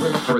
[0.00, 0.30] What's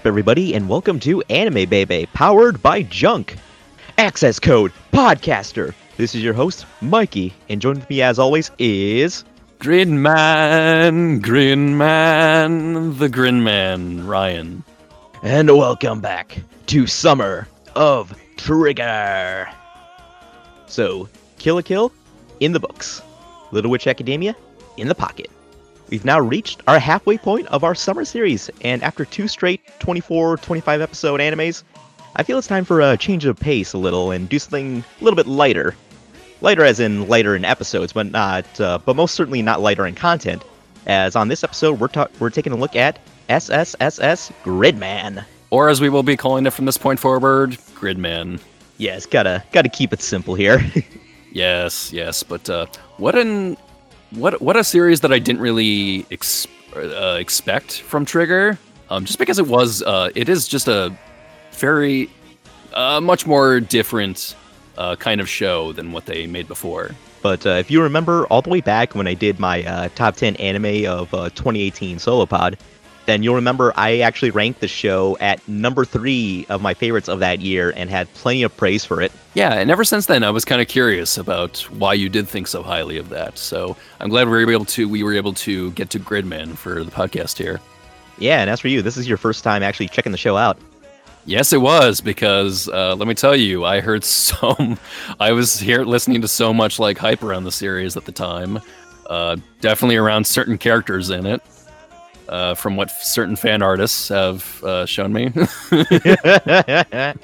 [0.00, 3.36] up, everybody, and welcome to Anime Baby, powered by Junk.
[3.98, 5.74] Access code Podcaster.
[5.98, 9.24] This is your host, Mikey, and joining with me, as always, is.
[9.58, 14.64] Grin Man, Grin Man, the Grin Man, Ryan.
[15.22, 19.50] And welcome back to Summer of Trigger.
[20.64, 21.92] So, Kill la Kill
[22.38, 23.02] in the books,
[23.50, 24.34] Little Witch Academia
[24.78, 25.30] in the pocket.
[25.90, 30.36] We've now reached our halfway point of our summer series, and after two straight 24,
[30.36, 31.64] 25 episode animes,
[32.14, 35.04] I feel it's time for a change of pace a little and do something a
[35.04, 35.74] little bit lighter.
[36.42, 39.96] Lighter as in lighter in episodes, but not, uh, but most certainly not lighter in
[39.96, 40.44] content.
[40.86, 45.24] As on this episode, we're ta- we're taking a look at SSSS Gridman.
[45.50, 48.40] Or as we will be calling it from this point forward, Gridman.
[48.78, 50.64] Yes, gotta gotta keep it simple here.
[51.32, 52.66] Yes, yes, but uh,
[52.96, 53.56] what an
[54.10, 58.58] what what a series that I didn't really ex- uh, expect from Trigger.
[58.90, 60.92] Um, just because it was, uh, it is just a
[61.52, 62.10] very
[62.74, 64.34] uh, much more different
[64.76, 66.90] uh, kind of show than what they made before.
[67.22, 70.16] But uh, if you remember all the way back when I did my uh, top
[70.16, 72.58] 10 anime of uh, 2018 Solopod,
[73.06, 77.20] then you'll remember I actually ranked the show at number three of my favorites of
[77.20, 79.12] that year and had plenty of praise for it.
[79.34, 82.46] Yeah, and ever since then, I was kind of curious about why you did think
[82.46, 83.38] so highly of that.
[83.38, 86.84] So I'm glad we were able to we were able to get to Gridman for
[86.84, 87.60] the podcast here.
[88.18, 90.58] Yeah, and as for you, this is your first time actually checking the show out.
[91.26, 94.56] Yes, it was because uh, let me tell you, I heard so.
[95.18, 98.60] I was here listening to so much like hype around the series at the time.
[99.06, 101.42] Uh, definitely around certain characters in it,
[102.30, 105.32] uh, from what certain fan artists have uh, shown me.
[105.72, 107.14] uh,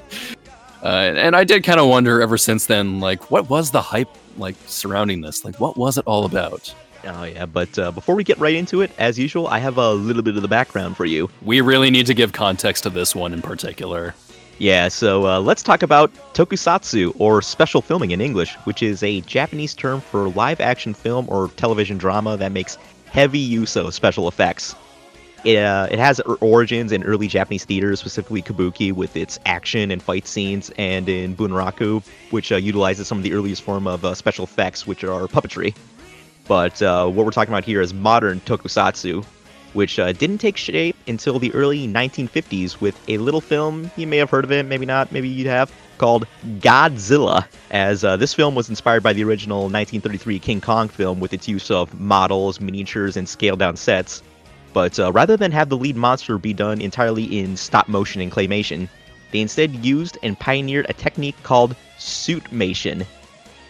[0.83, 4.55] and I did kind of wonder ever since then, like, what was the hype like
[4.67, 5.43] surrounding this?
[5.43, 6.73] Like, what was it all about?
[7.05, 9.93] Oh, yeah, but uh, before we get right into it, as usual, I have a
[9.93, 11.29] little bit of the background for you.
[11.41, 14.13] We really need to give context to this one in particular.
[14.59, 19.21] Yeah, so uh, let's talk about tokusatsu, or special filming in English, which is a
[19.21, 24.27] Japanese term for live action film or television drama that makes heavy use of special
[24.27, 24.75] effects.
[25.47, 30.03] It, uh, it has origins in early Japanese theater, specifically Kabuki, with its action and
[30.03, 34.13] fight scenes, and in Bunraku, which uh, utilizes some of the earliest form of uh,
[34.13, 35.73] special effects, which are puppetry.
[36.49, 39.23] But uh, what we're talking about here is modern tokusatsu,
[39.71, 44.17] which uh, didn't take shape until the early 1950s with a little film, you may
[44.17, 46.27] have heard of it, maybe not, maybe you have, called
[46.59, 51.31] Godzilla, as uh, this film was inspired by the original 1933 King Kong film with
[51.31, 54.21] its use of models, miniatures, and scaled down sets.
[54.77, 58.31] But uh, rather than have the lead monster be done entirely in stop motion and
[58.31, 58.87] claymation,
[59.31, 63.03] they instead used and pioneered a technique called suitmation.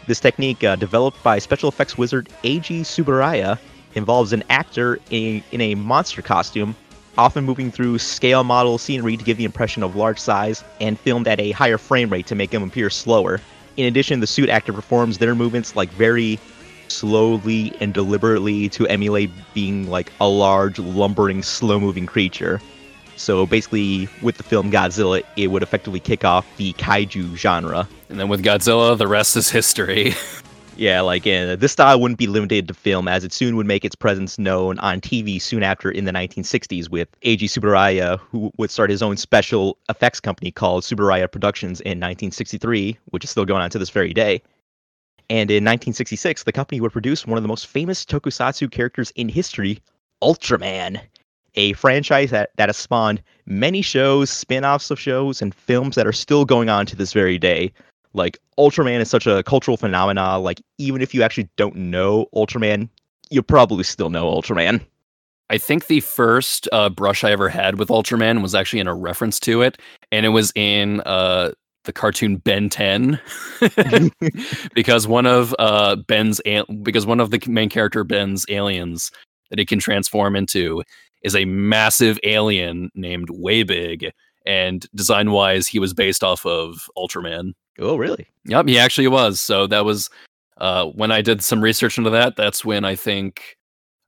[0.05, 3.57] This technique, uh, developed by special effects wizard Eiji Tsuburaya,
[3.95, 6.75] involves an actor in, in a monster costume,
[7.17, 11.29] often moving through scale model scenery to give the impression of large size, and filmed
[11.29, 13.39] at a higher frame rate to make him appear slower.
[13.77, 16.37] In addition, the suit actor performs their movements like very
[16.91, 22.61] slowly and deliberately to emulate being like a large, lumbering, slow moving creature.
[23.15, 27.87] So basically, with the film Godzilla, it would effectively kick off the kaiju genre.
[28.09, 30.13] And then with Godzilla, the rest is history.
[30.77, 33.83] Yeah, like uh, this style wouldn't be limited to film, as it soon would make
[33.83, 38.69] its presence known on TV soon after in the 1960s, with Eiji Tsuburaya, who would
[38.69, 43.63] start his own special effects company called Tsuburaya Productions in 1963, which is still going
[43.63, 44.39] on to this very day.
[45.29, 49.27] And in 1966, the company would produce one of the most famous tokusatsu characters in
[49.27, 49.79] history,
[50.23, 51.01] Ultraman,
[51.55, 56.07] a franchise that, that has spawned many shows, spin offs of shows, and films that
[56.07, 57.71] are still going on to this very day.
[58.13, 60.43] like Ultraman is such a cultural phenomenon.
[60.43, 62.89] Like even if you actually don't know Ultraman,
[63.29, 64.81] you probably still know Ultraman.
[65.49, 68.95] I think the first uh, brush I ever had with Ultraman was actually in a
[68.95, 69.77] reference to it,
[70.11, 71.51] and it was in uh,
[71.87, 73.19] the cartoon Ben 10
[74.75, 76.39] because one of uh, Ben's
[76.83, 79.11] because one of the main character Ben's aliens
[79.49, 80.83] that he can transform into
[81.23, 84.11] is a massive alien named Waybig,
[84.45, 87.53] and design wise, he was based off of Ultraman.
[87.79, 88.27] Oh, really?
[88.45, 89.39] Yep, he actually was.
[89.39, 90.09] So that was
[90.57, 92.35] uh, when I did some research into that.
[92.35, 93.57] That's when I think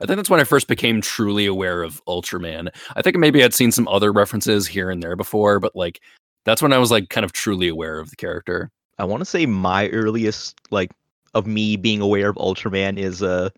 [0.01, 2.69] I think that's when I first became truly aware of Ultraman.
[2.95, 5.99] I think maybe I'd seen some other references here and there before, but like
[6.45, 8.71] that's when I was like kind of truly aware of the character.
[8.97, 10.91] I want to say my earliest like
[11.33, 13.50] of me being aware of Ultraman is uh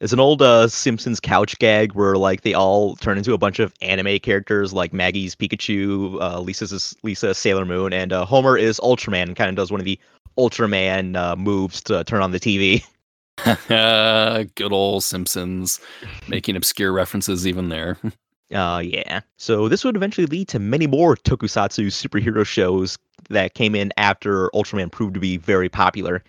[0.00, 3.58] is an old uh, Simpsons couch gag where like they all turn into a bunch
[3.58, 8.80] of anime characters like Maggie's Pikachu, uh, Lisa's Lisa Sailor Moon, and uh, Homer is
[8.80, 9.98] Ultraman and kind of does one of the
[10.36, 12.84] Ultraman uh, moves to turn on the TV.
[14.54, 15.80] Good old Simpsons,
[16.28, 17.96] making obscure references even there.
[18.54, 19.20] Uh, yeah.
[19.36, 22.96] So this would eventually lead to many more tokusatsu superhero shows
[23.28, 26.22] that came in after Ultraman proved to be very popular.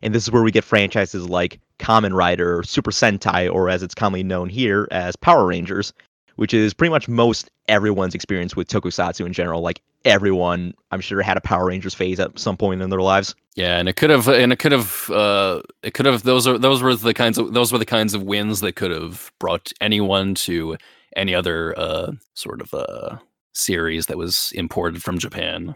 [0.00, 3.94] And this is where we get franchises like Kamen Rider, Super Sentai, or as it's
[3.94, 5.92] commonly known here as Power Rangers,
[6.36, 9.60] which is pretty much most everyone's experience with tokusatsu in general.
[9.60, 13.34] Like everyone, I'm sure, had a Power Rangers phase at some point in their lives.
[13.54, 16.22] Yeah, and it could have, and it could have, uh, it could have.
[16.22, 18.90] Those are those were the kinds of those were the kinds of wins that could
[18.90, 20.76] have brought anyone to
[21.16, 23.16] any other uh, sort of uh,
[23.54, 25.74] series that was imported from Japan,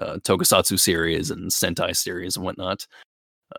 [0.00, 2.86] uh, Tokusatsu series and Sentai series and whatnot.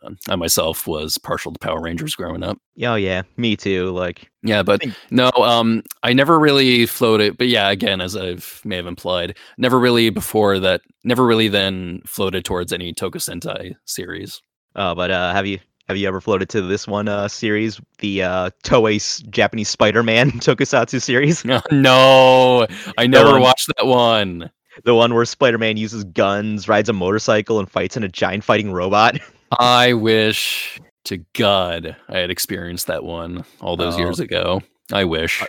[0.04, 2.60] Uh, I myself was partial to Power Rangers growing up.
[2.84, 3.90] Oh yeah, me too.
[3.92, 7.38] Like yeah, but no, um, I never really floated.
[7.38, 12.02] But yeah, again, as I may have implied, never really before that, never really then
[12.06, 14.42] floated towards any Tokusentai series.
[14.76, 15.60] Oh, but uh, have you
[15.90, 21.02] have you ever floated to this one uh, series, the uh, Toei's Japanese Spider-Man Tokusatsu
[21.02, 21.44] series?
[21.44, 22.68] No, no
[23.00, 24.52] I never one, watched that one.
[24.86, 28.72] The one where Spider-Man uses guns, rides a motorcycle, and fights in a giant fighting
[28.72, 29.18] robot.
[29.60, 33.98] I wish to God I had experienced that one all those oh.
[33.98, 34.62] years ago.
[34.94, 35.44] I wish.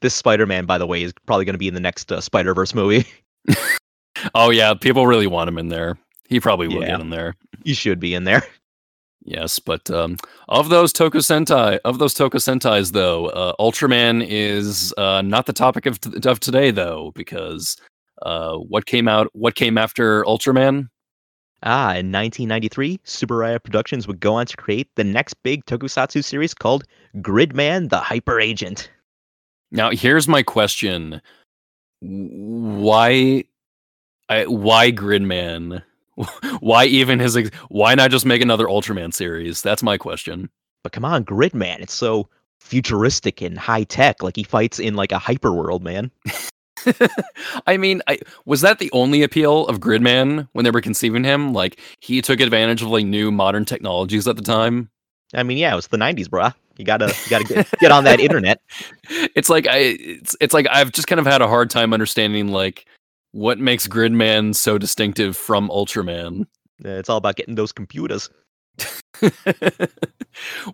[0.00, 2.72] This Spider-Man, by the way, is probably going to be in the next uh, Spider-Verse
[2.72, 3.04] movie.
[4.36, 5.98] oh yeah, people really want him in there.
[6.28, 6.90] He probably will yeah.
[6.90, 7.34] get in there.
[7.64, 8.44] He should be in there.
[9.22, 10.16] Yes, but um,
[10.48, 15.86] of those Tokusentai, of those Toku Sentais, though, uh, Ultraman is uh, not the topic
[15.86, 17.76] of, t- of today, though, because
[18.22, 20.88] uh, what came out, what came after Ultraman?
[21.62, 26.54] Ah, in 1993, Tsuburaya Productions would go on to create the next big Tokusatsu series
[26.54, 26.84] called
[27.16, 28.90] Gridman: The Hyper Agent.
[29.70, 31.20] Now, here's my question:
[32.00, 33.44] Why,
[34.30, 35.82] I, why Gridman?
[36.60, 39.62] why even his ex- why not just make another Ultraman series?
[39.62, 40.50] That's my question.
[40.82, 42.28] But come on, Gridman, it's so
[42.60, 44.22] futuristic and high tech.
[44.22, 46.10] Like he fights in like a hyper world, man.
[47.66, 51.52] I mean, I, was that the only appeal of Gridman when they were conceiving him?
[51.52, 54.90] Like he took advantage of like new modern technologies at the time.
[55.34, 56.54] I mean, yeah, it was the '90s, bruh.
[56.76, 58.60] You gotta, you gotta get, get on that internet.
[59.36, 62.48] It's like I, it's, it's like I've just kind of had a hard time understanding
[62.48, 62.86] like
[63.32, 66.46] what makes Gridman so distinctive from Ultraman?
[66.84, 68.30] It's all about getting those computers.
[69.22, 69.32] well,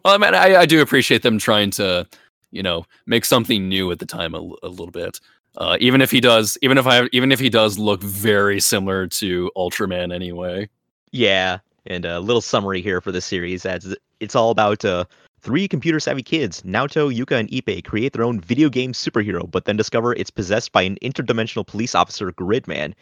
[0.05, 2.07] I mean, I, I, do appreciate them trying to,
[2.53, 5.21] you know, make something new at the time a, a little bit.
[5.57, 9.07] Uh, even if he does, even if I, even if he does look very similar
[9.09, 10.69] to Ultraman anyway.
[11.13, 13.65] Yeah, and a little summary here for the series.
[13.65, 15.07] As it's all about uh,
[15.47, 19.65] Three computer savvy kids, Naoto, Yuka, and Ippei, create their own video game superhero, but
[19.65, 22.95] then discover it's possessed by an interdimensional police officer, Gridman.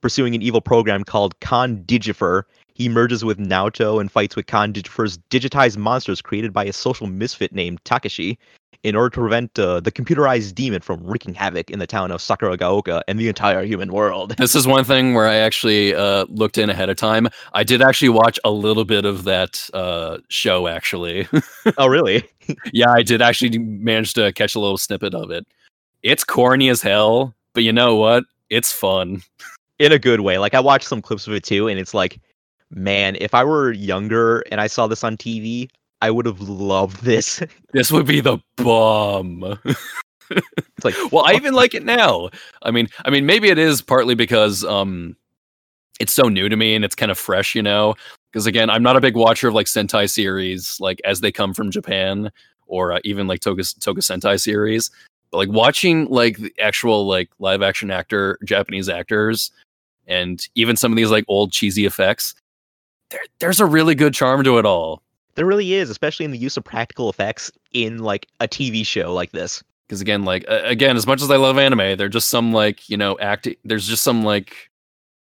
[0.00, 4.72] Pursuing an evil program called Khan Digifer, he merges with Naoto and fights with Khan
[4.72, 8.38] Digifer's digitized monsters created by a social misfit named Takashi
[8.82, 12.20] in order to prevent uh, the computerized demon from wreaking havoc in the town of
[12.20, 14.36] Sakuragaoka and the entire human world.
[14.38, 17.28] This is one thing where I actually uh, looked in ahead of time.
[17.52, 21.28] I did actually watch a little bit of that uh, show, actually.
[21.78, 22.24] oh, really?
[22.72, 25.46] yeah, I did actually manage to catch a little snippet of it.
[26.02, 28.24] It's corny as hell, but you know what?
[28.48, 29.22] It's fun.
[29.78, 30.36] In a good way.
[30.36, 32.20] Like, I watched some clips of it too, and it's like,
[32.70, 35.70] man, if I were younger and I saw this on TV,
[36.02, 37.42] I would have loved this.
[37.72, 39.58] This would be the bomb.
[40.30, 42.30] it's like, well, I even like it now.
[42.62, 45.16] I mean, I mean, maybe it is partly because um,
[46.00, 47.94] it's so new to me and it's kind of fresh, you know.
[48.32, 51.52] Because again, I'm not a big watcher of like Sentai series, like as they come
[51.52, 52.30] from Japan,
[52.66, 54.90] or uh, even like Toka Toka Sentai series.
[55.30, 59.50] But like watching like the actual like live action actor Japanese actors,
[60.06, 62.34] and even some of these like old cheesy effects,
[63.10, 65.02] there, there's a really good charm to it all.
[65.34, 69.12] There really is, especially in the use of practical effects in like a TV show
[69.14, 69.62] like this.
[69.86, 72.88] Because again, like uh, again, as much as I love anime, there's just some like
[72.88, 73.56] you know acting.
[73.64, 74.70] There's just some like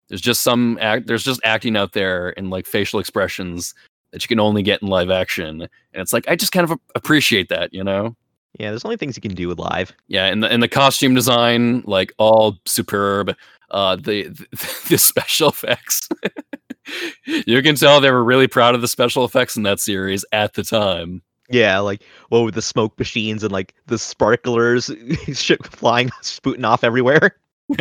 [0.09, 1.07] there's just some act.
[1.07, 3.75] There's just acting out there and like facial expressions
[4.13, 6.79] that you can only get in live action, and it's like I just kind of
[6.95, 8.17] appreciate that, you know.
[8.59, 9.93] Yeah, there's only things you can do with live.
[10.09, 13.35] Yeah, and the and the costume design, like all superb.
[13.71, 14.47] Uh, the the,
[14.89, 16.09] the special effects.
[17.25, 20.55] you can tell they were really proud of the special effects in that series at
[20.55, 21.23] the time.
[21.51, 24.91] Yeah, like what with the smoke machines and like the sparklers
[25.33, 27.37] shit flying, spooting off everywhere.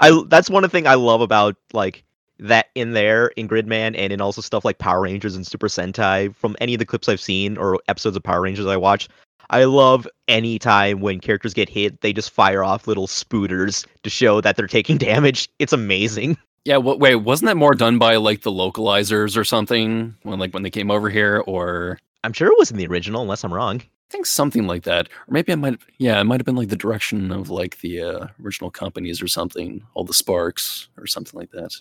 [0.00, 2.04] I that's one of the thing I love about like
[2.40, 6.34] that in there in Gridman and in also stuff like Power Rangers and Super Sentai
[6.34, 9.08] from any of the clips I've seen or episodes of Power Rangers I watch.
[9.50, 14.10] I love any time when characters get hit, they just fire off little spooters to
[14.10, 15.48] show that they're taking damage.
[15.58, 16.36] It's amazing.
[16.64, 20.62] Yeah, wait, wasn't that more done by like the localizers or something when like when
[20.62, 23.82] they came over here or I'm sure it was in the original unless I'm wrong.
[23.82, 25.08] I think something like that.
[25.28, 28.00] Or maybe it might yeah, it might have been like the direction of like the
[28.00, 31.74] uh, original companies or something, all the sparks or something like that.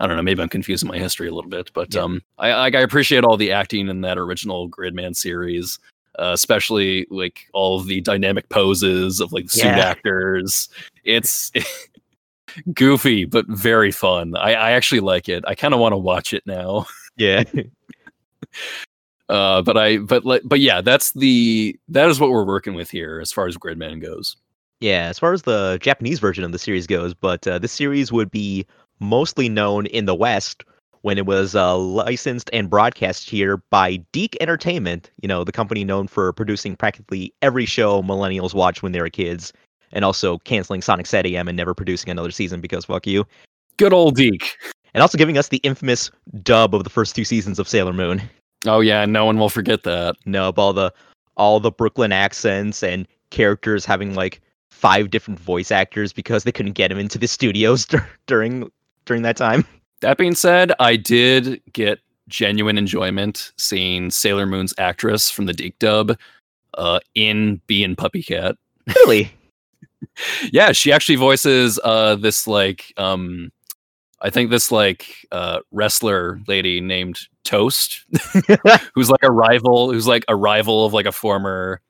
[0.00, 0.22] I don't know.
[0.22, 2.02] Maybe I'm confusing my history a little bit, but Yeah.
[2.02, 5.78] um, I, I I appreciate all the acting in that original Gridman series,
[6.18, 9.78] uh, especially like all the dynamic poses of like the suit Yeah.
[9.78, 10.68] actors.
[11.04, 11.52] It's
[12.74, 14.36] goofy but very fun.
[14.36, 15.44] I, I actually like it.
[15.46, 16.86] I kind of want to watch it now.
[17.18, 17.44] Yeah.
[19.28, 22.90] Uh, but I but like but yeah, that's the that is what we're working with
[22.90, 24.36] here as far as Gridman goes.
[24.80, 28.12] Yeah, as far as the Japanese version of the series goes, but uh, this series
[28.12, 28.66] would be
[29.00, 30.62] mostly known in the West
[31.06, 35.84] when it was uh, licensed and broadcast here by DIC Entertainment, you know, the company
[35.84, 39.52] known for producing practically every show millennials watch when they were kids,
[39.92, 43.24] and also canceling Sonic AM and never producing another season because fuck you,
[43.76, 44.42] Good old DIC.
[44.94, 46.10] and also giving us the infamous
[46.42, 48.20] dub of the first two seasons of Sailor Moon.
[48.66, 50.16] Oh yeah, no one will forget that.
[50.26, 50.92] No, all the
[51.36, 54.40] all the Brooklyn accents and characters having like
[54.72, 58.68] five different voice actors because they couldn't get them into the studios dur- during
[59.04, 59.64] during that time.
[60.00, 65.78] That being said, I did get genuine enjoyment seeing Sailor Moon's actress from the DIC
[65.78, 66.18] dub
[66.74, 68.56] uh, in Bee and Puppy Cat.
[68.86, 69.30] Really?
[70.52, 73.50] Yeah, she actually voices uh, this like um,
[74.20, 78.04] I think this like uh, wrestler lady named Toast,
[78.94, 81.80] who's like a rival, who's like a rival of like a former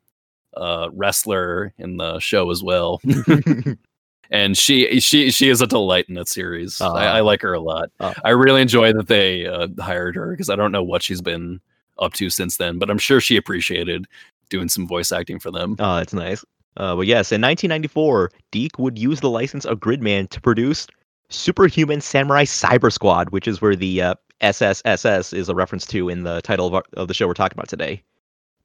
[0.56, 3.00] uh, wrestler in the show as well.
[4.30, 6.80] and she she she is a delight in that series.
[6.80, 6.92] Aw.
[6.92, 7.90] I, I like her a lot.
[8.00, 8.14] Aw.
[8.24, 11.60] I really enjoy that they uh, hired her because I don't know what she's been
[11.98, 14.06] up to since then, but I'm sure she appreciated
[14.48, 15.76] doing some voice acting for them.
[15.78, 16.44] oh, that's nice.
[16.76, 20.86] Uh, but yes, in 1994, DIC would use the license of Gridman to produce
[21.30, 26.24] Superhuman Samurai Cyber Squad, which is where the uh, SSSS is a reference to in
[26.24, 28.02] the title of, our, of the show we're talking about today.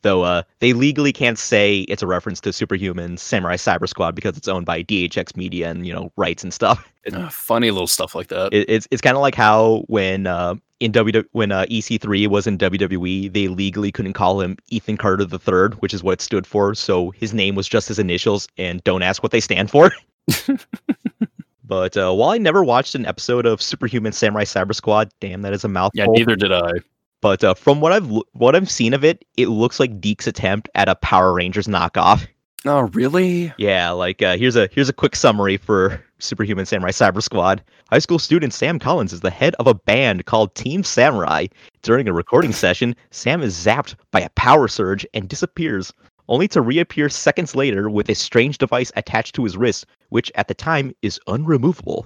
[0.04, 4.36] Though uh, they legally can't say it's a reference to Superhuman Samurai Cyber Squad because
[4.36, 6.92] it's owned by DHX Media and you know rights and stuff.
[7.12, 8.54] Uh, funny little stuff like that.
[8.54, 12.48] It, it's it's kind of like how when uh, in W when uh, EC3 was
[12.48, 16.22] in WWE, they legally couldn't call him Ethan Carter the Third, which is what it
[16.22, 16.74] stood for.
[16.74, 19.92] So his name was just his initials, and don't ask what they stand for.
[21.64, 25.54] but uh, while I never watched an episode of Superhuman Samurai Cyber Squad, damn, that
[25.54, 26.00] is a mouthful.
[26.00, 26.72] yeah, neither did I.
[27.22, 30.70] But uh, from what I've what I've seen of it, it looks like DIC's attempt
[30.76, 32.28] at a Power Rangers knockoff.
[32.64, 33.52] Oh, really?
[33.58, 37.64] Yeah, like uh, here's a here's a quick summary for Superhuman Samurai Cyber Squad.
[37.90, 41.48] High school student Sam Collins is the head of a band called Team Samurai.
[41.82, 45.92] During a recording session, Sam is zapped by a power surge and disappears,
[46.30, 50.48] only to reappear seconds later with a strange device attached to his wrist, which at
[50.48, 52.06] the time is unremovable.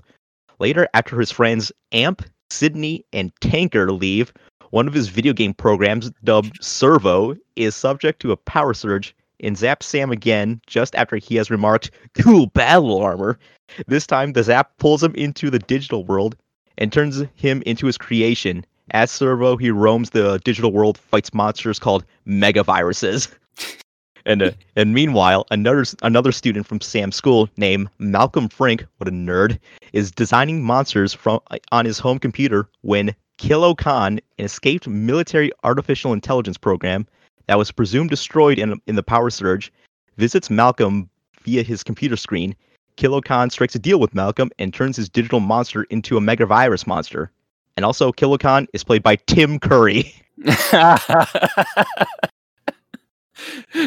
[0.59, 4.31] Later, after his friends Amp, Sydney, and Tanker leave,
[4.75, 9.55] one of his video game programs, dubbed Servo, is subject to a power surge and
[9.55, 13.39] zaps Sam again just after he has remarked, Cool battle armor.
[13.87, 16.35] This time, the zap pulls him into the digital world
[16.77, 18.65] and turns him into his creation.
[18.91, 23.33] As Servo, he roams the digital world, fights monsters called megaviruses.
[24.25, 29.11] and uh, and meanwhile, another another student from Sam's school named Malcolm Frank, what a
[29.11, 29.57] nerd,
[29.93, 31.39] is designing monsters from
[31.71, 37.05] on his home computer when Kilo Khan, an escaped military artificial intelligence program
[37.47, 39.71] that was presumed destroyed in, in the power surge,
[40.17, 41.09] visits Malcolm
[41.41, 42.55] via his computer screen.
[42.95, 46.87] Kilo Khan strikes a deal with Malcolm and turns his digital monster into a megavirus
[46.87, 47.31] monster.
[47.75, 50.13] And also, Kilo Khan is played by Tim Curry.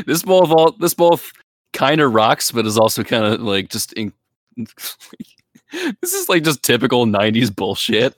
[0.07, 1.33] this both all this both
[1.73, 4.13] kind of rocks, but is also kind of like just in,
[4.57, 8.15] this is like just typical '90s bullshit.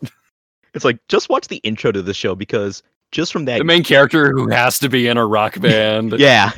[0.74, 3.82] It's like just watch the intro to the show because just from that, The main
[3.84, 6.12] character who has to be in a rock band.
[6.18, 6.52] yeah,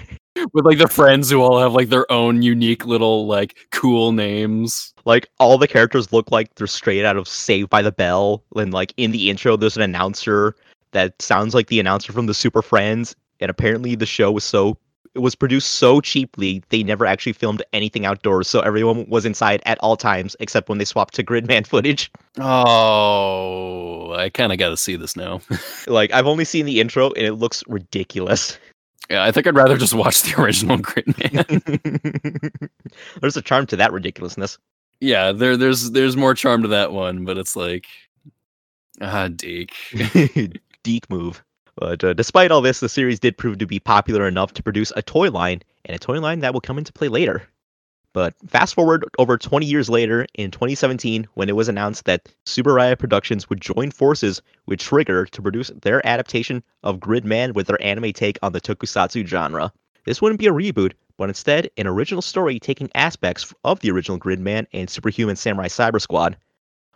[0.53, 4.93] With like the friends who all have like their own unique little like cool names.
[5.05, 8.73] like all the characters look like they're straight out of Saved by the Bell, and
[8.73, 10.55] like in the intro, there's an announcer
[10.93, 14.77] that sounds like the announcer from the Super Friends, and apparently the show was so
[15.15, 19.63] it was produced so cheaply they never actually filmed anything outdoors, so everyone was inside
[19.67, 22.11] at all times except when they swapped to Gridman footage.
[22.39, 25.41] Oh, I kind of got to see this now.
[25.87, 28.57] Like I've only seen the intro and it looks ridiculous.
[29.11, 32.69] yeah, I think I'd rather just watch the original Gridman.
[33.21, 34.59] There's a charm to that ridiculousness.
[35.01, 37.87] yeah, there there's there's more charm to that one, but it's like
[39.01, 39.73] ah, DIC.
[40.85, 41.43] DIC move.
[41.75, 44.93] But uh, despite all this, the series did prove to be popular enough to produce
[44.95, 47.49] a toy line, and a toy line that will come into play later.
[48.13, 52.99] But fast forward over 20 years later, in 2017, when it was announced that Tsuburaya
[52.99, 58.13] Productions would join forces with Trigger to produce their adaptation of Gridman with their anime
[58.13, 59.73] take on the tokusatsu genre.
[60.05, 64.19] This wouldn't be a reboot, but instead an original story taking aspects of the original
[64.19, 66.37] Gridman and Superhuman Samurai Cyber Squad.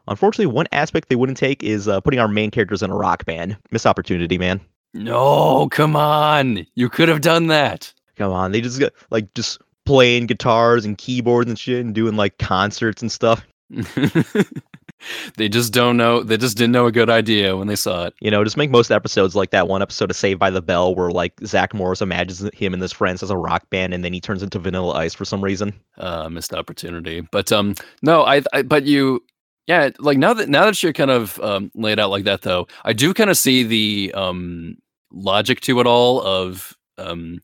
[0.08, 3.24] Unfortunately, one aspect they wouldn't take is uh, putting our main characters in a rock
[3.24, 3.56] band.
[3.70, 4.60] Missed opportunity, man.
[4.94, 6.66] No, come on.
[6.74, 7.92] You could have done that.
[8.16, 12.16] Come on, they just got like just playing guitars and keyboards and shit and doing
[12.16, 13.46] like concerts and stuff.
[15.36, 16.22] they just don't know.
[16.22, 18.14] They just didn't know a good idea when they saw it.
[18.20, 20.94] You know, just make most episodes like that one episode of Saved by the Bell
[20.94, 24.12] where like Zach Morris imagines him and his friends as a rock band and then
[24.12, 25.72] he turns into Vanilla Ice for some reason.
[25.98, 27.20] Uh, missed opportunity.
[27.30, 29.22] But um, no, I, I but you,
[29.66, 32.66] yeah, like now that now that you're kind of um, laid out like that, though,
[32.84, 34.76] I do kind of see the um
[35.12, 37.40] logic to it all of um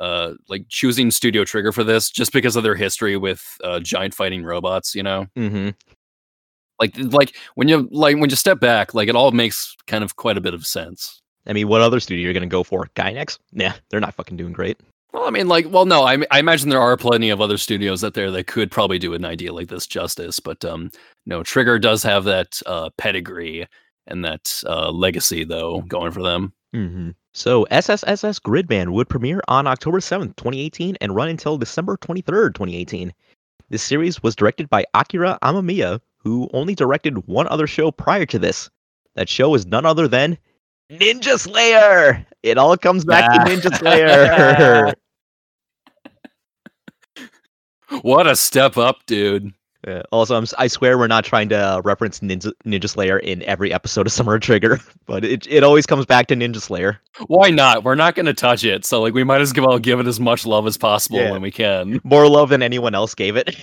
[0.00, 4.14] uh like choosing Studio Trigger for this just because of their history with uh, giant
[4.14, 4.94] fighting robots.
[4.94, 5.70] You know, Mm-hmm.
[6.80, 10.16] like like when you like when you step back, like it all makes kind of
[10.16, 11.20] quite a bit of sense.
[11.46, 12.86] I mean, what other studio are you gonna go for?
[12.96, 13.38] Gainax?
[13.52, 14.78] Nah, they're not fucking doing great.
[15.12, 18.04] Well, I mean, like, well, no, I, I imagine there are plenty of other studios
[18.04, 20.90] out there that could probably do an idea like this justice, but um,
[21.26, 23.66] no, Trigger does have that uh, pedigree
[24.06, 26.52] and that uh, legacy, though, going for them.
[26.74, 27.10] Mm-hmm.
[27.32, 33.12] So SSSS Gridman would premiere on October 7th, 2018 and run until December 23rd, 2018.
[33.68, 38.38] This series was directed by Akira Amamiya, who only directed one other show prior to
[38.38, 38.68] this.
[39.14, 40.38] That show is none other than
[40.90, 42.26] Ninja Slayer.
[42.42, 44.94] It all comes back to Ninja Slayer.
[48.02, 49.52] What a step up, dude!
[49.86, 53.42] Uh, also, I'm, si swear we're not trying to uh, reference Ninja, Ninja Slayer in
[53.42, 57.00] every episode of Summer Trigger, but it, it always comes back to Ninja Slayer.
[57.26, 57.82] Why not?
[57.82, 60.20] We're not going to touch it, so like we might as well give it as
[60.20, 61.32] much love as possible Yeah.
[61.32, 62.00] when we can.
[62.04, 63.56] More love than anyone else gave it.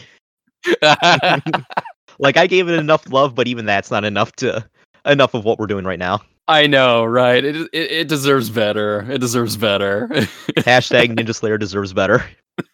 [2.20, 4.68] like I gave it enough love, but even that's not enough to
[5.06, 6.20] enough of what we're doing right now.
[6.48, 7.44] I know, right?
[7.44, 9.06] It, it it deserves better.
[9.12, 10.08] It deserves better.
[10.58, 12.24] Hashtag Ninja Slayer deserves better.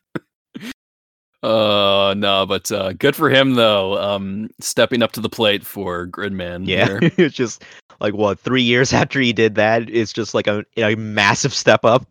[1.42, 4.02] Uh no, but uh good for him though.
[4.02, 6.66] Um stepping up to the plate for Gridman.
[6.66, 7.66] Yeah, it's just
[8.00, 11.84] like what three years after he did that, it's just like a, a massive step
[11.84, 12.08] up.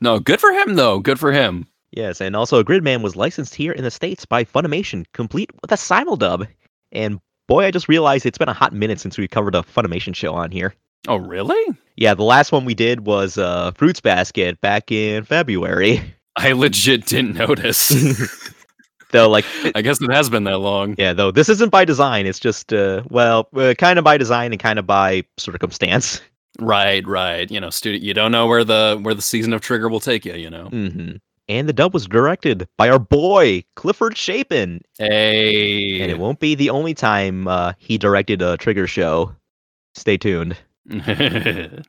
[0.00, 0.98] no, good for him though.
[0.98, 1.66] Good for him.
[1.90, 5.76] Yes, and also Gridman was licensed here in the states by Funimation, complete with a
[5.76, 6.48] simuldub.
[6.90, 7.20] And
[7.52, 10.32] boy, I just realized it's been a hot minute since we covered a Funimation show
[10.32, 10.74] on here.
[11.06, 11.76] Oh really?
[11.96, 16.00] Yeah, the last one we did was uh, Fruits Basket back in February.
[16.36, 17.92] I legit didn't notice.
[19.10, 20.94] Though, like, I guess it has been that long.
[20.96, 22.24] yeah, though this isn't by design.
[22.24, 26.22] It's just, uh, well, uh, kind of by design and kind of by circumstance.
[26.58, 27.50] Right, right.
[27.50, 30.24] You know, student you don't know where the where the season of Trigger will take
[30.24, 30.68] you, you know.
[30.70, 31.16] hmm
[31.52, 36.00] And the dub was directed by our boy Clifford Chapin, Hey.
[36.00, 39.36] and it won't be the only time uh, he directed a Trigger show.
[39.94, 40.56] Stay tuned.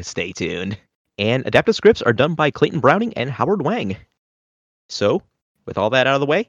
[0.00, 0.78] Stay tuned.
[1.18, 3.98] And adaptive scripts are done by Clayton Browning and Howard Wang.
[4.88, 5.20] So,
[5.66, 6.48] with all that out of the way,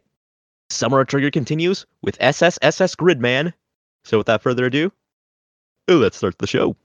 [0.70, 3.52] Summer of Trigger continues with SSSS Gridman.
[4.06, 4.94] So, without further ado,
[5.90, 6.78] let's start the show.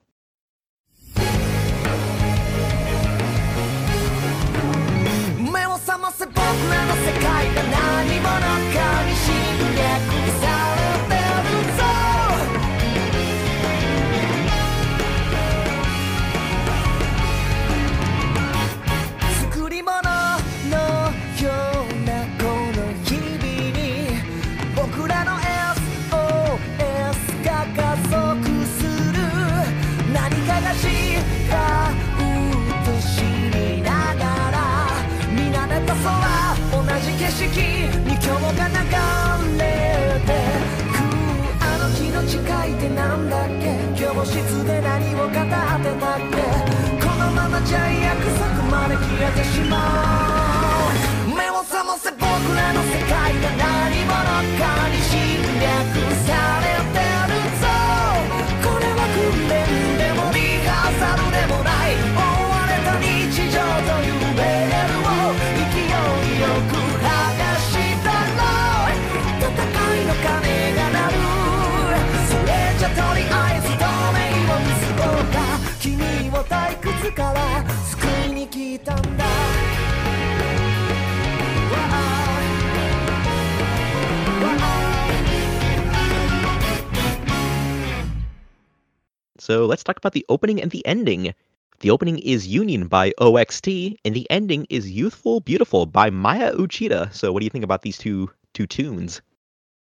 [89.67, 91.35] Let's talk about the opening and the ending.
[91.81, 93.69] The opening is Union by OXT,
[94.05, 97.13] and the ending is Youthful Beautiful by Maya Uchida.
[97.13, 99.21] So what do you think about these two two tunes?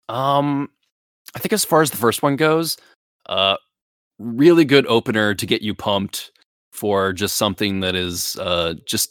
[0.09, 0.69] Um,
[1.35, 2.77] I think as far as the first one goes,
[3.27, 3.57] uh,
[4.19, 6.31] really good opener to get you pumped
[6.71, 9.09] for just something that is uh just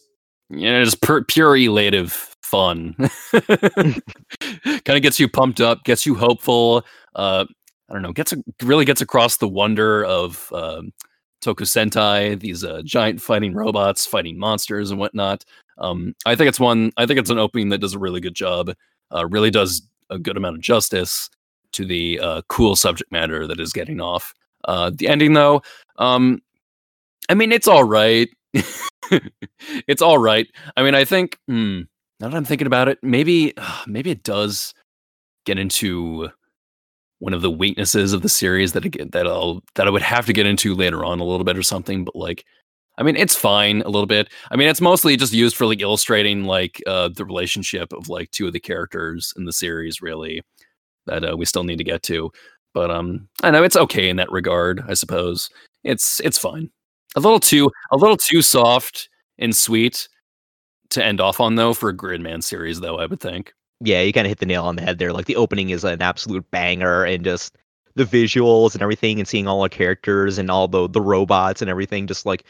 [0.51, 2.95] you know just pure, pure elative fun.
[3.33, 6.85] kind of gets you pumped up, gets you hopeful.
[7.15, 7.47] Uh,
[7.89, 10.93] I don't know, gets a, really gets across the wonder of um,
[11.45, 15.45] Toku Sentai, these uh, giant fighting robots fighting monsters and whatnot.
[15.79, 16.93] Um, I think it's one.
[16.97, 18.73] I think it's an opening that does a really good job.
[19.15, 21.29] Uh, really does a good amount of justice
[21.73, 24.33] to the uh, cool subject matter that is getting off.
[24.65, 25.63] Uh, the ending, though,
[25.99, 26.41] um,
[27.29, 28.29] I mean, it's all right.
[29.89, 30.47] it's all right.
[30.77, 31.83] I mean, I think hmm,
[32.21, 33.53] now that I'm thinking about it, maybe
[33.87, 34.73] maybe it does
[35.45, 36.31] get into
[37.19, 40.27] one of the weaknesses of the series that again that I'll that I would have
[40.27, 42.05] to get into later on a little bit or something.
[42.05, 42.45] But like,
[42.99, 44.29] I mean, it's fine a little bit.
[44.51, 48.31] I mean, it's mostly just used for like illustrating like uh, the relationship of like
[48.31, 50.43] two of the characters in the series, really,
[51.07, 52.31] that uh, we still need to get to.
[52.75, 54.83] But um, I know it's okay in that regard.
[54.89, 55.49] I suppose
[55.85, 56.71] it's it's fine.
[57.17, 60.09] A little too a little too soft and sweet
[60.91, 63.53] to end off on though for a Gridman series, though I would think.
[63.81, 65.13] Yeah, you kind of hit the nail on the head there.
[65.13, 67.57] Like the opening is an absolute banger, and just
[67.97, 71.71] the visuals and everything, and seeing all the characters and all the the robots and
[71.71, 72.45] everything, just like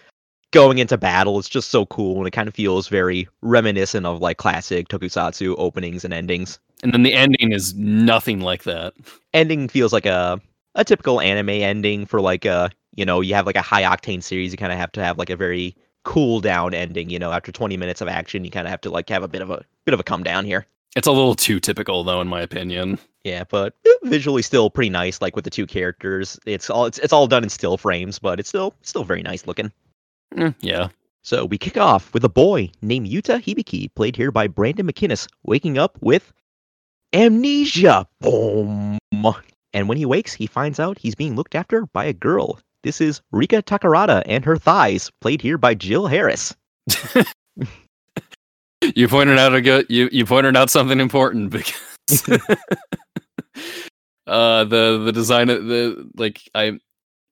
[0.53, 4.21] going into battle, it's just so cool, and it kind of feels very reminiscent of
[4.21, 6.59] like classic tokusatsu openings and endings.
[6.83, 8.95] And then the ending is nothing like that.
[9.33, 10.41] Ending feels like a
[10.77, 14.23] a typical anime ending for like a you know you have like a high octane
[14.23, 17.11] series, you kind of have to have like a very cool down ending.
[17.11, 19.29] You know, after 20 minutes of action, you kind of have to like have a
[19.29, 20.67] bit of a bit of a come down here.
[20.97, 22.99] It's a little too typical, though, in my opinion.
[23.25, 25.21] Yeah, but visually still pretty nice.
[25.21, 28.39] Like with the two characters, it's all it's, it's all done in still frames, but
[28.39, 29.73] it's still still very nice looking.
[30.35, 30.89] Mm, yeah.
[31.23, 35.27] So we kick off with a boy named Yuta Hibiki, played here by Brandon McInnis,
[35.43, 36.33] waking up with
[37.15, 38.07] amnesia.
[38.21, 38.99] Boom.
[39.73, 42.61] And when he wakes, he finds out he's being looked after by a girl.
[42.83, 46.55] This is Rika Takarada and her thighs, played here by Jill Harris.
[48.97, 49.87] You pointed out a good.
[49.89, 52.29] You you pointed out something important because
[54.27, 56.79] uh the the design of the like I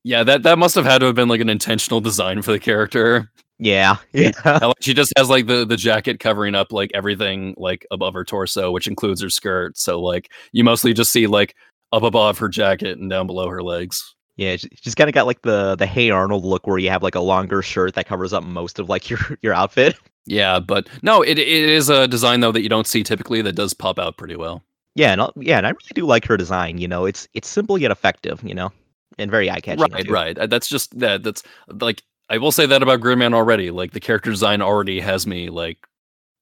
[0.05, 2.61] yeah that that must have had to have been like an intentional design for the
[2.61, 3.31] character.
[3.59, 4.33] Yeah, yeah.
[4.45, 8.25] Like, she just has like the the jacket covering up like everything like above her
[8.25, 9.79] torso, which includes her skirt.
[9.79, 11.55] So like you mostly just see like
[11.93, 14.17] up above her jacket and down below her legs.
[14.43, 17.15] Yeah, she's kind of got like the the Hey Arnold look, where you have like
[17.15, 19.97] a longer shirt that covers up most of like your your outfit.
[20.27, 23.55] Yeah, but no, it it is a design though that you don't see typically that
[23.55, 24.63] does pop out pretty well.
[24.95, 26.79] Yeah, and I'll- yeah, and I really do like her design.
[26.79, 28.41] You know, it's it's simple yet effective.
[28.45, 28.71] You know,
[29.19, 29.81] and very eye catching.
[29.91, 30.39] Right, right.
[30.39, 31.23] Uh, That's just that.
[31.23, 31.43] That's
[31.81, 33.71] like I will say that about Gridman already.
[33.71, 35.79] Like the character design already has me like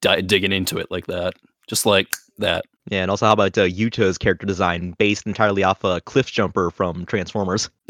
[0.02, 1.34] di- digging into it like that,
[1.68, 2.08] just like
[2.40, 2.64] that.
[2.90, 7.06] Yeah, and also how about uh, Yuta's character design based entirely off a Cliffjumper from
[7.06, 7.70] Transformers?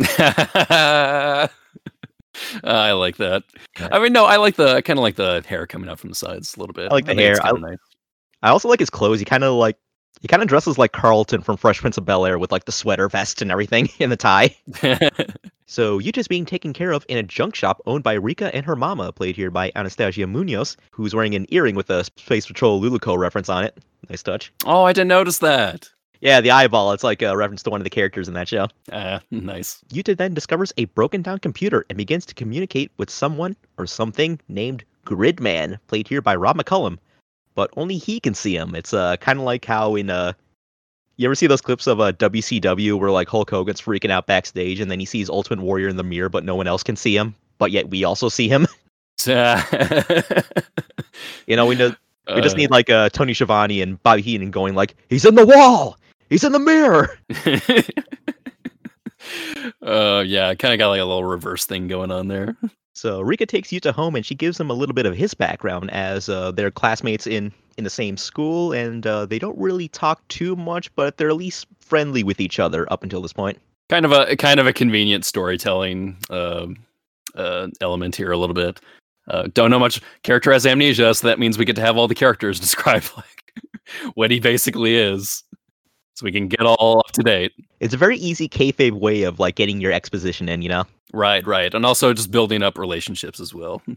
[2.64, 3.42] I like that.
[3.78, 3.88] Yeah.
[3.92, 6.10] I mean, no, I like the I kind of like the hair coming out from
[6.10, 6.90] the sides a little bit.
[6.90, 7.38] I like the it's hair.
[7.42, 7.78] I- nice.
[8.42, 9.18] I also like his clothes.
[9.18, 9.76] He kind of like
[10.20, 12.72] he kind of dresses like Carlton from Fresh Prince of Bel Air with like the
[12.72, 14.54] sweater vest and everything and the tie.
[15.70, 18.74] So Yuta's being taken care of in a junk shop owned by Rika and her
[18.74, 23.16] mama, played here by Anastasia Munoz, who's wearing an earring with a Space Patrol Luluco
[23.16, 23.78] reference on it.
[24.08, 24.52] Nice touch.
[24.64, 25.90] oh, I didn't notice that.
[26.20, 26.92] Yeah, the eyeball.
[26.92, 28.68] It's like a reference to one of the characters in that show.
[28.92, 29.82] Ah, nice.
[29.90, 34.38] Yuta then discovers a broken down computer and begins to communicate with someone or something
[34.48, 36.98] named Gridman, played here by Rob McCollum.
[37.54, 38.74] But only he can see him.
[38.74, 40.34] It's uh, kind of like how in uh,
[41.16, 44.80] you ever see those clips of uh, WCW where like Hulk Hogan's freaking out backstage
[44.80, 47.16] and then he sees Ultimate Warrior in the mirror, but no one else can see
[47.16, 48.66] him, but yet we also see him.
[49.26, 49.34] you
[51.56, 51.94] know, we know
[52.34, 55.34] we just Uh, need like uh, Tony Schiavone and Bobby Heenan going like, "He's in
[55.34, 57.18] the wall, he's in the mirror."
[59.82, 62.56] uh, yeah, kind of got like a little reverse thing going on there.
[62.94, 65.90] So Rika takes Yuta home and she gives him a little bit of his background
[65.90, 70.26] as uh, they're classmates in in the same school and uh, they don't really talk
[70.28, 73.58] too much, but they're at least friendly with each other up until this point.
[73.88, 76.66] Kind of a kind of a convenient storytelling uh,
[77.34, 78.80] uh, element here a little bit.
[79.30, 80.00] Uh, don't know much.
[80.24, 83.74] Character has amnesia, so that means we get to have all the characters describe like
[84.14, 85.44] what he basically is,
[86.14, 87.52] so we can get all up to date.
[87.80, 90.84] It's a very easy kayfabe way of like getting your exposition in, you know.
[91.12, 93.82] Right, right, and also just building up relationships as well.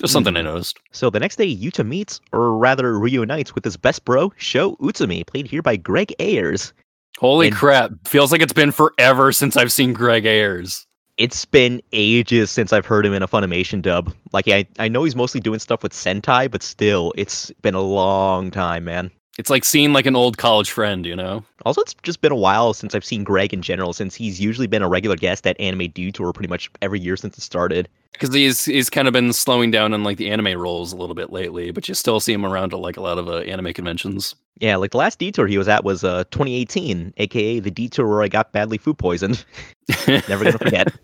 [0.00, 0.76] Just something I noticed.
[0.90, 5.24] So the next day, Yuta meets, or rather reunites, with his best bro, Sho Utsumi,
[5.24, 6.72] played here by Greg Ayers.
[7.18, 7.92] Holy And- crap!
[8.04, 10.84] Feels like it's been forever since I've seen Greg Ayers.
[11.16, 14.12] It's been ages since I've heard him in a Funimation dub.
[14.32, 17.80] Like I, I know he's mostly doing stuff with Sentai, but still, it's been a
[17.80, 19.10] long time, man.
[19.36, 21.44] It's like seeing like an old college friend, you know?
[21.64, 24.68] Also, it's just been a while since I've seen Greg in general, since he's usually
[24.68, 27.88] been a regular guest at Anime Detour pretty much every year since it started.
[28.12, 31.16] Because he's he's kind of been slowing down in like the anime roles a little
[31.16, 33.72] bit lately, but you still see him around at like a lot of uh, anime
[33.72, 34.36] conventions.
[34.60, 38.22] Yeah, like the last detour he was at was uh 2018, aka the detour where
[38.22, 39.44] I got badly food poisoned.
[40.06, 40.94] Never gonna forget.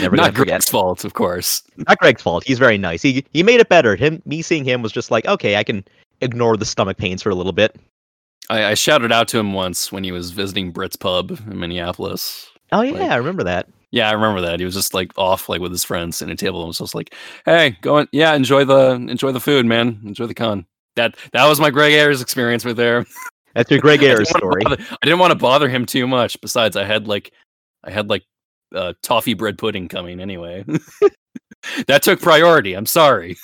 [0.00, 0.46] Never Not gonna forget.
[0.46, 1.62] Greg's fault, of course.
[1.76, 2.44] Not Greg's fault.
[2.46, 3.02] He's very nice.
[3.02, 3.94] He he made it better.
[3.94, 5.84] Him me seeing him was just like, okay, I can
[6.20, 7.76] ignore the stomach pains for a little bit.
[8.48, 12.48] I, I shouted out to him once when he was visiting Brit's pub in Minneapolis.
[12.72, 13.68] Oh yeah, Like- I remember that.
[13.92, 14.60] Yeah, I remember that.
[14.60, 16.94] He was just like off, like with his friends at a table, and was just
[16.94, 17.12] like,
[17.44, 20.00] "Hey, go on, yeah, enjoy the enjoy the food, man.
[20.04, 23.04] Enjoy the con." That that was my Greg Ayers experience right there.
[23.56, 24.62] That's your Greg I Ayers wanna story.
[24.62, 26.40] bother- I didn't want to bother him too much.
[26.40, 27.32] Besides, I had like,
[27.82, 28.22] I had like,
[28.72, 30.64] uh, toffee bread pudding coming anyway.
[31.88, 32.74] that took priority.
[32.74, 33.36] I'm sorry.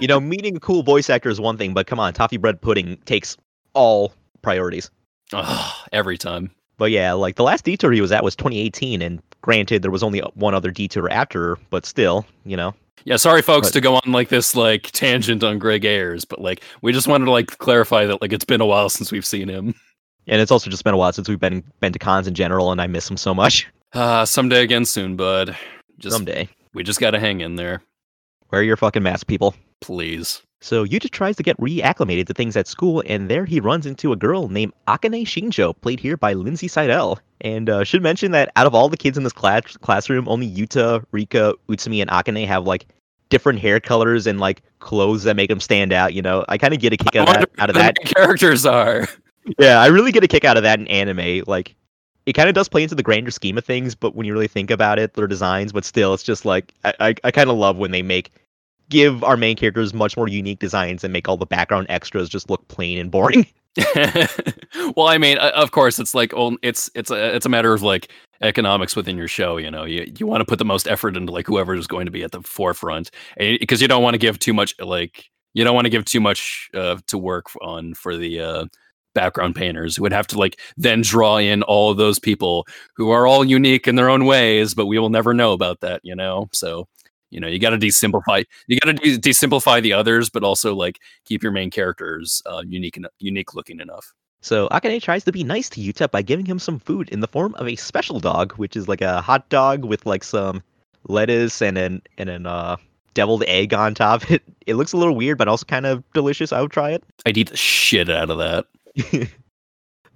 [0.00, 2.60] You know, meeting a cool voice actor is one thing, but come on, toffee bread
[2.60, 3.36] pudding takes
[3.74, 4.90] all priorities.
[5.32, 6.50] Ugh, every time.
[6.76, 10.02] But yeah, like the last detour he was at was 2018, and granted, there was
[10.02, 12.74] only one other detour after, but still, you know.
[13.04, 16.40] Yeah, sorry folks But- to go on like this like tangent on Greg Ayers, but
[16.40, 19.26] like we just wanted to like clarify that like it's been a while since we've
[19.26, 19.74] seen him.
[20.26, 22.72] And it's also just been a while since we've been been to cons in general,
[22.72, 23.66] and I miss him so much.
[23.92, 25.54] Uh someday again soon, bud.
[25.98, 27.82] Just Someday, we just gotta hang in there,
[28.50, 29.54] wear your fucking mask, people.
[29.80, 30.42] please.
[30.60, 34.12] So Yuta tries to get reacclimated to things at school, and there he runs into
[34.12, 37.18] a girl named Akane Shinjo, played here by Lindsay Seidel.
[37.42, 40.50] And uh, should mention that out of all the kids in this class classroom, only
[40.50, 42.86] Yuta, Rika, Utsumi, and Akane have like
[43.28, 46.14] different hair colors and like clothes that make them stand out.
[46.14, 47.50] You know, I kind of get a kick out of that.
[47.58, 47.96] Out of that.
[48.06, 49.06] characters are.
[49.58, 51.44] Yeah, I really get a kick out of that in anime.
[51.46, 51.76] Like,
[52.26, 54.48] it kind of does play into the grander scheme of things, but when you really
[54.48, 57.56] think about it, their designs, but still, it's just like I, I, I kind of
[57.56, 58.32] love when they make
[58.88, 62.50] give our main characters much more unique designs and make all the background extras just
[62.50, 63.46] look plain and boring.
[64.96, 66.32] well, I mean, of course, it's like
[66.62, 68.08] it's it's a it's a matter of like
[68.40, 69.56] economics within your show.
[69.56, 72.06] You know, you you want to put the most effort into like whoever is going
[72.06, 75.64] to be at the forefront, because you don't want to give too much like you
[75.64, 78.66] don't want to give too much uh, to work on for the uh,
[79.14, 83.10] background painters who would have to like then draw in all of those people who
[83.10, 86.00] are all unique in their own ways, but we will never know about that.
[86.04, 86.88] You know, so.
[87.30, 88.44] You know, you got to desimplify.
[88.68, 92.62] You got to de- desimplify the others, but also like keep your main characters uh,
[92.64, 94.14] unique and unique looking enough.
[94.44, 97.26] So Akane tries to be nice to Yuta by giving him some food in the
[97.26, 100.62] form of a special dog, which is like a hot dog with like some
[101.08, 102.76] lettuce and an and an uh
[103.14, 104.22] deviled egg on top.
[104.30, 106.52] It it looks a little weird, but also kind of delicious.
[106.52, 107.02] I would try it.
[107.24, 108.66] I'd eat the shit out of that.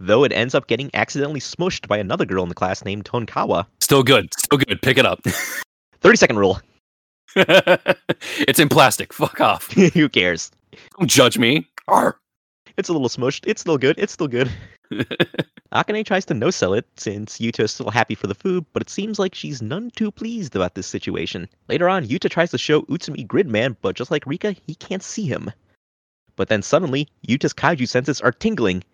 [0.00, 3.66] Though it ends up getting accidentally smushed by another girl in the class named Tonkawa.
[3.80, 4.32] Still good.
[4.38, 4.80] Still good.
[4.80, 5.20] Pick it up.
[6.00, 6.60] 30 second rule.
[7.36, 9.12] it's in plastic.
[9.12, 9.72] Fuck off.
[9.72, 10.50] Who cares?
[10.98, 11.66] Don't judge me.
[11.88, 12.16] Arr.
[12.76, 13.44] It's a little smushed.
[13.46, 13.98] It's still good.
[13.98, 14.50] It's still good.
[15.72, 18.82] Akane tries to no sell it since Yuta is still happy for the food, but
[18.82, 21.48] it seems like she's none too pleased about this situation.
[21.68, 25.26] Later on, Yuta tries to show Utsumi Gridman, but just like Rika, he can't see
[25.26, 25.50] him.
[26.38, 28.84] But then suddenly, Yuta's kaiju senses are tingling,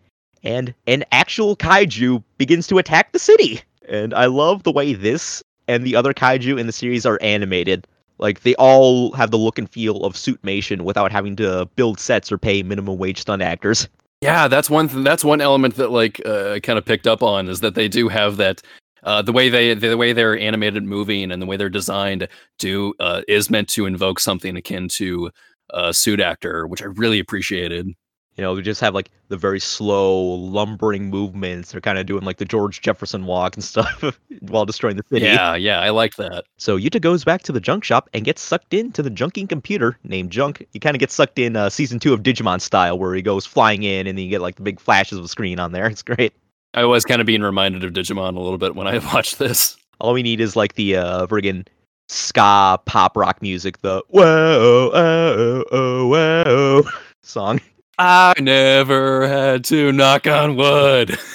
[0.42, 3.60] and an actual kaiju begins to attack the city.
[3.86, 7.86] And I love the way this and the other kaiju in the series are animated.
[8.18, 12.32] Like they all have the look and feel of Suitmation without having to build sets
[12.32, 13.88] or pay minimum wage stunt actors.
[14.22, 14.88] Yeah, that's one.
[14.88, 17.88] Th- that's one element that like uh, kind of picked up on is that they
[17.88, 18.62] do have that.
[19.02, 22.26] Uh, the way they the way they're animated moving and the way they're designed
[22.58, 25.30] do uh, is meant to invoke something akin to
[25.70, 27.88] uh, suit actor, which I really appreciated.
[28.36, 31.70] You know, we just have like the very slow, lumbering movements.
[31.70, 35.26] They're kind of doing like the George Jefferson walk and stuff while destroying the city.
[35.26, 36.44] Yeah, yeah, I like that.
[36.56, 39.98] So Yuta goes back to the junk shop and gets sucked into the junking computer
[40.02, 40.66] named Junk.
[40.72, 43.46] He kind of gets sucked in uh, season two of Digimon style, where he goes
[43.46, 45.84] flying in and then you get like the big flashes of the screen on there.
[45.94, 46.32] It's great.
[46.72, 49.76] I was kind of being reminded of Digimon a little bit when I watched this.
[50.00, 51.68] All we need is like the uh friggin'
[52.08, 56.82] ska pop rock music, the whoa oh oh whoa
[57.22, 57.60] song.
[57.98, 61.16] I never had to knock on wood.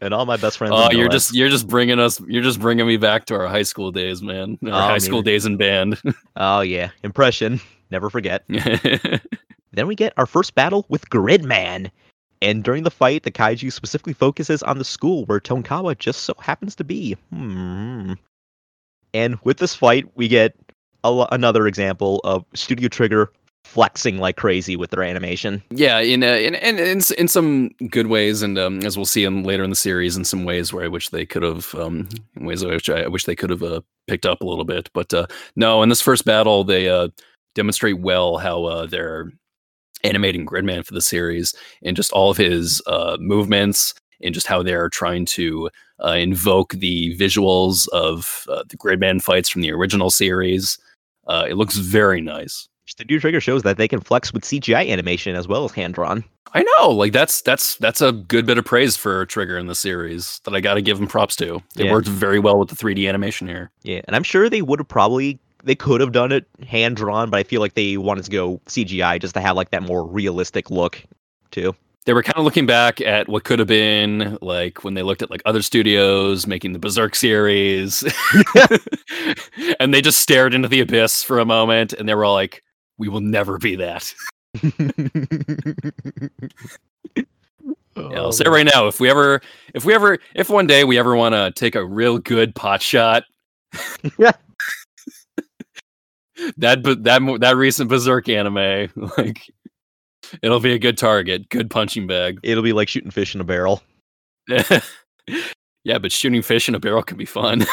[0.00, 0.72] And all my best friends.
[0.76, 3.64] Oh, you're just you're just bringing us you're just bringing me back to our high
[3.64, 4.56] school days, man.
[4.64, 6.00] Our Oh, high school days in band.
[6.36, 7.60] Oh yeah, impression.
[7.90, 8.44] Never forget.
[9.74, 11.90] Then we get our first battle with Gridman.
[12.42, 16.34] And during the fight, the kaiju specifically focuses on the school where Tonkawa just so
[16.38, 17.16] happens to be.
[17.32, 18.14] Hmm.
[19.14, 20.56] And with this fight, we get
[21.04, 23.32] another example of Studio Trigger
[23.64, 25.62] flexing like crazy with their animation.
[25.70, 29.24] yeah, in, uh, in in in in some good ways, and um, as we'll see
[29.24, 32.08] in later in the series, in some ways where I wish they could have, um,
[32.36, 34.90] ways which I wish they could have uh, picked up a little bit.
[34.92, 37.08] But uh, no, in this first battle, they uh,
[37.54, 39.30] demonstrate well how uh, they're
[40.04, 44.62] animating Gridman for the series and just all of his uh, movements and just how
[44.62, 45.68] they're trying to
[46.04, 50.78] uh, invoke the visuals of uh, the Gridman fights from the original series.
[51.26, 52.68] Uh, it looks very nice.
[52.86, 56.24] Studio Trigger shows that they can flex with CGI animation as well as hand drawn.
[56.54, 59.74] I know, like that's that's that's a good bit of praise for Trigger in the
[59.74, 61.62] series that I got to give them props to.
[61.76, 61.92] They Yeah.
[61.92, 63.70] worked very well with the 3D animation here.
[63.84, 67.30] Yeah, and I'm sure they would have probably they could have done it hand drawn,
[67.30, 70.06] but I feel like they wanted to go CGI just to have like that more
[70.06, 71.02] realistic look
[71.50, 71.74] too.
[72.04, 75.22] They were kind of looking back at what could have been like when they looked
[75.22, 78.02] at like other studios making the Berserk series,
[79.80, 82.64] and they just stared into the abyss for a moment, and they were all like,
[82.98, 84.12] "We will never be that."
[87.96, 89.40] Yeah, I'll say right now, if we ever,
[89.74, 92.80] if we ever, if one day we ever want to take a real good pot
[92.80, 93.24] shot,
[96.56, 99.50] that but that that recent Berserk anime, like,
[100.42, 102.38] it'll be a good target, good punching bag.
[102.42, 103.82] It'll be like shooting fish in a barrel.
[104.48, 107.64] yeah, but shooting fish in a barrel can be fun.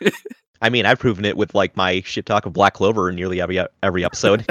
[0.62, 3.40] I mean, I've proven it with like my shit talk of Black Clover in nearly
[3.40, 4.46] every every episode.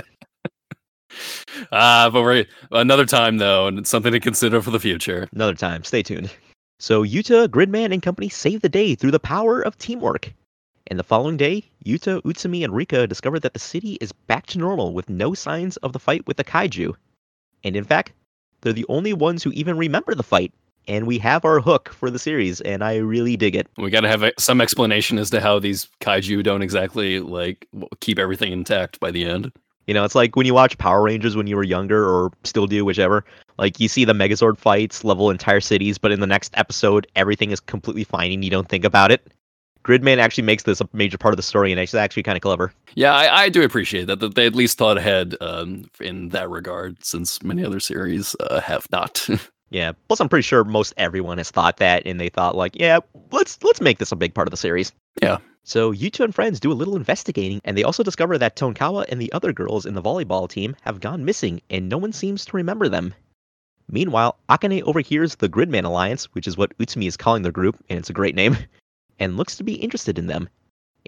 [1.72, 5.28] Ah, but we're another time though, and it's something to consider for the future.
[5.34, 5.84] Another time.
[5.84, 6.32] Stay tuned.
[6.80, 10.34] So Yuta, Gridman, and company save the day through the power of teamwork.
[10.92, 14.58] And the following day, Yuta, Utsumi, and Rika discover that the city is back to
[14.58, 16.94] normal with no signs of the fight with the kaiju.
[17.64, 18.12] And in fact,
[18.60, 20.54] they're the only ones who even remember the fight.
[20.90, 23.68] And we have our hook for the series, and I really dig it.
[23.78, 27.70] We got to have a, some explanation as to how these kaiju don't exactly like
[28.02, 29.50] keep everything intact by the end.
[29.88, 32.68] You know, it's like when you watch Power Rangers when you were younger, or still
[32.68, 33.24] do, whichever.
[33.58, 37.52] Like you see the Megazord fights level entire cities, but in the next episode, everything
[37.52, 39.32] is completely fine and you don't think about it.
[39.84, 42.42] Gridman actually makes this a major part of the story, and it's actually kind of
[42.42, 42.74] clever.
[42.96, 46.50] Yeah, I, I do appreciate that that they at least thought ahead um, in that
[46.50, 49.28] regard, since many other series uh, have not.
[49.72, 49.94] Yeah.
[50.10, 53.00] Plus, I'm pretty sure most everyone has thought that, and they thought like, yeah,
[53.32, 54.92] let's let's make this a big part of the series.
[55.22, 55.38] Yeah.
[55.64, 59.22] So Yuta and friends do a little investigating, and they also discover that Tonkawa and
[59.22, 62.58] the other girls in the volleyball team have gone missing, and no one seems to
[62.58, 63.14] remember them.
[63.88, 68.00] Meanwhile, Akane overhears the Gridman Alliance, which is what Utsumi is calling their group, and
[68.00, 68.58] it's a great name,
[69.22, 70.50] and looks to be interested in them.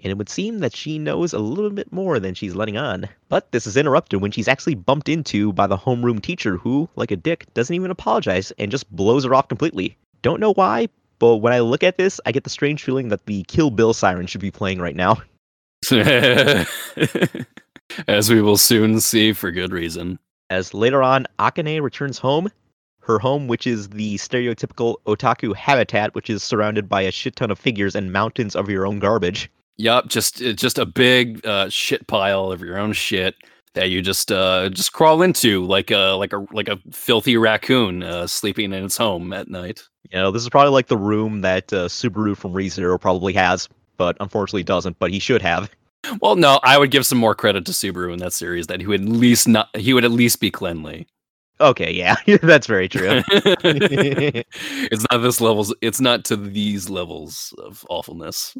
[0.02, 3.08] And it would seem that she knows a little bit more than she's letting on.
[3.28, 7.10] But this is interrupted when she's actually bumped into by the homeroom teacher who, like
[7.10, 9.96] a dick, doesn't even apologize and just blows her off completely.
[10.22, 13.26] Don't know why, but when I look at this, I get the strange feeling that
[13.26, 15.18] the Kill Bill siren should be playing right now.
[18.08, 20.18] As we will soon see for good reason.
[20.50, 22.48] As later on, Akane returns home,
[23.04, 27.50] her home, which is the stereotypical otaku habitat, which is surrounded by a shit ton
[27.50, 29.50] of figures and mountains of your own garbage.
[29.76, 33.34] Yup, just just a big uh, shit pile of your own shit
[33.74, 38.02] that you just uh, just crawl into like a like a like a filthy raccoon
[38.02, 39.82] uh, sleeping in its home at night.
[40.10, 43.68] You know, this is probably like the room that uh, Subaru from ReZero probably has,
[43.96, 45.70] but unfortunately doesn't, but he should have.
[46.20, 48.86] Well, no, I would give some more credit to Subaru in that series that he
[48.86, 51.06] would at least not he would at least be cleanly.
[51.60, 53.22] Okay, yeah, that's very true.
[53.28, 55.74] it's not this levels.
[55.80, 58.56] It's not to these levels of awfulness.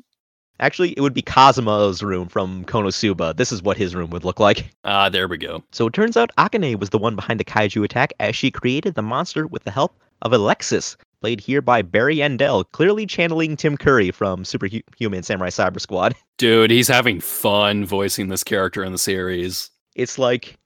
[0.61, 3.36] Actually, it would be Kazuma's room from Konosuba.
[3.36, 4.70] This is what his room would look like.
[4.84, 5.64] Ah, there we go.
[5.72, 8.95] So it turns out Akane was the one behind the kaiju attack as she created
[8.95, 13.76] the monster with the help of Alexis, played here by Barry Yandell, clearly channeling Tim
[13.76, 16.14] Curry from Superhuman Samurai Cyber Squad.
[16.38, 19.70] Dude, he's having fun voicing this character in the series.
[19.97, 20.57] It's like,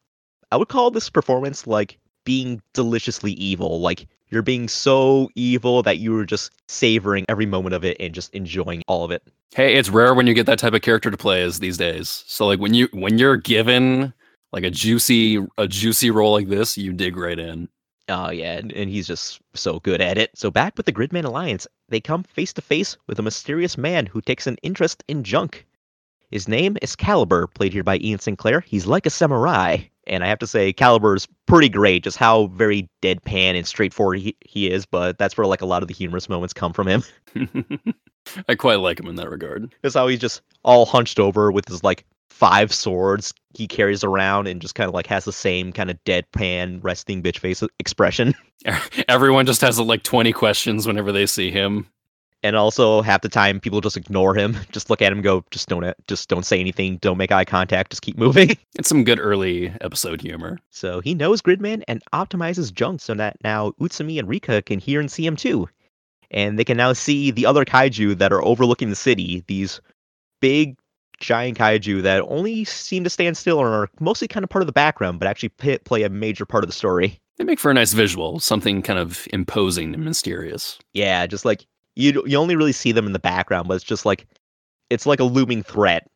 [0.52, 1.98] I would call this performance like
[2.28, 3.80] being deliciously evil.
[3.80, 8.12] Like, you're being so evil that you were just savoring every moment of it and
[8.12, 9.22] just enjoying all of it.
[9.54, 12.24] Hey, it's rare when you get that type of character to play as these days.
[12.26, 14.12] So like when you when you're given
[14.52, 17.66] like a juicy a juicy role like this, you dig right in.
[18.10, 20.30] Oh yeah, and, and he's just so good at it.
[20.34, 24.04] So back with the Gridman Alliance, they come face to face with a mysterious man
[24.04, 25.64] who takes an interest in junk.
[26.30, 28.60] His name is Caliber, played here by Ian Sinclair.
[28.60, 32.04] He's like a samurai, and I have to say Caliber's pretty great.
[32.04, 35.82] Just how very deadpan and straightforward he, he is, but that's where like a lot
[35.82, 37.02] of the humorous moments come from him.
[38.48, 39.74] I quite like him in that regard.
[39.82, 44.46] Is how he's just all hunched over with his like five swords he carries around
[44.46, 48.34] and just kind of like has the same kind of deadpan resting bitch face expression.
[49.08, 51.88] Everyone just has like 20 questions whenever they see him.
[52.42, 55.68] And also half the time people just ignore him, just look at him, go, just
[55.68, 58.56] don't, just don't say anything, don't make eye contact, just keep moving.
[58.76, 60.58] It's some good early episode humor.
[60.70, 65.00] So he knows Gridman and optimizes junk so that now Utsumi and Rika can hear
[65.00, 65.68] and see him too.
[66.30, 69.80] And they can now see the other kaiju that are overlooking the city, these
[70.40, 70.76] big
[71.20, 74.66] giant kaiju that only seem to stand still and are mostly kind of part of
[74.66, 77.18] the background, but actually play a major part of the story.
[77.38, 80.78] They make for a nice visual, something kind of imposing and mysterious.
[80.92, 81.66] Yeah, just like
[81.98, 84.26] you you only really see them in the background, but it's just like
[84.88, 86.08] it's like a looming threat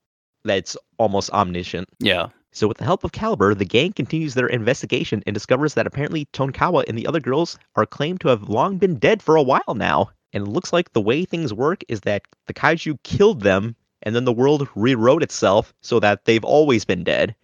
[0.44, 1.88] that's almost omniscient.
[1.98, 2.28] Yeah.
[2.52, 6.26] So with the help of Caliber, the gang continues their investigation and discovers that apparently
[6.32, 9.74] Tonkawa and the other girls are claimed to have long been dead for a while
[9.74, 10.10] now.
[10.32, 14.14] And it looks like the way things work is that the kaiju killed them and
[14.14, 17.34] then the world rewrote itself so that they've always been dead.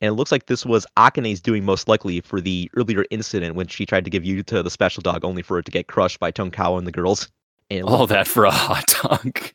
[0.00, 3.68] And it looks like this was Akane's doing most likely for the earlier incident when
[3.68, 6.30] she tried to give Yuta the special dog only for it to get crushed by
[6.30, 7.30] Tonkawa and the girls.
[7.84, 9.38] All that for a hot dog.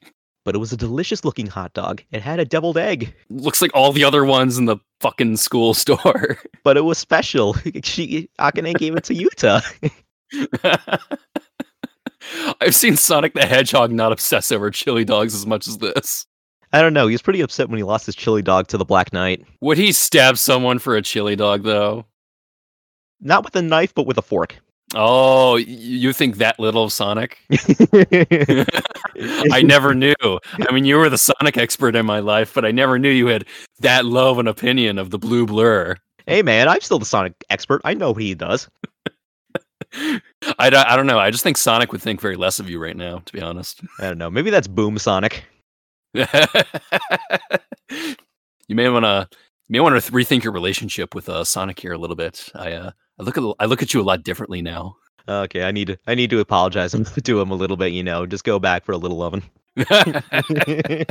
[0.45, 2.01] But it was a delicious looking hot dog.
[2.12, 3.14] It had a deviled egg.
[3.30, 6.39] Looks like all the other ones in the fucking school store.
[6.64, 7.55] But it was special.
[7.84, 9.62] She Akane gave it to Yuta.
[12.62, 16.26] I've seen Sonic the Hedgehog not obsess over chili dogs as much as this.
[16.72, 17.07] I don't know.
[17.07, 19.45] He was pretty upset when he lost his chili dog to the Black Knight.
[19.62, 22.05] Would he stab someone for a chili dog, though?
[23.20, 24.55] Not with a knife, but with a fork.
[24.95, 27.37] Oh, you think that little of Sonic?
[29.51, 30.15] I never knew.
[30.23, 33.27] I mean, you were the Sonic expert in my life, but I never knew you
[33.27, 33.45] had
[33.81, 35.95] that low of an opinion of the blue blur.
[36.25, 37.81] hey man, I'm still the Sonic expert.
[37.85, 38.67] I know what he does.
[39.93, 41.19] I, don't- I don't know.
[41.19, 43.81] I just think Sonic would think very less of you right now, to be honest.
[43.99, 44.29] I don't know.
[44.31, 45.43] Maybe that's Boom Sonic.
[46.13, 46.35] you
[48.69, 49.27] may want to
[49.67, 52.49] you may want to rethink your relationship with uh, Sonic here a little bit.
[52.55, 54.95] I uh, I look at I look at you a lot differently now.
[55.28, 57.91] Okay, I need to I need to apologize to him a little bit.
[57.91, 59.43] You know, just go back for a little loving.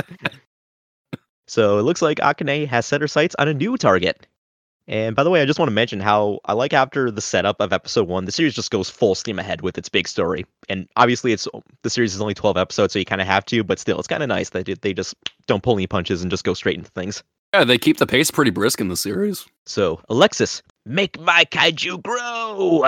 [1.47, 4.25] so it looks like Akane has set her sights on a new target.
[4.87, 7.57] And by the way, I just want to mention how I like after the setup
[7.59, 10.47] of episode one, the series just goes full steam ahead with its big story.
[10.67, 11.47] And obviously, it's
[11.83, 13.63] the series is only twelve episodes, so you kind of have to.
[13.63, 15.13] But still, it's kind of nice that they just
[15.45, 17.21] don't pull any punches and just go straight into things.
[17.53, 19.45] yeah, they keep the pace pretty brisk in the series.
[19.67, 22.83] So, Alexis, make my kaiju grow!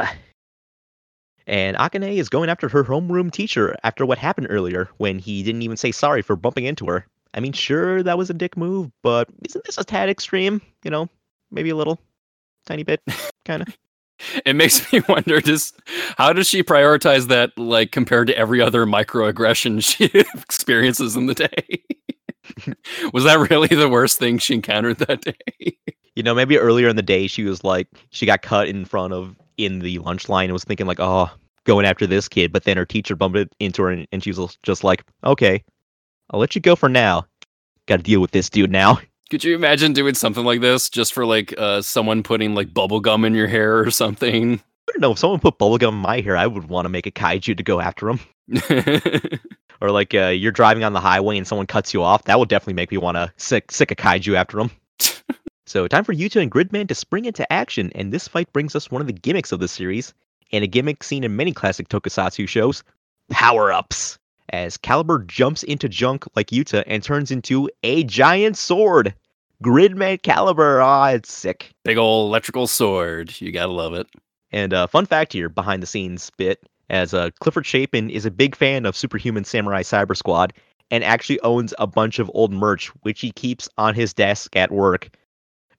[1.48, 5.62] And Akane is going after her homeroom teacher after what happened earlier when he didn't
[5.62, 7.06] even say sorry for bumping into her.
[7.34, 10.62] I mean, sure, that was a dick move, but isn't this a tad extreme?
[10.84, 11.10] You know,
[11.50, 12.00] maybe a little,
[12.66, 13.02] tiny bit,
[13.46, 13.78] kind of.
[14.46, 15.80] It makes me wonder just
[16.18, 21.34] how does she prioritize that like compared to every other microaggression she experiences in the
[21.34, 21.84] day?
[23.14, 25.78] Was that really the worst thing she encountered that day?
[26.16, 29.14] You know, maybe earlier in the day she was like, she got cut in front
[29.14, 31.30] of in the lunch line and was thinking like, oh,
[31.66, 32.52] going after this kid.
[32.52, 35.64] But then her teacher bumped into her and, she was just like, okay,
[36.30, 37.26] I'll let you go for now.
[37.88, 39.00] Got to deal with this dude now.
[39.30, 43.00] Could you imagine doing something like this just for like uh, someone putting like bubble
[43.00, 44.56] gum in your hair or something?
[44.56, 45.12] I don't know.
[45.14, 47.64] If someone put bubblegum in my hair, I would want to make a kaiju to
[47.64, 48.20] go after him.
[49.82, 52.26] Or like uh, you're driving on the highway and someone cuts you off.
[52.26, 54.70] That would definitely make me want to sick, sick a kaiju after him.
[55.66, 58.92] so time for Yuta and Gridman to spring into action, and this fight brings us
[58.92, 60.14] one of the gimmicks of the series,
[60.52, 62.84] and a gimmick seen in many classic tokusatsu shows:
[63.32, 64.20] power-ups.
[64.54, 69.16] As Caliber jumps into junk like Yuta and turns into a giant sword.
[69.64, 71.72] Gridman Caliber, ah, it's sick.
[71.86, 73.40] Big old electrical sword.
[73.40, 74.08] You gotta love it.
[74.52, 76.62] And uh, fun fact here, behind the scenes bit,
[76.92, 80.54] as uh, Clifford Chapin is a big fan of Superhuman Samurai Cyber Squad
[80.92, 84.72] and actually owns a bunch of old merch, which he keeps on his desk at
[84.72, 85.10] work.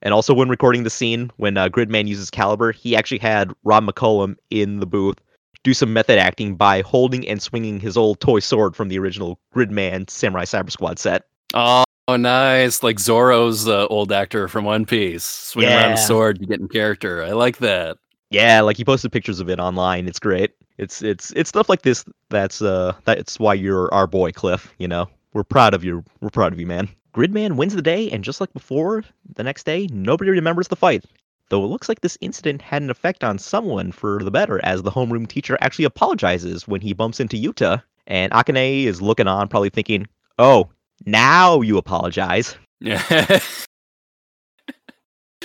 [0.01, 3.85] And also, when recording the scene, when uh, Gridman uses Caliber, he actually had Rob
[3.85, 5.17] McCollum in the booth
[5.63, 9.39] do some method acting by holding and swinging his old toy sword from the original
[9.55, 11.23] Gridman Samurai Cyber Squad set.
[11.53, 12.83] Oh, nice!
[12.83, 16.67] Like Zoro's uh, old actor from One Piece, swinging around a sword to get in
[16.67, 17.23] character.
[17.23, 17.97] I like that.
[18.29, 20.07] Yeah, like he posted pictures of it online.
[20.07, 20.51] It's great.
[20.77, 24.87] It's it's it's stuff like this that's uh that's why you're our boy Cliff, you
[24.87, 25.07] know.
[25.33, 26.03] We're proud of you.
[26.21, 26.89] We're proud of you, man.
[27.13, 29.03] Gridman wins the day and just like before,
[29.35, 31.05] the next day nobody remembers the fight.
[31.49, 34.81] Though it looks like this incident had an effect on someone for the better, as
[34.81, 39.47] the homeroom teacher actually apologizes when he bumps into Yuta, and Akane is looking on,
[39.47, 40.07] probably thinking,
[40.39, 40.69] "Oh,
[41.05, 43.39] now you apologize." Yeah.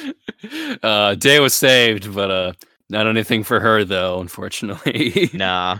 [0.83, 2.53] uh, day was saved, but uh,
[2.91, 5.31] not anything for her though, unfortunately.
[5.35, 5.79] Nah.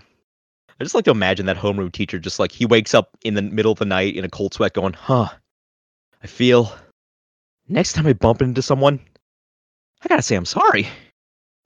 [0.81, 3.43] I just like to imagine that homeroom teacher just like he wakes up in the
[3.43, 5.29] middle of the night in a cold sweat going, huh,
[6.23, 6.73] I feel
[7.69, 9.01] next time I bump into someone,
[10.03, 10.87] I gotta say I'm sorry.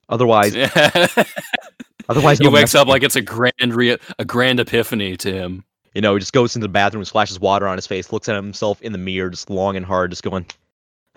[0.09, 0.55] Otherwise,
[2.09, 5.65] otherwise he wakes up like it's a grand re- a grand epiphany to him.
[5.95, 8.37] you know, he just goes into the bathroom, splashes water on his face, looks at
[8.37, 10.47] himself in the mirror, just long and hard, just going,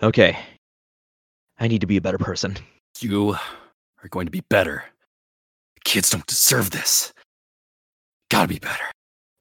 [0.02, 0.38] okay,
[1.58, 2.56] I need to be a better person.
[3.00, 3.36] You
[4.02, 4.84] are going to be better.
[5.74, 7.12] The kids don't deserve this.
[8.30, 8.84] Gotta be better.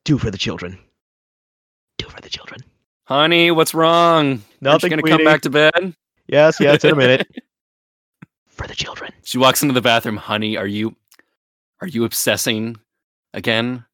[0.03, 0.78] Do for the children.
[1.97, 2.62] Do for the children.
[3.06, 4.41] Honey, what's wrong?
[4.62, 5.95] Nothing, gonna come back to bed?
[6.28, 7.28] Yes, yes, in a minute.
[8.47, 9.12] for the children.
[9.24, 10.18] She walks into the bathroom.
[10.18, 10.95] Honey, are you
[11.82, 12.78] are you obsessing
[13.34, 13.86] again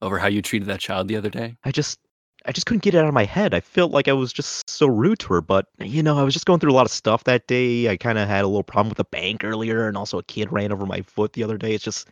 [0.00, 1.56] over how you treated that child the other day?
[1.64, 1.98] I just
[2.46, 3.54] I just couldn't get it out of my head.
[3.54, 6.32] I felt like I was just so rude to her, but you know, I was
[6.32, 7.88] just going through a lot of stuff that day.
[7.90, 10.52] I kind of had a little problem with the bank earlier, and also a kid
[10.52, 11.74] ran over my foot the other day.
[11.74, 12.08] It's just,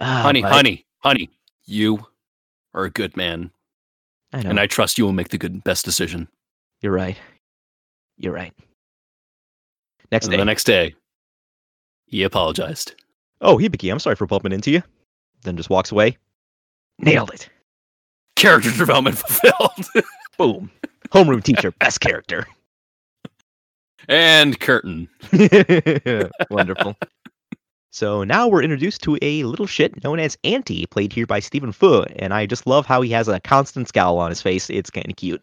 [0.00, 1.28] ah, honey, honey, honey,
[1.66, 2.06] you
[2.72, 3.50] are a good man,
[4.32, 4.50] I know.
[4.50, 6.28] and I trust you will make the good best decision.
[6.80, 7.18] You're right.
[8.16, 8.52] You're right.
[10.10, 10.36] Next And day.
[10.38, 10.94] the next day,
[12.06, 12.94] he apologized.
[13.42, 14.82] oh, Hibiki, I'm sorry for bumping into you.
[15.42, 16.16] Then just walks away.
[16.98, 17.50] Nailed it.
[18.36, 20.04] Character development fulfilled.
[20.38, 20.70] Boom.
[21.10, 22.46] Homeroom teacher, best character.
[24.08, 25.08] and curtain.
[26.50, 26.96] Wonderful.
[27.90, 31.72] So now we're introduced to a little shit known as Anti, played here by Stephen
[31.72, 34.68] Fu, and I just love how he has a constant scowl on his face.
[34.68, 35.42] It's kind of cute.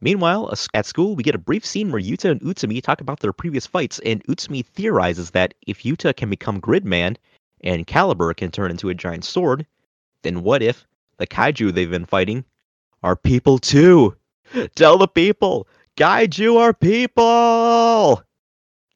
[0.00, 3.32] Meanwhile, at school, we get a brief scene where Yuta and Utsumi talk about their
[3.32, 7.16] previous fights, and Utsumi theorizes that if Yuta can become Gridman
[7.62, 9.66] and Caliber can turn into a giant sword,
[10.22, 10.86] then what if
[11.18, 12.44] the kaiju they've been fighting
[13.02, 14.14] are people too?
[14.74, 18.22] Tell the people, kaiju are people!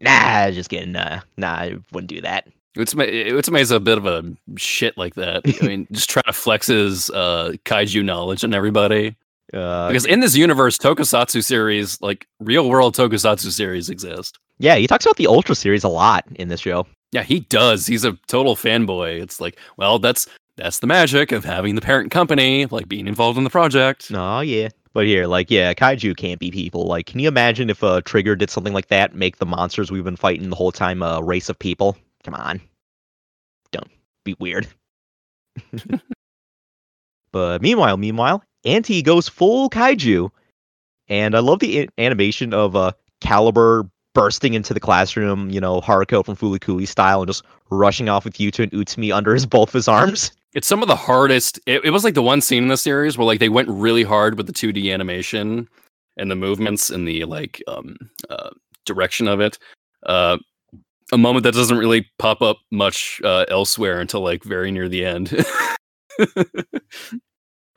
[0.01, 0.93] Nah, just kidding.
[0.93, 2.49] Nah, nah, I wouldn't do that.
[2.77, 4.25] Utsumi, Utsumi's a bit of a
[4.57, 5.43] shit like that.
[5.63, 9.15] I mean, just trying to flex his uh, kaiju knowledge on everybody.
[9.53, 14.39] Uh, Because in this universe, tokusatsu series, like real world tokusatsu series exist.
[14.59, 16.87] yeah, he talks about the Ultra series a lot in this show.
[17.13, 17.87] Yeah, he does.
[17.87, 19.21] He's a total fanboy.
[19.21, 20.27] It's like, well, that's
[20.63, 24.13] that's the magic of having the parent company, like being involved in the project.
[24.15, 24.69] Oh yeah.
[24.93, 26.87] But here, like, yeah, kaiju can't be people.
[26.87, 30.05] Like, can you imagine if uh, Trigger did something like that, make the monsters we've
[30.05, 31.97] been fighting the whole time a race of people?
[32.25, 32.61] Come on.
[33.73, 33.91] Don't
[34.23, 34.69] be weird.
[37.33, 40.31] but meanwhile, meanwhile, Anti goes full kaiju.
[41.09, 45.81] And I love the a- animation of uh, Caliber bursting into the classroom, you know,
[45.81, 49.47] Haruko from Fooly Cooly style, and just rushing off with Yuta and Utsumi under his
[49.47, 50.31] both his arms.
[50.55, 51.59] It's some of the hardest.
[51.67, 54.03] It, it was like the one scene in the series where like they went really
[54.03, 55.69] hard with the 2D animation
[56.17, 57.97] and the movements and the like um,
[58.29, 58.51] uh,
[58.85, 59.59] direction of it.
[60.05, 60.39] Uh,
[61.13, 65.05] a moment that doesn't really pop up much uh, elsewhere until like very near the
[65.05, 65.45] end.
[66.19, 66.45] Uh,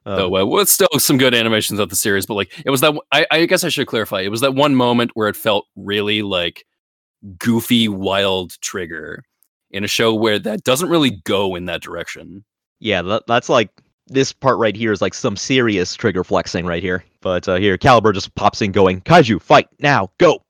[0.06, 2.82] So uh, well, it's still some good animations of the series, but like it was
[2.82, 2.94] that.
[3.12, 4.22] I, I guess I should clarify.
[4.22, 6.64] It was that one moment where it felt really like
[7.40, 9.24] goofy, wild trigger
[9.72, 12.46] in a show where that doesn't really go in that direction.
[12.86, 13.72] Yeah, that, that's like
[14.06, 17.04] this part right here is like some serious trigger flexing right here.
[17.20, 20.44] But uh, here, Caliber just pops in, going, "Kaiju, fight now, go!"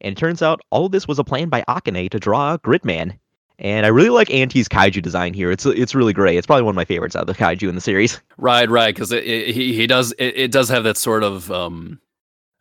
[0.00, 3.18] And it turns out all this was a plan by Akane to draw Gridman.
[3.58, 5.50] And I really like Anti's kaiju design here.
[5.50, 6.38] It's it's really great.
[6.38, 8.22] It's probably one of my favorites out of the kaiju in the series.
[8.38, 12.00] Right, right, because he he does it, it does have that sort of um,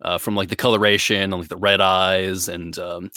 [0.02, 3.12] uh, from like the coloration and like the red eyes and um,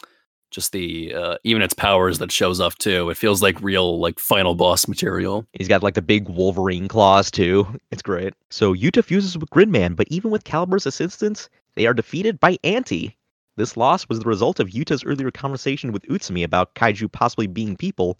[0.54, 3.10] just the uh, even its powers that shows off too.
[3.10, 5.44] It feels like real like final boss material.
[5.52, 7.66] He's got like the big Wolverine claws too.
[7.90, 8.34] It's great.
[8.50, 13.16] So Yuta fuses with Gridman, but even with Caliber's assistance, they are defeated by Anti.
[13.56, 17.76] This loss was the result of Yuta's earlier conversation with Utsumi about kaiju possibly being
[17.76, 18.18] people,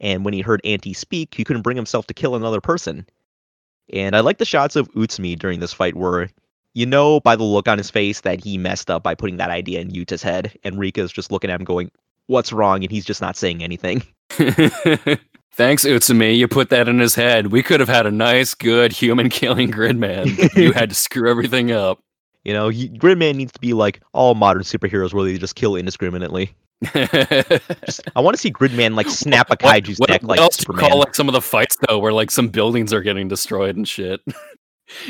[0.00, 3.06] and when he heard Anti speak, he couldn't bring himself to kill another person.
[3.92, 6.30] And I like the shots of Utsumi during this fight where
[6.74, 9.50] you know by the look on his face that he messed up by putting that
[9.50, 11.90] idea in Yuta's head, and Rika's just looking at him going,
[12.26, 12.82] What's wrong?
[12.82, 14.02] And he's just not saying anything.
[15.56, 16.36] Thanks, Utsumi.
[16.36, 17.48] You put that in his head.
[17.48, 20.56] We could have had a nice, good human killing Gridman.
[20.56, 22.00] you had to screw everything up.
[22.46, 25.76] You know, he, Gridman needs to be like all modern superheroes where they just kill
[25.76, 26.54] indiscriminately.
[26.92, 30.58] Just, I want to see Gridman like snap a kaiju's what, neck what like else
[30.58, 30.90] do you Superman.
[30.90, 33.88] call like some of the fights though, where like some buildings are getting destroyed and
[33.88, 34.20] shit?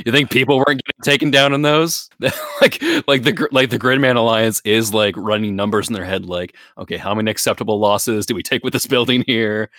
[0.05, 2.09] You think people weren't getting taken down in those?
[2.61, 6.27] like, like the like the Gridman Alliance is like running numbers in their head.
[6.27, 9.71] Like, okay, how many acceptable losses do we take with this building here?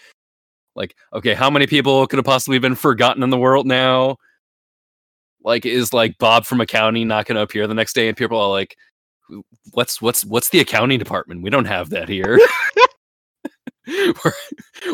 [0.76, 4.18] Like, okay, how many people could have possibly been forgotten in the world now?
[5.44, 8.08] Like, is like Bob from accounting not going to appear the next day?
[8.08, 8.76] And people are like,
[9.72, 11.44] "What's what's what's the accounting department?
[11.44, 12.40] We don't have that here."
[14.26, 14.34] we're,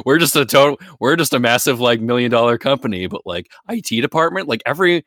[0.05, 4.01] we're just a total we're just a massive like million dollar company but like IT
[4.01, 5.05] department like every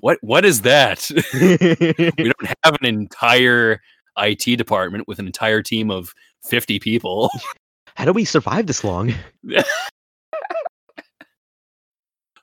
[0.00, 1.08] what what is that?
[1.32, 3.80] We don't have an entire
[4.18, 7.30] IT department with an entire team of 50 people.
[7.96, 9.12] How do we survive this long?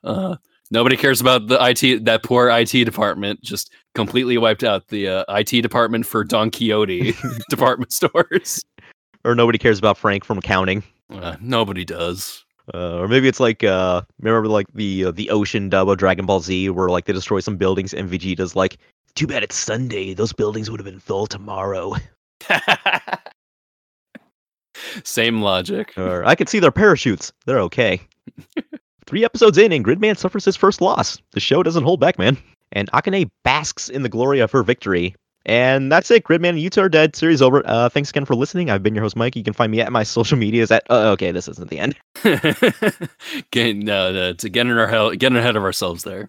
[0.04, 0.36] uh,
[0.70, 5.24] nobody cares about the IT that poor IT department just completely wiped out the uh,
[5.28, 7.14] IT department for Don Quixote
[7.50, 8.64] department stores
[9.24, 10.82] Or nobody cares about Frank from accounting?
[11.10, 12.44] uh, nobody does
[12.74, 16.26] Uh, or maybe it's like uh, remember like the uh, the ocean dub of Dragon
[16.26, 18.76] Ball Z where like they destroy some buildings and Vegeta's like,
[19.14, 20.12] too bad it's Sunday.
[20.14, 21.94] Those buildings would have been full tomorrow.
[25.02, 25.94] Same logic.
[25.96, 27.32] Or I can see their parachutes.
[27.46, 28.00] They're okay.
[29.06, 31.18] Three episodes in, and Gridman suffers his first loss.
[31.32, 32.36] The show doesn't hold back, man.
[32.72, 35.16] And Akane basks in the glory of her victory.
[35.48, 36.24] And that's it.
[36.24, 37.16] Gridman and Yuta are dead.
[37.16, 37.62] Series over.
[37.64, 38.68] Uh, thanks again for listening.
[38.68, 39.34] I've been your host, Mike.
[39.34, 40.84] You can find me at my social medias at.
[40.90, 41.96] Uh, okay, this isn't the end.
[43.50, 46.28] getting no, no, to getting our hell, getting ahead of ourselves there.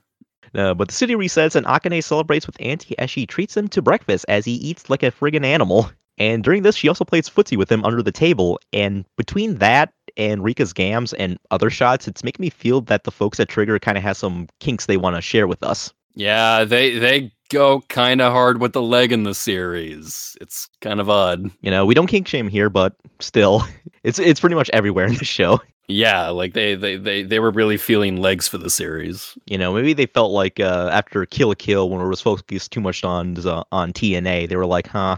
[0.55, 3.81] Uh, but the city resets, and Akane celebrates with Anti as she treats him to
[3.81, 5.91] breakfast as he eats like a friggin' animal.
[6.17, 8.57] And during this, she also plays footsie with him under the table.
[8.71, 13.11] And between that and Rika's gams and other shots, it's making me feel that the
[13.11, 15.93] folks at Trigger kind of has some kinks they want to share with us.
[16.15, 20.37] Yeah, they they go kind of hard with the leg in the series.
[20.39, 21.51] It's kind of odd.
[21.61, 23.63] You know, we don't kink shame here, but still,
[24.03, 25.59] it's it's pretty much everywhere in the show.
[25.91, 29.35] Yeah, like they they they they were really feeling legs for the series.
[29.47, 32.71] You know, maybe they felt like uh, after Kill la Kill, when it was focused
[32.71, 35.17] too much on uh, on TNA, they were like, "Huh,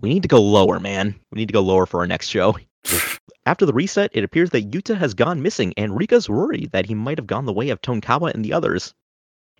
[0.00, 1.16] we need to go lower, man.
[1.32, 2.56] We need to go lower for our next show."
[3.46, 6.94] After the reset, it appears that Yuta has gone missing, and Rika's worried that he
[6.94, 8.94] might have gone the way of Tonkawa and the others.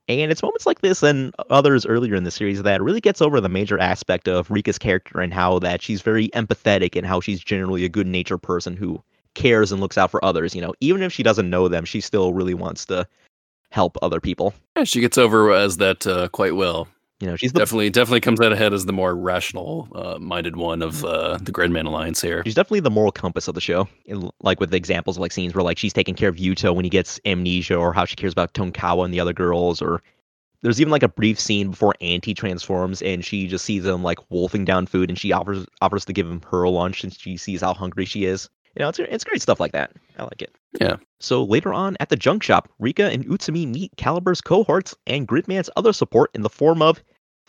[0.09, 3.41] And it's moments like this and others earlier in the series that really gets over
[3.41, 7.41] the major aspect of Rika's character and how that she's very empathetic and how she's
[7.41, 9.03] generally a good-natured person who
[9.35, 10.55] cares and looks out for others.
[10.55, 13.07] You know, even if she doesn't know them, she still really wants to
[13.71, 14.53] help other people.
[14.77, 16.89] Yeah, she gets over as that uh, quite well.
[17.23, 20.57] You know, she's the Definitely, definitely comes out ahead as the more rational uh, minded
[20.57, 22.43] one of uh, the Gridman Alliance here.
[22.45, 23.89] She's definitely the moral compass of the show.
[24.07, 26.75] In, like with the examples of like scenes where like she's taking care of Yuta
[26.75, 30.03] when he gets amnesia, or how she cares about Tonkawa and the other girls, or
[30.63, 34.19] there's even like a brief scene before Anti transforms and she just sees him like
[34.29, 37.61] wolfing down food and she offers offers to give him her lunch and she sees
[37.61, 38.51] how hungry she is.
[38.75, 39.93] You know, it's it's great stuff like that.
[40.19, 40.53] I like it.
[40.81, 40.97] Yeah.
[41.21, 45.71] So later on at the junk shop, Rika and Utsumi meet Caliber's cohorts and Gridman's
[45.77, 47.01] other support in the form of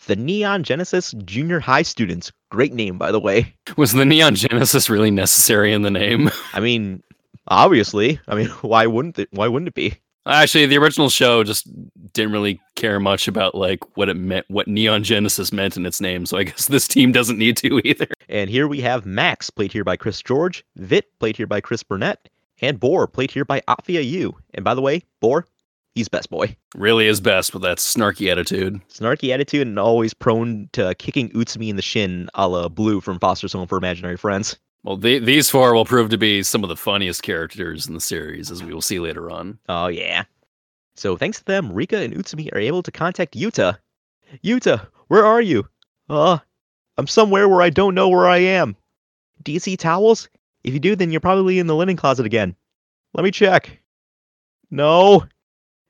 [0.06, 2.32] the Neon Genesis Junior High students.
[2.50, 3.54] Great name, by the way.
[3.76, 6.30] Was the Neon Genesis really necessary in the name?
[6.52, 7.02] I mean,
[7.48, 8.20] obviously.
[8.28, 9.28] I mean, why wouldn't it?
[9.32, 9.94] Why wouldn't it be?
[10.26, 11.68] Actually, the original show just
[12.14, 16.00] didn't really care much about like what it meant, what Neon Genesis meant in its
[16.00, 16.24] name.
[16.24, 18.06] So I guess this team doesn't need to either.
[18.28, 21.82] And here we have Max, played here by Chris George, Vit, played here by Chris
[21.82, 22.28] Burnett,
[22.62, 24.34] and Borr, played here by Afia Yu.
[24.54, 25.44] And by the way, Borr,
[25.94, 26.56] he's best boy.
[26.74, 28.80] Really is best with that snarky attitude.
[28.88, 33.18] Snarky attitude and always prone to kicking Utsumi in the shin a la Blue from
[33.18, 34.58] Foster's Home for Imaginary Friends.
[34.82, 38.00] Well, the, these four will prove to be some of the funniest characters in the
[38.00, 39.58] series, as we will see later on.
[39.68, 40.24] Oh, yeah.
[40.94, 43.78] So thanks to them, Rika and Utsumi are able to contact Yuta.
[44.44, 45.66] Yuta, where are you?
[46.10, 46.38] Uh,
[46.98, 48.76] I'm somewhere where I don't know where I am.
[49.42, 50.28] Do you see towels?
[50.64, 52.54] If you do, then you're probably in the linen closet again.
[53.14, 53.80] Let me check.
[54.70, 55.24] No.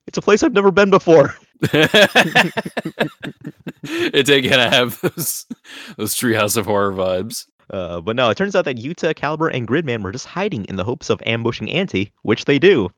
[0.07, 1.35] It's a place I've never been before.
[3.83, 5.47] it did kind of have those
[5.97, 7.47] those Treehouse of Horror vibes.
[7.71, 10.77] Uh, but no, it turns out that Yuta, Caliber, and Gridman were just hiding in
[10.77, 12.91] the hopes of ambushing Anti, which they do.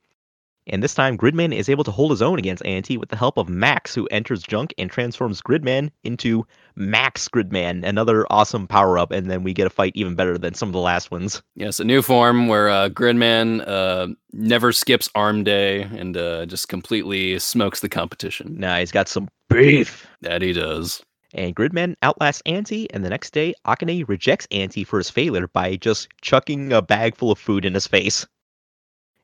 [0.68, 3.38] And this time, Gridman is able to hold his own against Anti with the help
[3.38, 9.12] of Max, who enters Junk and transforms Gridman into Max Gridman, another awesome power up.
[9.12, 11.42] And then we get a fight even better than some of the last ones.
[11.54, 16.68] Yes, a new form where uh, Gridman uh, never skips arm day and uh, just
[16.68, 18.56] completely smokes the competition.
[18.58, 20.06] Now he's got some beef.
[20.22, 21.02] That he does.
[21.34, 25.76] And Gridman outlasts Anti, and the next day, Akane rejects Anti for his failure by
[25.76, 28.26] just chucking a bag full of food in his face.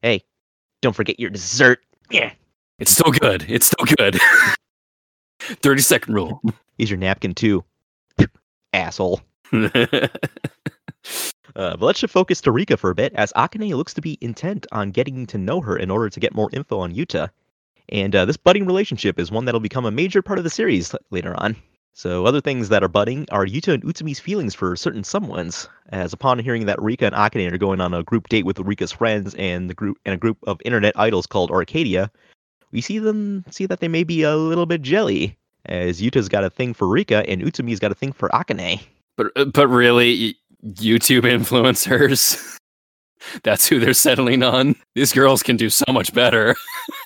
[0.02, 0.22] Hey,
[0.82, 1.80] don't forget your dessert.
[2.10, 2.32] Yeah.
[2.78, 3.46] It's still good.
[3.48, 4.20] It's still good.
[5.40, 6.42] 30 second rule.
[6.76, 7.64] Use your napkin, too.
[8.72, 9.22] Asshole.
[11.54, 14.16] Uh, but let's shift focus to Rika for a bit, as Akane looks to be
[14.20, 17.28] intent on getting to know her in order to get more info on Yuta.
[17.90, 20.94] And uh, this budding relationship is one that'll become a major part of the series
[21.10, 21.56] later on.
[21.94, 26.12] So other things that are budding are Yuta and Utsumi's feelings for certain someones, as
[26.12, 29.34] upon hearing that Rika and Akane are going on a group date with Rika's friends
[29.34, 32.10] and the group and a group of internet idols called Arcadia,
[32.70, 35.36] we see them see that they may be a little bit jelly,
[35.66, 38.80] as Yuta's got a thing for Rika and Utsumi's got a thing for Akane.
[39.16, 42.58] But uh, but really, YouTube influencers.
[43.44, 44.74] That's who they're settling on.
[44.94, 46.56] These girls can do so much better.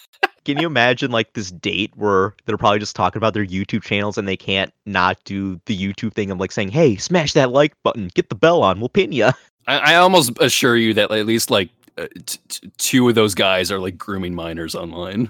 [0.47, 4.17] Can you imagine like this date where they're probably just talking about their YouTube channels
[4.17, 7.75] and they can't not do the YouTube thing of like saying, "Hey, smash that like
[7.83, 9.33] button, get the bell on, we'll pin ya."
[9.67, 13.35] I, I almost assure you that at least like uh, t- t- two of those
[13.35, 15.29] guys are like grooming minors online.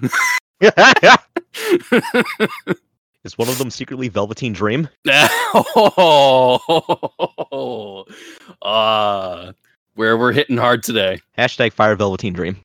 [0.61, 0.71] Is
[3.39, 4.87] one of them secretly Velveteen Dream?
[5.97, 6.59] oh,
[8.61, 9.51] ah,
[9.95, 11.19] where we're hitting hard today.
[11.35, 12.57] Hashtag Fire Velveteen Dream.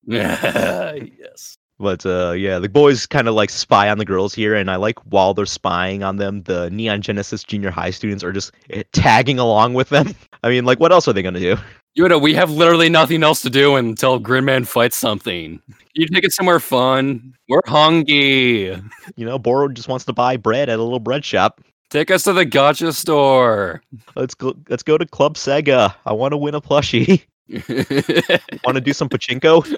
[1.19, 1.57] yes.
[1.79, 4.77] But uh, yeah, the boys kind of like spy on the girls here, and I
[4.77, 8.83] like while they're spying on them, the Neon Genesis Junior High students are just eh,
[8.93, 10.15] tagging along with them.
[10.43, 11.57] I mean, like, what else are they gonna do?
[11.99, 15.61] Yoda, we have literally nothing else to do until Gridman fights something.
[15.95, 17.35] You take it somewhere fun.
[17.49, 18.81] We're hungry.
[19.17, 21.61] You know, Boro just wants to buy bread at a little bread shop.
[21.91, 23.83] Take us to the gacha store.
[24.17, 24.55] Let's go.
[24.71, 25.95] Let's go to Club Sega.
[26.07, 27.25] I want to win a plushie.
[28.65, 29.77] want to do some pachinko?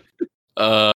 [0.57, 0.93] uh,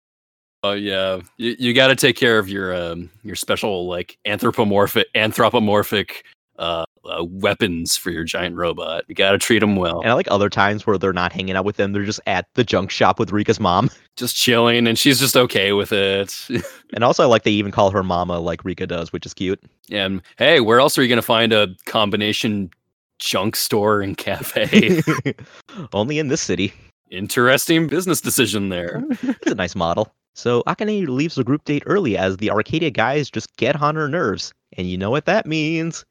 [0.62, 5.06] oh yeah, you, you got to take care of your um your special like anthropomorphic
[5.14, 6.24] anthropomorphic
[6.58, 9.04] uh, uh weapons for your giant robot.
[9.08, 10.00] You got to treat them well.
[10.00, 12.46] And I like other times where they're not hanging out with them; they're just at
[12.54, 13.90] the junk shop with Rika's mom.
[14.16, 16.34] Just chilling, and she's just okay with it.
[16.94, 19.62] And also, I like they even call her mama like Rika does, which is cute.
[19.92, 22.70] and hey, where else are you gonna find a combination
[23.18, 25.02] junk store and cafe?
[25.92, 26.72] Only in this city.
[27.10, 29.04] Interesting business decision there.
[29.22, 30.12] It's a nice model.
[30.38, 34.08] So Akane leaves the group date early as the Arcadia guys just get on her
[34.08, 34.54] nerves.
[34.76, 36.04] And you know what that means.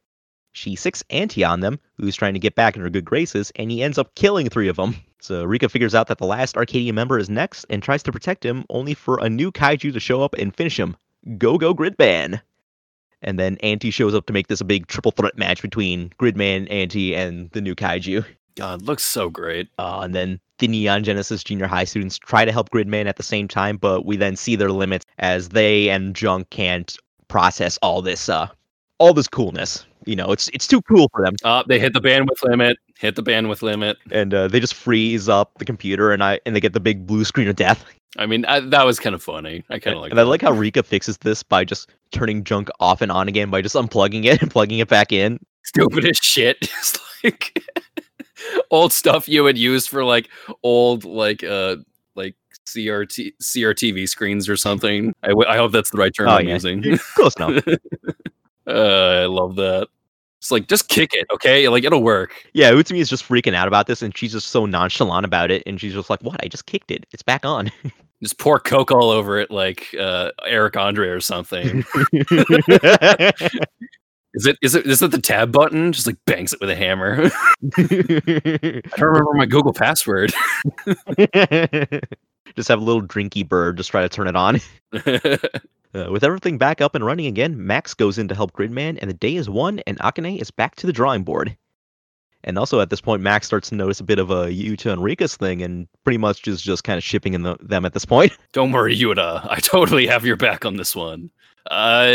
[0.51, 3.71] She sicks Anti on them, who's trying to get back in her good graces, and
[3.71, 4.97] he ends up killing three of them.
[5.21, 8.45] So Rika figures out that the last Arcadia member is next and tries to protect
[8.45, 10.97] him, only for a new kaiju to show up and finish him.
[11.37, 12.41] Go Go Gridman!
[13.21, 16.69] And then Anti shows up to make this a big triple threat match between Gridman,
[16.69, 18.25] Anti, and the new kaiju.
[18.55, 19.69] God, looks so great.
[19.79, 23.23] Uh, and then the Neon Genesis Junior High students try to help Gridman at the
[23.23, 26.97] same time, but we then see their limits as they and Junk can't
[27.27, 28.47] process all this, uh,
[28.99, 29.85] all this coolness.
[30.05, 32.77] You know, it's it's too cool for them, Uh, they hit the bandwidth limit.
[32.97, 33.97] Hit the bandwidth limit.
[34.11, 37.05] and uh, they just freeze up the computer, and I and they get the big
[37.05, 37.83] blue screen of death.
[38.17, 39.65] I mean, I, that was kind of funny.
[39.69, 40.11] I kind of like.
[40.11, 43.49] and I like how Rika fixes this by just turning Junk off and on again
[43.49, 45.39] by just unplugging it and plugging it back in.
[45.65, 46.57] stupid as shit.
[46.61, 47.61] Just like
[48.71, 50.29] old stuff you would use for like
[50.63, 51.77] old like uh
[52.15, 52.35] like
[52.67, 55.13] CRT CRTV screens or something.
[55.23, 56.53] I, w- I hope that's the right term Oh, I'm yeah.
[56.55, 56.97] using.
[57.15, 57.65] Close enough.
[58.67, 59.87] uh, I love that.
[60.39, 61.67] It's like just kick it, okay?
[61.69, 62.31] Like it'll work.
[62.53, 65.63] Yeah, Utsumi is just freaking out about this, and she's just so nonchalant about it,
[65.65, 66.39] and she's just like, "What?
[66.43, 67.05] I just kicked it.
[67.11, 67.71] It's back on."
[68.19, 71.85] Just pour Coke all over it, like uh, Eric Andre or something.
[74.37, 74.57] Is it?
[74.61, 74.85] Is it?
[74.85, 75.91] Is it the tab button?
[75.91, 77.23] Just like bangs it with a hammer.
[77.77, 80.31] I don't remember my Google password.
[82.55, 84.59] just have a little drinky bird just try to turn it on.
[85.95, 89.09] Uh, with everything back up and running again, Max goes in to help Gridman, and
[89.09, 91.57] the day is won, and Akane is back to the drawing board.
[92.43, 95.01] And also at this point, Max starts to notice a bit of a Yuta and
[95.01, 98.05] Rika's thing, and pretty much is just kind of shipping in the, them at this
[98.05, 98.33] point.
[98.51, 99.47] Don't worry, Yuta.
[99.49, 101.31] I totally have your back on this one.
[101.71, 102.11] Uh,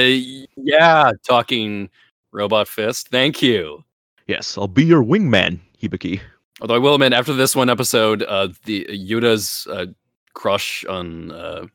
[0.57, 1.89] yeah, talking
[2.33, 3.09] robot fist.
[3.09, 3.85] Thank you.
[4.27, 6.21] yes, I'll be your wingman, Hibiki.
[6.61, 9.87] Although I will admit, after this one episode, uh, the Yuta's uh,
[10.35, 11.67] crush on uh,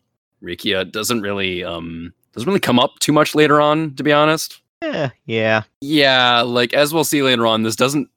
[0.43, 3.93] Rikia doesn't really um doesn't really come up too much later on.
[3.95, 5.63] To be honest, Eh, yeah.
[5.81, 8.09] yeah, like as we'll see later on, this doesn't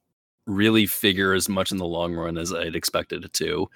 [0.45, 3.67] really figure as much in the long run as I'd expected it to.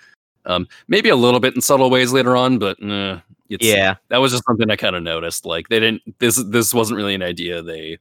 [0.45, 3.95] Um, maybe a little bit in subtle ways later on, but nah, Yeah.
[4.09, 5.45] that was just something I kind of noticed.
[5.45, 7.97] Like they didn't this this wasn't really an idea they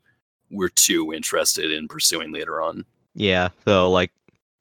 [0.50, 2.84] were too interested in pursuing later on.
[3.14, 3.48] Yeah.
[3.64, 4.10] So like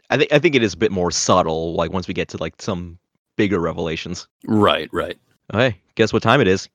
[0.09, 2.37] I think I think it is a bit more subtle, like once we get to
[2.37, 2.99] like some
[3.35, 4.27] bigger revelations.
[4.45, 5.17] Right, right.
[5.53, 6.69] Okay, guess what time it is?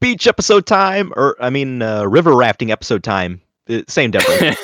[0.00, 3.40] Beach episode time, or I mean, uh, river rafting episode time.
[3.68, 4.58] Uh, same difference.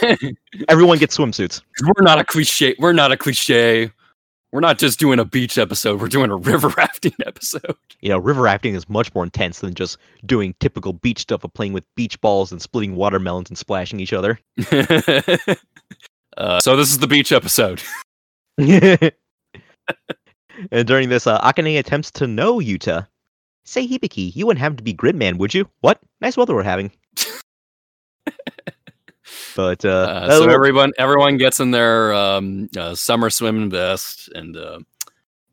[0.68, 1.62] Everyone gets swimsuits.
[1.82, 2.74] we're not a cliche.
[2.78, 3.90] We're not a cliche.
[4.52, 6.00] We're not just doing a beach episode.
[6.00, 7.76] We're doing a river rafting episode.
[8.00, 11.52] You know, river rafting is much more intense than just doing typical beach stuff of
[11.52, 14.38] playing with beach balls and splitting watermelons and splashing each other.
[16.36, 17.82] uh, so this is the beach episode.
[18.58, 19.12] and
[20.86, 23.06] during this, uh, Akane attempts to know Yuta,
[23.68, 25.68] Say, Hibiki, you wouldn't have to be Gridman, would you?
[25.82, 26.00] What?
[26.22, 26.90] Nice weather we're having.
[29.58, 34.56] But uh, Uh, so everyone everyone gets in their um, uh, summer swimming vest and
[34.56, 34.78] uh,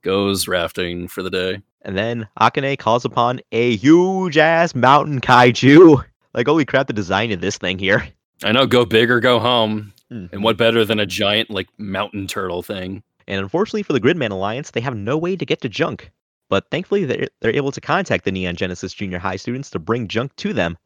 [0.04, 1.60] goes rafting for the day.
[1.82, 6.04] and then Akane calls upon a huge ass mountain kaiju.
[6.36, 8.06] Like, holy crap, the design of this thing here.
[8.44, 9.94] I know, go big or go home.
[10.12, 10.34] Mhm.
[10.34, 13.02] And what better than a giant like mountain turtle thing?
[13.28, 16.12] And unfortunately for the Gridman Alliance, they have no way to get to Junk.
[16.50, 20.08] But thankfully, they're, they're able to contact the Neon Genesis Junior High students to bring
[20.10, 20.78] Junk to them.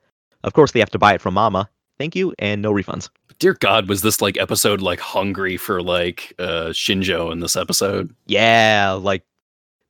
[0.44, 1.68] Of course, they have to buy it from Mama.
[2.00, 3.10] Thank you, and no refunds.
[3.40, 8.16] Dear God, was this like episode like hungry for like uh Shinjo in this episode?
[8.26, 9.24] Yeah, like,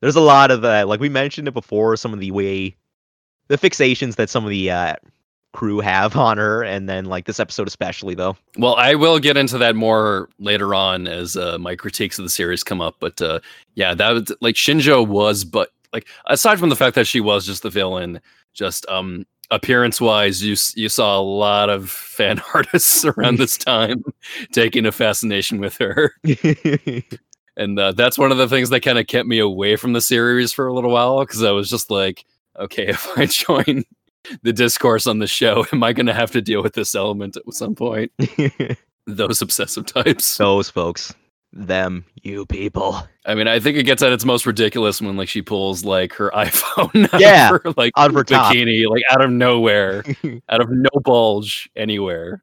[0.00, 0.88] there's a lot of that.
[0.88, 2.76] Like, we mentioned it before, some of the way,
[3.48, 4.94] the fixations that some of the uh,
[5.52, 8.36] crew have on her, and then, like, this episode especially, though.
[8.58, 12.30] Well, I will get into that more later on as uh, my critiques of the
[12.30, 12.96] series come up.
[12.98, 13.40] But uh,
[13.74, 17.46] yeah, that was like Shinjo was, but like aside from the fact that she was
[17.46, 18.20] just the villain,
[18.52, 24.04] just um appearance wise, you you saw a lot of fan artists around this time
[24.52, 26.14] taking a fascination with her,
[27.56, 30.00] and uh, that's one of the things that kind of kept me away from the
[30.00, 32.24] series for a little while because I was just like,
[32.58, 33.84] okay, if I join
[34.42, 37.36] the discourse on the show, am I going to have to deal with this element
[37.36, 38.12] at some point?
[39.06, 40.36] Those obsessive types.
[40.36, 41.14] Those folks.
[41.52, 42.96] Them, you people.
[43.26, 46.12] I mean, I think it gets at its most ridiculous when like she pulls like
[46.14, 48.52] her iPhone out Yeah, of her like out of her top.
[48.54, 50.04] bikini, like out of nowhere,
[50.48, 52.40] out of no bulge anywhere.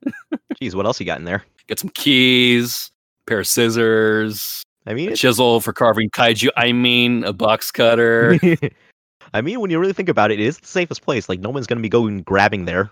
[0.61, 1.45] Jeez, what else you got in there?
[1.67, 2.91] Get some keys,
[3.27, 6.49] pair of scissors, I mean, a chisel for carving kaiju.
[6.55, 8.37] I mean, a box cutter.
[9.33, 11.27] I mean, when you really think about it, it is the safest place.
[11.27, 12.89] Like, no one's going to be going grabbing there.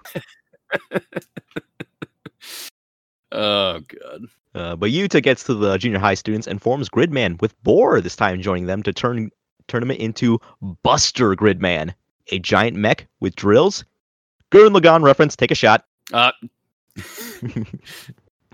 [3.32, 4.22] oh god.
[4.56, 8.16] Uh, but Yuta gets to the junior high students and forms Gridman, with Borr this
[8.16, 9.30] time joining them to turn
[9.68, 10.39] tournament into
[10.82, 11.93] Buster Gridman,
[12.32, 13.84] a giant mech with drills.
[14.51, 15.36] Gurren Lagann reference.
[15.36, 15.86] Take a shot.
[16.14, 16.32] Uh,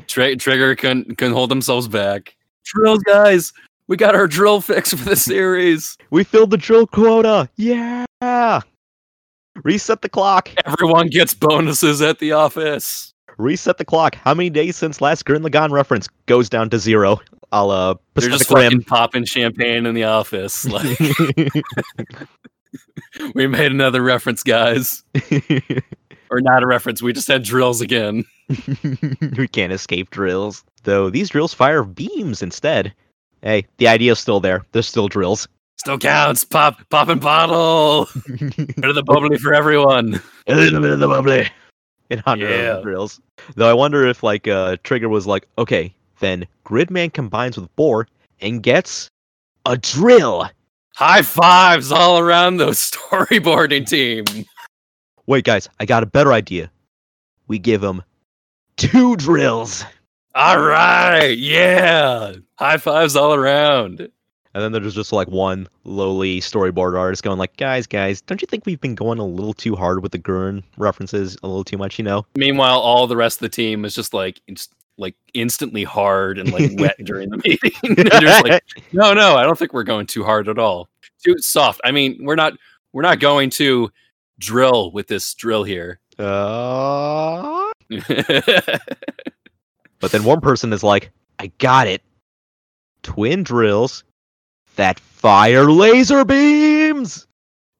[0.07, 2.35] Tri- Trigger couldn't couldn't hold themselves back.
[2.63, 3.53] Drills, guys.
[3.87, 5.97] We got our drill fix for the series.
[6.09, 7.49] We filled the drill quota.
[7.57, 8.05] Yeah.
[9.63, 10.49] Reset the clock.
[10.65, 13.10] Everyone gets bonuses at the office.
[13.37, 14.15] Reset the clock.
[14.15, 17.19] How many days since last Gurren Lagann reference goes down to zero?
[17.51, 18.83] I'll uh They're just Pacific fucking Rim.
[18.83, 20.65] popping champagne in the office.
[20.71, 20.97] Like
[23.35, 25.03] we made another reference, guys.
[26.29, 27.01] Or not a reference.
[27.01, 28.23] We just had drills again.
[29.37, 30.63] we can't escape drills.
[30.83, 32.93] Though these drills fire beams instead.
[33.41, 34.63] Hey, the idea's still there.
[34.71, 35.47] There's still drills.
[35.77, 36.43] Still counts.
[36.43, 38.07] Pop, pop and bottle.
[38.27, 40.21] Bit of the bubbly for everyone.
[40.47, 41.49] A little bit of the bubbly.
[42.11, 42.73] In honor Yeah.
[42.75, 43.19] the drills.
[43.55, 48.05] Though I wonder if like uh Trigger was like, okay, then Gridman combines with Borr
[48.41, 49.09] and gets
[49.65, 50.49] a drill.
[50.95, 54.45] High fives all around the storyboarding team.
[55.25, 56.69] Wait, guys, I got a better idea.
[57.47, 58.03] We give him
[58.77, 59.83] two drills.
[60.35, 61.37] All right.
[61.37, 62.33] Yeah.
[62.55, 64.09] High fives all around.
[64.53, 68.45] And then there's just like one lowly storyboard artist going like, guys, guys, don't you
[68.47, 71.77] think we've been going a little too hard with the Gurn references a little too
[71.77, 72.25] much, you know?
[72.35, 76.51] Meanwhile, all the rest of the team is just like, inst- like instantly hard and
[76.51, 77.71] like wet during the meeting.
[78.43, 80.89] Like, no, no, I don't think we're going too hard at all.
[81.23, 81.81] Too soft.
[81.83, 82.53] I mean, we're not
[82.93, 83.89] we're not going to
[84.39, 85.99] drill with this drill here.
[86.19, 87.71] uh...
[90.01, 92.01] But then one person is like, I got it.
[93.03, 94.03] Twin drills
[94.75, 97.27] that fire laser beams.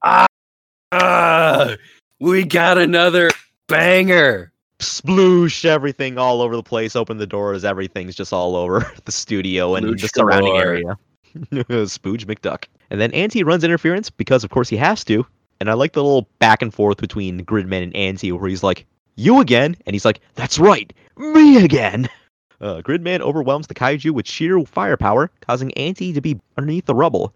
[0.04, 1.76] ah,
[2.20, 3.30] we got another
[3.68, 4.52] banger.
[4.80, 6.96] Sploosh everything all over the place.
[6.96, 7.64] Open the doors.
[7.64, 10.98] Everything's just all over the studio and Sploosh the surrounding area.
[11.36, 12.66] Spooge McDuck.
[12.90, 15.26] And then Anti runs interference because, of course, he has to.
[15.60, 18.86] And I like the little back and forth between Gridman and Anti where he's like,
[19.16, 19.78] You again?
[19.86, 22.10] And he's like, That's right, me again.
[22.62, 27.34] Uh, Gridman overwhelms the kaiju with sheer firepower, causing Anti to be underneath the rubble.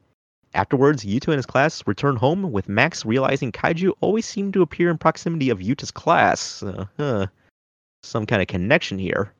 [0.54, 4.90] Afterwards, Yuta and his class return home, with Max realizing kaiju always seem to appear
[4.90, 6.64] in proximity of Yuta's class.
[6.64, 7.28] Uh, huh.
[8.04, 9.34] Some kind of connection here.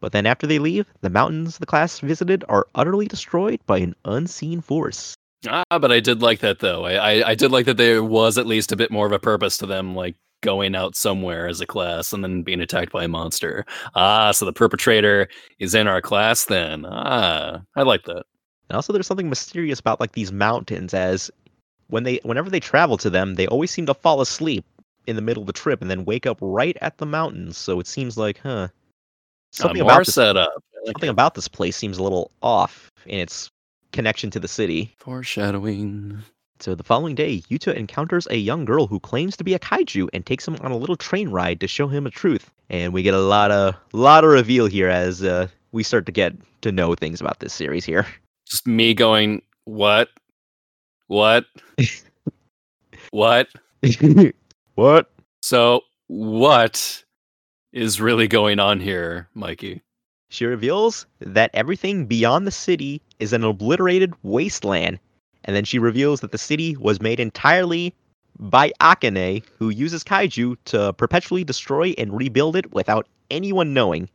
[0.00, 3.94] But then after they leave, the mountains the class visited are utterly destroyed by an
[4.04, 5.14] unseen force.
[5.48, 6.84] Ah, but I did like that though.
[6.84, 9.18] I, I I did like that there was at least a bit more of a
[9.18, 13.04] purpose to them, like going out somewhere as a class and then being attacked by
[13.04, 13.64] a monster.
[13.94, 15.28] Ah, so the perpetrator
[15.58, 16.84] is in our class then.
[16.86, 18.24] Ah, I like that.
[18.68, 21.30] And also there's something mysterious about like these mountains as
[21.88, 24.64] when they whenever they travel to them, they always seem to fall asleep
[25.06, 27.56] in the middle of the trip and then wake up right at the mountains.
[27.56, 28.68] So it seems like, huh.
[29.50, 30.50] Something uh, about this, setup.
[30.86, 31.12] Like something it.
[31.12, 33.50] about this place seems a little off in its
[33.92, 34.94] connection to the city.
[34.98, 36.22] foreshadowing.
[36.62, 40.08] So the following day, Yuta encounters a young girl who claims to be a kaiju
[40.12, 42.52] and takes him on a little train ride to show him a truth.
[42.70, 46.12] And we get a lot of lot of reveal here as uh, we start to
[46.12, 48.06] get to know things about this series here.
[48.46, 50.10] Just me going, what?
[51.08, 51.46] What?
[53.10, 53.48] what?
[54.76, 55.10] what?
[55.42, 57.02] So, what
[57.72, 59.82] is really going on here, Mikey?
[60.28, 65.00] She reveals that everything beyond the city is an obliterated wasteland.
[65.44, 67.94] And then she reveals that the city was made entirely
[68.38, 74.08] by Akane, who uses kaiju to perpetually destroy and rebuild it without anyone knowing.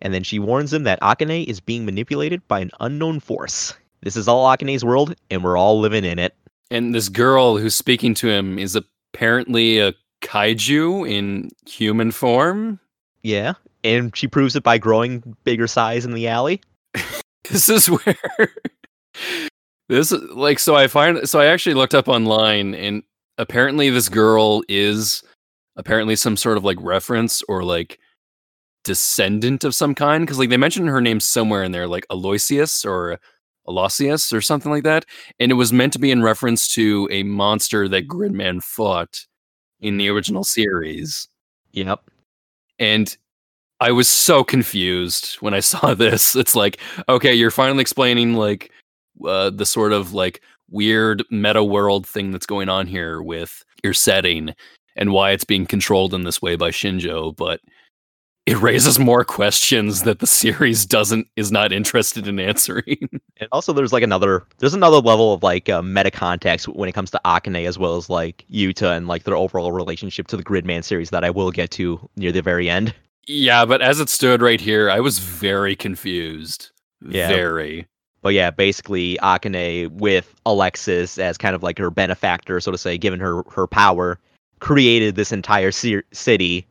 [0.00, 3.74] And then she warns him that Akane is being manipulated by an unknown force.
[4.02, 6.34] This is all Akane's world, and we're all living in it.
[6.70, 12.80] And this girl who's speaking to him is apparently a kaiju in human form.
[13.22, 16.60] Yeah, and she proves it by growing bigger size in the alley.
[17.50, 18.54] This is where
[19.92, 23.02] this like so I find so I actually looked up online and
[23.38, 25.22] apparently this girl is
[25.76, 27.98] apparently some sort of like reference or like
[28.84, 32.84] descendant of some kind because like they mentioned her name somewhere in there like Aloysius
[32.84, 33.18] or
[33.68, 35.04] Aloysius or something like that
[35.38, 39.26] and it was meant to be in reference to a monster that Gridman fought
[39.80, 41.28] in the original series
[41.72, 42.00] Yep.
[42.78, 43.16] and
[43.80, 46.36] I was so confused when I saw this.
[46.36, 46.78] It's like,
[47.08, 48.70] okay, you're finally explaining like
[49.26, 53.92] uh, the sort of like weird meta world thing that's going on here with your
[53.92, 54.54] setting
[54.96, 57.60] and why it's being controlled in this way by Shinjo, but
[58.44, 63.08] it raises more questions that the series doesn't is not interested in answering.
[63.40, 66.92] And also, there's like another there's another level of like uh, meta context when it
[66.92, 70.44] comes to Akane as well as like Yuta and like their overall relationship to the
[70.44, 72.94] Gridman series that I will get to near the very end.
[73.26, 76.70] yeah, but as it stood right here, I was very confused.
[77.04, 77.26] Yeah.
[77.26, 77.88] Very.
[78.22, 82.96] But yeah, basically Akane with Alexis as kind of like her benefactor, so to say,
[82.96, 84.18] given her her power,
[84.60, 86.66] created this entire ci- city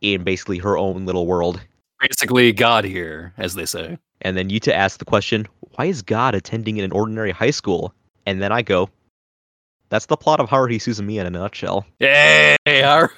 [0.00, 1.60] in basically her own little world.
[2.00, 3.96] Basically God here, as they say.
[4.22, 5.46] And then Yuta asks the question,
[5.76, 7.94] "Why is God attending in an ordinary high school?"
[8.26, 8.90] And then I go,
[9.90, 13.12] "That's the plot of Haruhi Suzumiya in a nutshell." Hey, Har-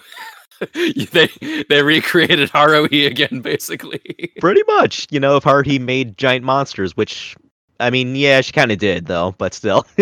[0.74, 1.28] they
[1.68, 4.32] they recreated Haruhi again, basically.
[4.41, 7.36] Pretty much, you know, if Haruhi made giant monsters, which
[7.80, 9.86] I mean, yeah, she kind of did though, but still.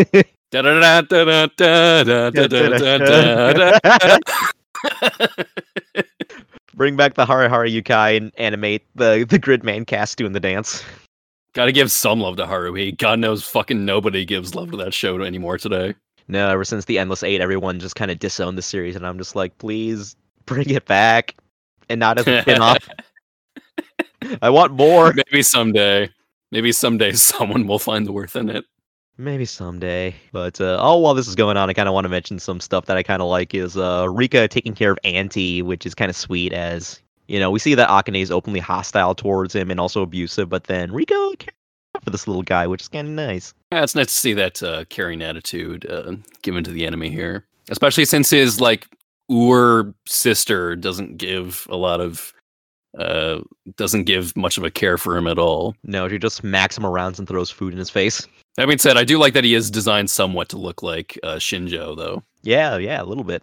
[6.75, 10.85] Bring back the Hare Hare Yukai and animate the the Gridman cast doing the dance.
[11.55, 12.97] Gotta give some love to Haruhi.
[12.97, 15.95] God knows fucking nobody gives love to that show anymore today.
[16.29, 19.17] No, ever since the Endless Eight, everyone just kind of disowned the series, and I'm
[19.17, 21.35] just like, please bring it back,
[21.89, 22.89] and not as a spin-off.
[24.43, 25.15] I want more.
[25.15, 26.11] Maybe someday.
[26.53, 28.65] Maybe someday someone will find the worth in it.
[29.19, 30.15] Maybe someday.
[30.33, 32.61] But uh, all while this is going on, I kind of want to mention some
[32.61, 35.95] stuff that I kind of like is uh, Rika taking care of Anti, which is
[35.95, 39.71] kind of sweet as, you know, we see that Akane is openly hostile towards him
[39.71, 41.55] and also abusive, but then Rika cares
[42.03, 43.55] for this little guy, which is kind of nice.
[43.73, 47.47] Yeah, it's nice to see that uh, caring attitude uh, given to the enemy here,
[47.71, 48.87] especially since his like
[49.33, 52.33] Ur sister doesn't give a lot of
[52.99, 53.41] uh
[53.77, 55.75] doesn't give much of a care for him at all.
[55.85, 58.27] No, she just smacks him around and throws food in his face.
[58.57, 61.37] That being said, I do like that he is designed somewhat to look like uh,
[61.37, 62.23] Shinjo, though.
[62.43, 63.43] Yeah, yeah, a little bit.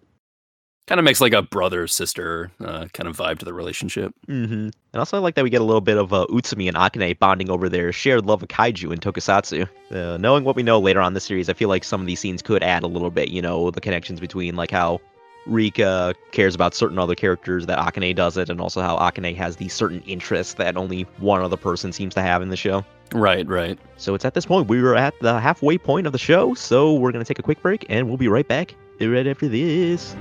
[0.87, 4.13] Kind of makes like a brother sister uh, kind of vibe to the relationship.
[4.27, 4.53] Mm-hmm.
[4.53, 7.17] And also, I like that we get a little bit of uh, Utsumi and Akane
[7.19, 9.69] bonding over their shared love of kaiju and tokusatsu.
[9.91, 12.07] Uh, knowing what we know later on in the series, I feel like some of
[12.07, 14.99] these scenes could add a little bit, you know, the connections between like how
[15.45, 19.73] Rika cares about certain other characters that Akane doesn't, and also how Akane has these
[19.73, 22.85] certain interests that only one other person seems to have in the show.
[23.13, 23.77] Right, right.
[23.97, 26.93] So it's at this point we are at the halfway point of the show, so
[26.93, 30.15] we're gonna take a quick break and we'll be right back right after this.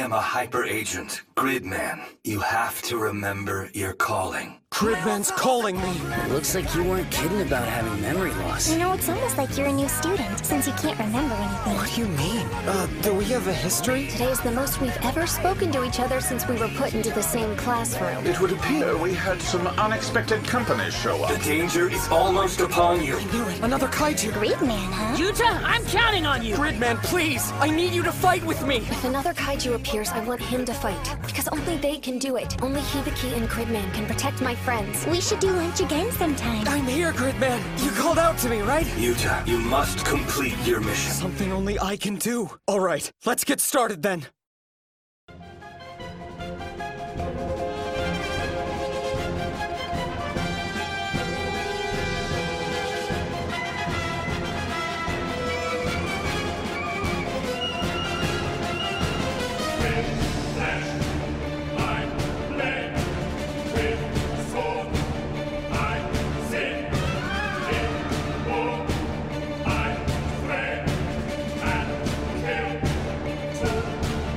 [0.00, 2.00] Am a hyper agent, Gridman.
[2.24, 4.59] You have to remember your calling.
[4.80, 5.92] Gridman's calling me.
[6.32, 8.70] Looks like you weren't kidding about having memory loss.
[8.72, 11.74] You know, it's almost like you're a new student since you can't remember anything.
[11.74, 12.46] What do you mean?
[12.66, 14.06] Uh, do we have a history?
[14.06, 17.10] Today is the most we've ever spoken to each other since we were put into
[17.10, 18.24] the same classroom.
[18.26, 21.30] It would appear we had some unexpected company show up.
[21.30, 23.18] The danger is almost upon you.
[23.18, 23.60] I Knew it.
[23.60, 24.32] Another kaiju.
[24.32, 25.16] Gridman, huh?
[25.16, 26.54] Yuta, I'm counting on you!
[26.54, 27.52] Gridman, please!
[27.58, 28.76] I need you to fight with me!
[28.78, 31.16] If another kaiju appears, I want him to fight.
[31.26, 32.62] Because only they can do it.
[32.62, 35.06] Only Hibiki and Gridman can protect my friends.
[35.06, 36.66] We should do lunch again sometime.
[36.68, 37.60] I'm here, Gridman!
[37.82, 38.86] You called out to me, right?
[38.86, 41.12] Yuta, you must complete your mission.
[41.12, 42.50] Something only I can do.
[42.68, 44.26] Alright, let's get started then.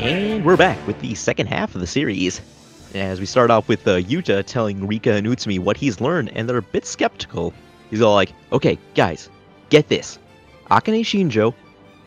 [0.03, 2.41] And we're back with the second half of the series.
[2.93, 6.49] As we start off with uh, Yuta telling Rika and Utsumi what he's learned, and
[6.49, 7.53] they're a bit skeptical.
[7.89, 9.29] He's all like, okay, guys,
[9.69, 10.19] get this.
[10.69, 11.53] Akane Shinjo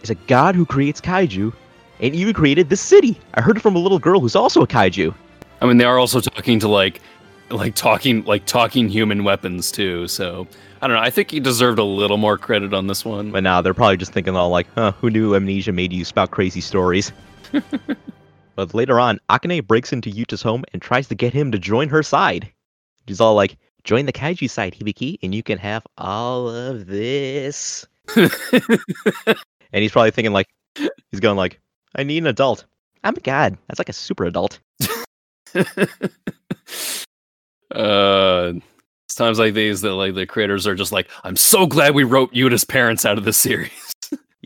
[0.02, 1.54] is a god who creates kaiju,
[2.00, 3.18] and even created this city.
[3.32, 5.14] I heard it from a little girl who's also a kaiju.
[5.62, 7.00] I mean, they are also talking to like,
[7.48, 10.06] like talking, like talking human weapons too.
[10.06, 10.46] So
[10.82, 11.02] I don't know.
[11.02, 13.30] I think he deserved a little more credit on this one.
[13.30, 16.30] But now they're probably just thinking all like, huh, who knew amnesia made you spout
[16.30, 17.10] crazy stories?
[18.56, 21.88] But later on, Akane breaks into Yuta's home and tries to get him to join
[21.88, 22.52] her side.
[23.08, 27.86] She's all like, join the kaiju side, Hibiki, and you can have all of this.
[28.16, 28.30] and
[29.72, 30.48] he's probably thinking like,
[31.10, 31.60] he's going like,
[31.94, 32.64] I need an adult.
[33.04, 33.56] I'm a god.
[33.68, 34.58] That's like a super adult.
[37.74, 38.52] uh,
[39.04, 42.04] it's times like these that like the creators are just like, I'm so glad we
[42.04, 43.85] wrote Yuta's parents out of this series.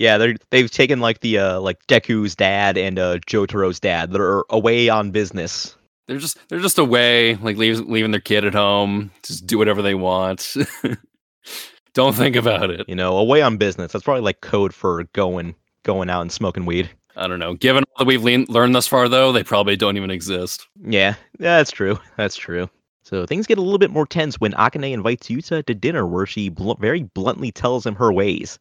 [0.01, 4.11] Yeah, they're they've taken like the uh like Deku's dad and uh Jotaro's dad.
[4.12, 5.76] They're away on business.
[6.09, 9.82] they're just they're just away, like leave, leaving their kid at home, just do whatever
[9.82, 10.57] they want.
[11.94, 12.88] Don't think about it.
[12.88, 13.92] You know, away on business.
[13.92, 16.88] That's probably like code for going going out and smoking weed.
[17.16, 17.55] I don't know.
[17.55, 20.66] Given all that we've le- learned thus far, though, they probably don't even exist.
[20.82, 21.98] Yeah, that's true.
[22.16, 22.70] That's true.
[23.03, 26.24] So things get a little bit more tense when Akane invites Yuta to dinner, where
[26.24, 28.59] she bl- very bluntly tells him her ways.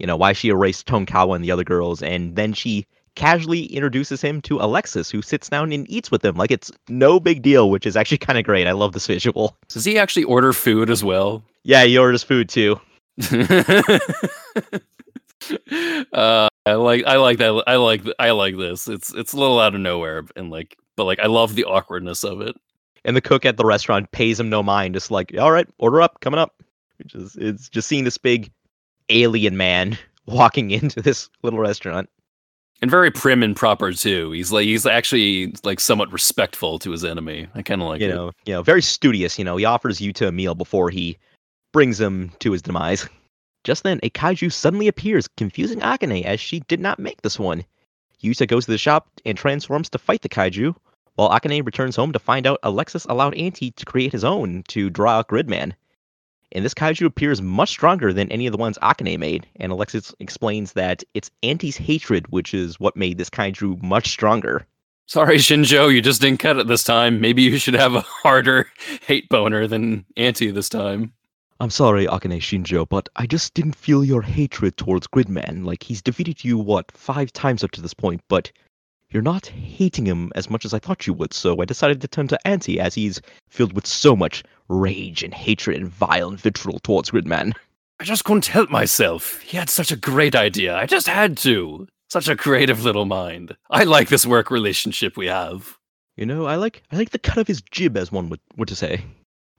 [0.00, 4.22] You know why she erased Tonkawa and the other girls, and then she casually introduces
[4.22, 7.70] him to Alexis, who sits down and eats with him like it's no big deal,
[7.70, 8.66] which is actually kind of great.
[8.66, 9.56] I love this visual.
[9.68, 11.44] Does he actually order food as well?
[11.62, 12.80] Yeah, he orders food too.
[16.12, 18.88] uh, I like I like that I like I like this.
[18.88, 22.24] It's it's a little out of nowhere and like but like I love the awkwardness
[22.24, 22.56] of it.
[23.04, 26.02] And the cook at the restaurant pays him no mind, just like, all right, order
[26.02, 26.54] up, coming up.
[26.98, 28.50] Which is it's just seeing this big
[29.10, 32.08] alien man walking into this little restaurant.
[32.82, 34.30] And very prim and proper too.
[34.30, 37.46] He's like he's actually like somewhat respectful to his enemy.
[37.54, 38.14] I kind of like you it.
[38.14, 39.38] know, you know, very studious.
[39.38, 41.18] You know, he offers Yuta a meal before he
[41.72, 43.06] brings him to his demise.
[43.64, 47.64] Just then, a kaiju suddenly appears, confusing Akane as she did not make this one.
[48.22, 50.74] Yuta goes to the shop and transforms to fight the kaiju,
[51.16, 54.88] while Akane returns home to find out Alexis allowed Anti to create his own to
[54.88, 55.74] draw out Gridman.
[56.52, 60.14] And this kaiju appears much stronger than any of the ones Akane made, and Alexis
[60.20, 64.66] explains that it's Anti's hatred which is what made this kaiju much stronger.
[65.06, 67.20] Sorry, Shinjo, you just didn't cut it this time.
[67.20, 68.70] Maybe you should have a harder
[69.06, 71.12] hate boner than Anti this time.
[71.58, 75.66] I'm sorry, Akane Shinjo, but I just didn't feel your hatred towards Gridman.
[75.66, 78.50] Like, he's defeated you, what, five times up to this point, but
[79.10, 82.08] you're not hating him as much as I thought you would, so I decided to
[82.08, 86.78] turn to Anti as he's filled with so much rage and hatred and violent vitriol
[86.78, 87.54] towards Gridman.
[87.98, 89.40] I just couldn't help myself.
[89.40, 90.76] He had such a great idea.
[90.76, 91.86] I just had to.
[92.08, 93.56] Such a creative little mind.
[93.70, 95.76] I like this work relationship we have.
[96.16, 98.68] You know, I like I like the cut of his jib, as one would, would
[98.68, 99.04] to say.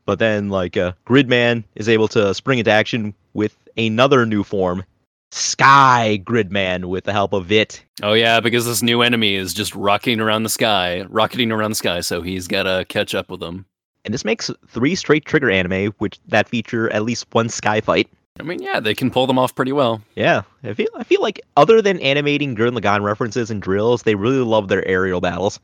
[0.06, 4.84] But then, like, uh, Gridman is able to spring into action with another new form,
[5.32, 7.84] Sky Gridman, with the help of it.
[8.04, 11.76] Oh yeah, because this new enemy is just rocketing around the sky, rocketing around the
[11.76, 13.66] sky, so he's gotta catch up with them.
[14.04, 18.10] And this makes three straight Trigger anime, which that feature at least one Sky fight.
[18.40, 20.02] I mean, yeah, they can pull them off pretty well.
[20.16, 24.16] Yeah, I feel I feel like other than animating Gurren Lagann references and drills, they
[24.16, 25.60] really love their aerial battles.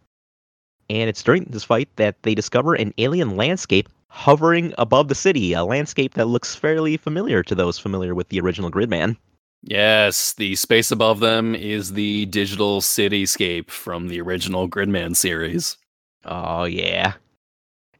[0.89, 5.53] And it's during this fight that they discover an alien landscape hovering above the city,
[5.53, 9.17] a landscape that looks fairly familiar to those familiar with the original Gridman.
[9.63, 15.77] Yes, the space above them is the digital cityscape from the original Gridman series.
[16.25, 17.13] Oh yeah.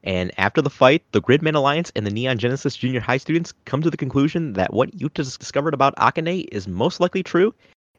[0.03, 3.81] And after the fight, the Gridman Alliance and the Neon Genesis Junior High students come
[3.81, 7.53] to the conclusion that what Yuta discovered about Akane is most likely true,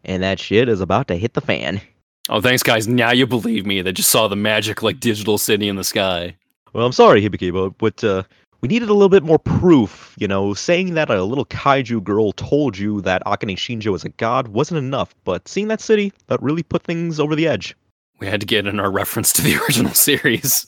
[0.04, 1.80] and that shit is about to hit the fan.
[2.30, 2.88] Oh, thanks, guys.
[2.88, 3.82] Now you believe me.
[3.82, 6.36] They just saw the magic, like, digital city in the sky.
[6.72, 8.22] Well, I'm sorry, Hibiki, but uh,
[8.60, 10.14] we needed a little bit more proof.
[10.18, 14.08] You know, saying that a little kaiju girl told you that Akane Shinjo is a
[14.10, 17.76] god wasn't enough, but seeing that city, that really put things over the edge.
[18.18, 20.66] We had to get in our reference to the original series.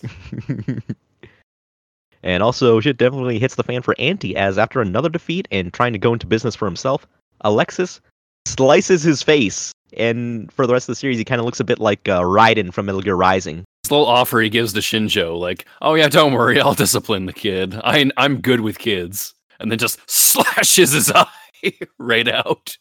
[2.22, 5.92] and also, shit definitely hits the fan for Anti, as after another defeat and trying
[5.92, 7.06] to go into business for himself,
[7.40, 8.00] Alexis
[8.46, 9.72] slices his face.
[9.96, 12.20] And for the rest of the series, he kind of looks a bit like uh,
[12.20, 13.64] Raiden from Metal Gear Rising.
[13.90, 17.32] This little offer he gives to Shinjo, like, "Oh yeah, don't worry, I'll discipline the
[17.32, 17.74] kid.
[17.82, 21.26] I I'm good with kids." And then just slashes his eye
[21.98, 22.78] right out.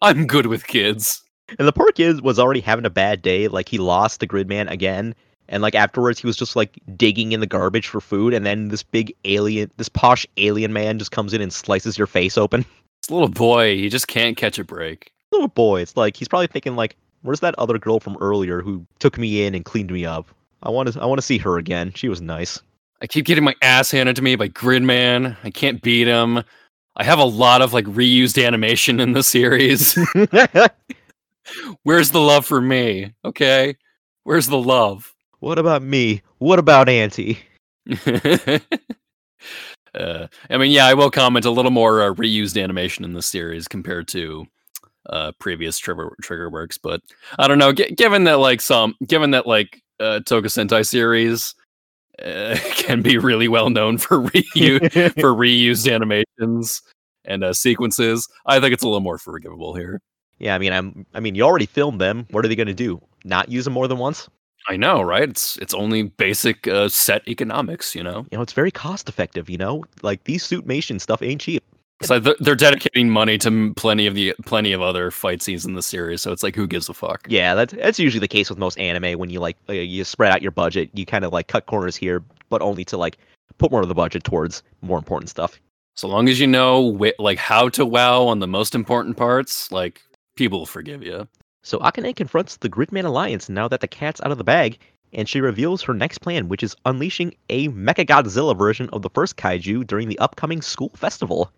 [0.00, 1.22] I'm good with kids.
[1.58, 3.48] And the poor kid was already having a bad day.
[3.48, 5.14] Like he lost the Gridman again,
[5.50, 8.68] and like afterwards he was just like digging in the garbage for food, and then
[8.68, 12.64] this big alien, this posh alien man, just comes in and slices your face open.
[13.02, 15.12] This little boy, he just can't catch a break.
[15.30, 18.86] Little boy, it's like he's probably thinking like, "Where's that other girl from earlier who
[19.00, 20.26] took me in and cleaned me up?
[20.66, 21.92] I want to, I want to see her again.
[21.94, 22.60] She was nice."
[23.02, 25.36] I keep getting my ass handed to me by Gridman.
[25.44, 26.42] I can't beat him.
[26.96, 29.98] I have a lot of like reused animation in the series.
[31.82, 33.12] Where's the love for me?
[33.24, 33.76] Okay.
[34.24, 35.14] Where's the love?
[35.40, 36.22] What about me?
[36.38, 37.38] What about Anti?
[38.06, 38.58] uh,
[39.94, 43.68] I mean, yeah, I will comment a little more uh, reused animation in this series
[43.68, 44.46] compared to
[45.10, 47.00] uh, previous trigger trigger works, but
[47.38, 47.72] I don't know.
[47.72, 51.54] G- given that like some, given that like uh, Toku Sentai series
[52.22, 56.82] uh, can be really well known for reuse for reused animations
[57.24, 60.00] and uh, sequences, I think it's a little more forgivable here.
[60.38, 61.06] Yeah, I mean, I'm.
[61.14, 62.26] I mean, you already filmed them.
[62.30, 63.00] What are they going to do?
[63.24, 64.28] Not use them more than once?
[64.68, 65.28] I know, right?
[65.28, 68.26] It's it's only basic uh, set economics, you know.
[68.30, 69.48] You know, it's very cost effective.
[69.48, 71.64] You know, like these suitmation stuff ain't cheap.
[72.02, 75.74] So they're, they're dedicating money to plenty of the plenty of other fight scenes in
[75.74, 76.20] the series.
[76.20, 77.26] So it's like, who gives a fuck?
[77.28, 79.18] Yeah, that's that's usually the case with most anime.
[79.18, 81.96] When you like uh, you spread out your budget, you kind of like cut corners
[81.96, 83.16] here, but only to like
[83.56, 85.58] put more of the budget towards more important stuff.
[85.94, 89.72] So long as you know wh- like how to wow on the most important parts,
[89.72, 90.02] like
[90.36, 91.26] people will forgive you.
[91.62, 94.78] So Akane confronts the Gridman Alliance now that the cat's out of the bag,
[95.14, 99.38] and she reveals her next plan, which is unleashing a Mechagodzilla version of the first
[99.38, 101.50] kaiju during the upcoming school festival.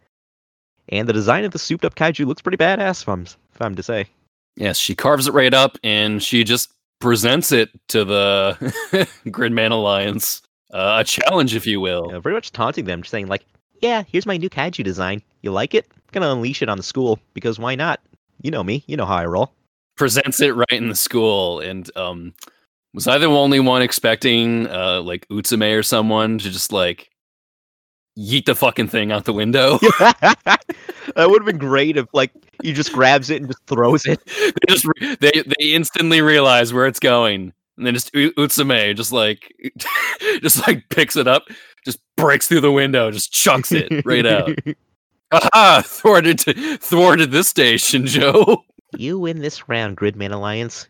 [0.90, 3.74] And the design of the souped up kaiju looks pretty badass, if I'm, if I'm
[3.74, 4.06] to say.
[4.56, 8.56] Yes, she carves it right up and she just presents it to the
[9.26, 10.42] Gridman Alliance.
[10.72, 12.08] Uh, a challenge, if you will.
[12.10, 13.46] Yeah, very much taunting them, just saying, like,
[13.80, 15.22] yeah, here's my new kaiju design.
[15.42, 15.86] You like it?
[15.90, 18.00] I'm gonna unleash it on the school, because why not?
[18.42, 19.52] You know me, you know how I roll.
[19.96, 22.34] Presents it right in the school, and um,
[22.94, 27.10] was I the only one expecting uh, like Utsumi or someone to just like
[28.18, 29.78] yeet the fucking thing out the window?
[29.98, 30.60] that
[31.16, 32.32] would have been great if like
[32.62, 34.20] he just grabs it and just throws it.
[34.26, 39.12] they just re- they they instantly realize where it's going, and then just Utsumi just
[39.12, 39.54] like
[40.42, 41.44] just like picks it up,
[41.84, 44.50] just breaks through the window, just chunks it right out.
[45.30, 45.82] Aha!
[45.84, 46.40] Thwarted
[46.80, 48.62] thwarted this day, Shinjo.
[48.96, 50.88] You win this round, Gridman Alliance.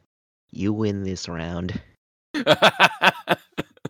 [0.51, 1.81] You win this round.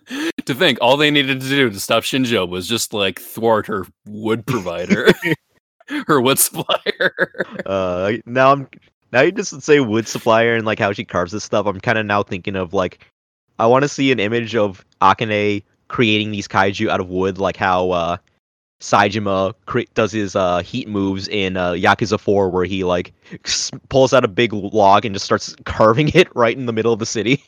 [0.45, 3.87] to think all they needed to do to stop Shinjo was just like thwart her
[4.07, 5.13] wood provider,
[6.07, 7.15] her wood supplier.
[7.67, 8.69] Uh, now I'm
[9.13, 11.67] now you just say wood supplier and like how she carves this stuff.
[11.67, 13.01] I'm kind of now thinking of like
[13.59, 17.57] I want to see an image of Akane creating these kaiju out of wood, like
[17.57, 18.17] how uh,
[18.81, 23.13] Saejima cre- does his uh, heat moves in uh, Yakuza 4, where he like
[23.89, 26.99] pulls out a big log and just starts carving it right in the middle of
[26.99, 27.43] the city.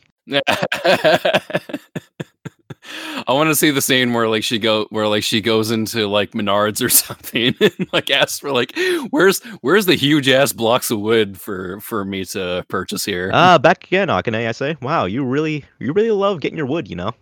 [3.26, 6.06] I want to see the scene where like she go where like she goes into
[6.06, 8.76] like Menards or something and like asks for like
[9.10, 13.30] where's where's the huge ass blocks of wood for for me to purchase here.
[13.32, 14.46] Ah, back again, Akane.
[14.48, 17.12] I say, wow, you really you really love getting your wood, you know.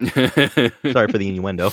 [0.14, 1.70] Sorry for the innuendo.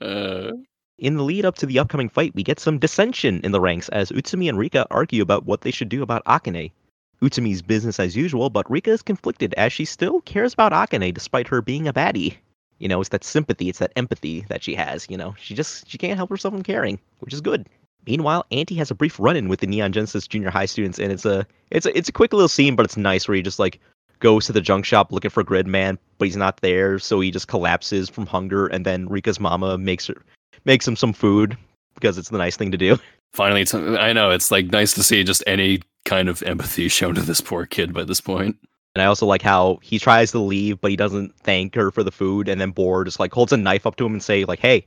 [0.00, 0.52] Uh,
[0.98, 3.88] In the lead up to the upcoming fight, we get some dissension in the ranks
[3.90, 6.72] as Utsumi and Rika argue about what they should do about Akane.
[7.20, 11.48] Utsumi's business as usual, but Rika is conflicted as she still cares about Akane despite
[11.48, 12.36] her being a baddie.
[12.78, 15.34] You know, it's that sympathy, it's that empathy that she has, you know.
[15.38, 17.68] She just she can't help herself from caring, which is good.
[18.06, 21.24] Meanwhile, Anti has a brief run-in with the Neon Genesis Junior High students, and it's
[21.24, 23.80] a it's a it's a quick little scene, but it's nice where he just like
[24.20, 27.48] goes to the junk shop looking for Gridman, but he's not there, so he just
[27.48, 30.16] collapses from hunger, and then Rika's mama makes her
[30.64, 31.56] makes him some food,
[31.94, 32.98] because it's the nice thing to do.
[33.32, 33.66] Finally,
[33.98, 37.40] I know it's like nice to see just any kind of empathy shown to this
[37.40, 38.56] poor kid by this point.
[38.94, 42.02] And I also like how he tries to leave, but he doesn't thank her for
[42.02, 44.44] the food, and then Borr just like holds a knife up to him and say
[44.44, 44.86] like, "Hey,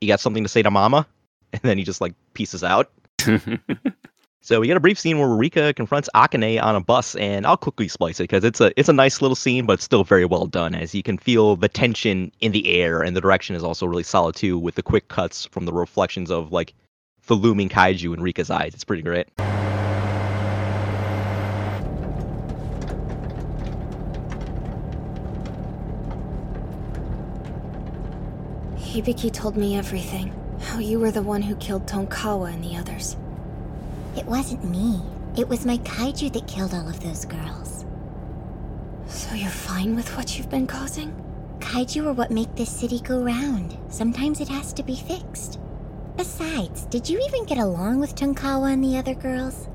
[0.00, 1.06] you got something to say to Mama?"
[1.52, 2.92] And then he just like pieces out.
[4.42, 7.58] So we get a brief scene where Rika confronts Akane on a bus, and I'll
[7.58, 10.46] quickly splice it because it's a it's a nice little scene, but still very well
[10.46, 10.74] done.
[10.74, 14.02] As you can feel the tension in the air, and the direction is also really
[14.02, 16.72] solid too, with the quick cuts from the reflections of like
[17.26, 18.72] the looming kaiju in Rika's eyes.
[18.72, 19.28] It's pretty great.
[28.90, 30.34] Hibiki told me everything.
[30.62, 33.16] How you were the one who killed Tonkawa and the others.
[34.16, 35.00] It wasn't me.
[35.38, 37.84] It was my kaiju that killed all of those girls.
[39.06, 41.14] So you're fine with what you've been causing?
[41.60, 43.78] Kaiju are what make this city go round.
[43.90, 45.60] Sometimes it has to be fixed.
[46.16, 49.68] Besides, did you even get along with Tonkawa and the other girls?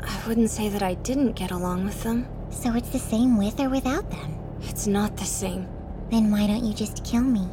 [0.00, 2.26] I wouldn't say that I didn't get along with them.
[2.48, 4.38] So it's the same with or without them?
[4.62, 5.68] It's not the same.
[6.10, 7.46] Then why don't you just kill me?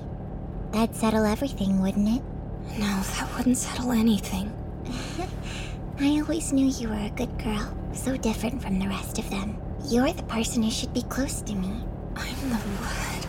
[0.77, 2.21] That'd settle everything, wouldn't it?
[2.77, 4.53] No, that wouldn't settle anything.
[5.99, 9.57] I always knew you were a good girl, so different from the rest of them.
[9.87, 11.81] You're the person who should be close to me.
[12.15, 13.25] I'm the what?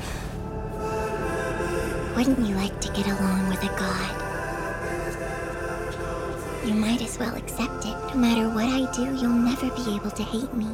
[2.18, 4.14] Wouldn't you like to get along with a god?
[6.66, 7.96] You might as well accept it.
[8.12, 10.68] No matter what I do, you'll never be able to hate me.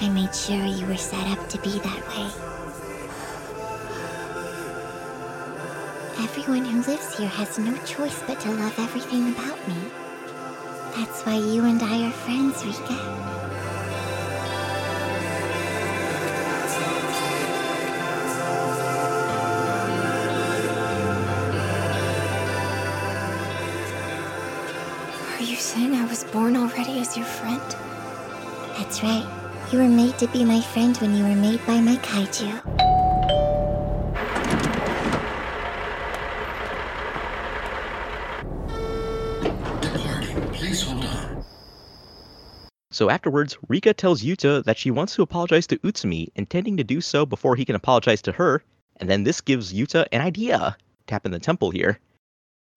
[0.00, 2.43] I made sure you were set up to be that way.
[6.16, 9.74] Everyone who lives here has no choice but to love everything about me.
[10.96, 12.94] That's why you and I are friends, Rika.
[25.32, 27.60] Are you saying I was born already as your friend?
[28.78, 29.26] That's right.
[29.72, 32.83] You were made to be my friend when you were made by my kaiju.
[42.94, 47.00] So afterwards, Rika tells Yuta that she wants to apologize to Utsumi, intending to do
[47.00, 48.62] so before he can apologize to her,
[48.98, 50.76] and then this gives Yuta an idea.
[51.08, 51.98] Tap in the temple here.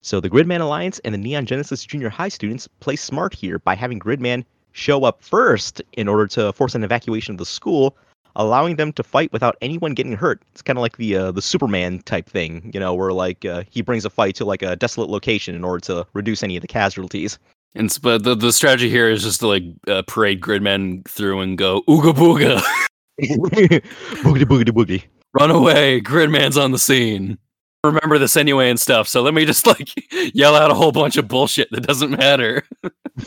[0.02, 3.76] So the Gridman Alliance and the Neon Genesis Junior High students play smart here by
[3.76, 7.96] having Gridman show up first in order to force an evacuation of the school,
[8.34, 10.42] allowing them to fight without anyone getting hurt.
[10.50, 13.62] It's kind of like the uh, the Superman type thing, you know, where like uh,
[13.70, 16.62] he brings a fight to like a desolate location in order to reduce any of
[16.62, 17.38] the casualties.
[17.78, 21.56] And but the the strategy here is just to like uh, parade gridmen through and
[21.56, 22.60] go ooga booga,
[23.20, 25.04] boogity boogity boogity.
[25.32, 27.38] run away, gridman's on the scene.
[27.84, 29.06] Remember this anyway and stuff.
[29.06, 29.90] So let me just like
[30.34, 32.64] yell out a whole bunch of bullshit that doesn't matter.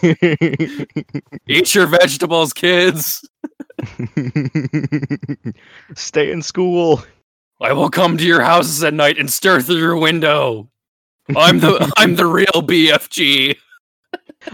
[1.47, 3.25] Eat your vegetables, kids.
[5.95, 7.05] Stay in school.
[7.61, 10.69] I will come to your houses at night and stare through your window.
[11.37, 13.55] I'm the I'm the real BFG.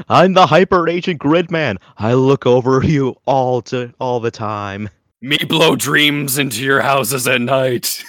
[0.09, 1.77] I'm the hyper agent Gridman.
[1.97, 4.89] I look over you all to all the time.
[5.21, 8.03] Me blow dreams into your houses at night.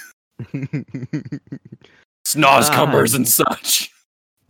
[2.25, 3.91] Snoz cumbers and such.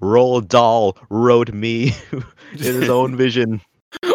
[0.00, 2.24] Roald Dahl wrote me in
[2.58, 3.60] his own vision.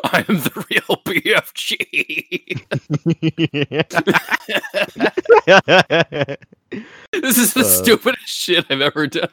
[0.06, 2.68] I am the real BFG.
[7.11, 7.64] this is the Uh.
[7.64, 9.30] stupidest shit I've ever done.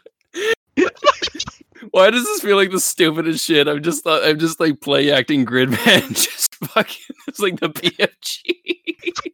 [1.90, 3.68] Why does this feel like the stupidest shit?
[3.68, 9.32] I'm just uh, I'm just like play acting Gridman, just fucking it's like the BFG.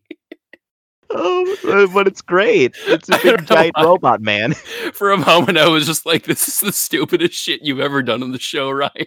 [1.10, 2.74] oh, uh, but it's great.
[2.86, 3.84] It's a big giant why.
[3.84, 4.54] robot man.
[4.92, 8.22] For a moment, I was just like, "This is the stupidest shit you've ever done
[8.22, 9.06] on the show, Ryan."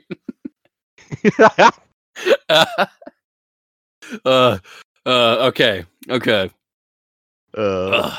[2.50, 2.72] uh,
[4.26, 4.58] uh,
[5.06, 6.50] okay, okay.
[7.56, 8.18] uh.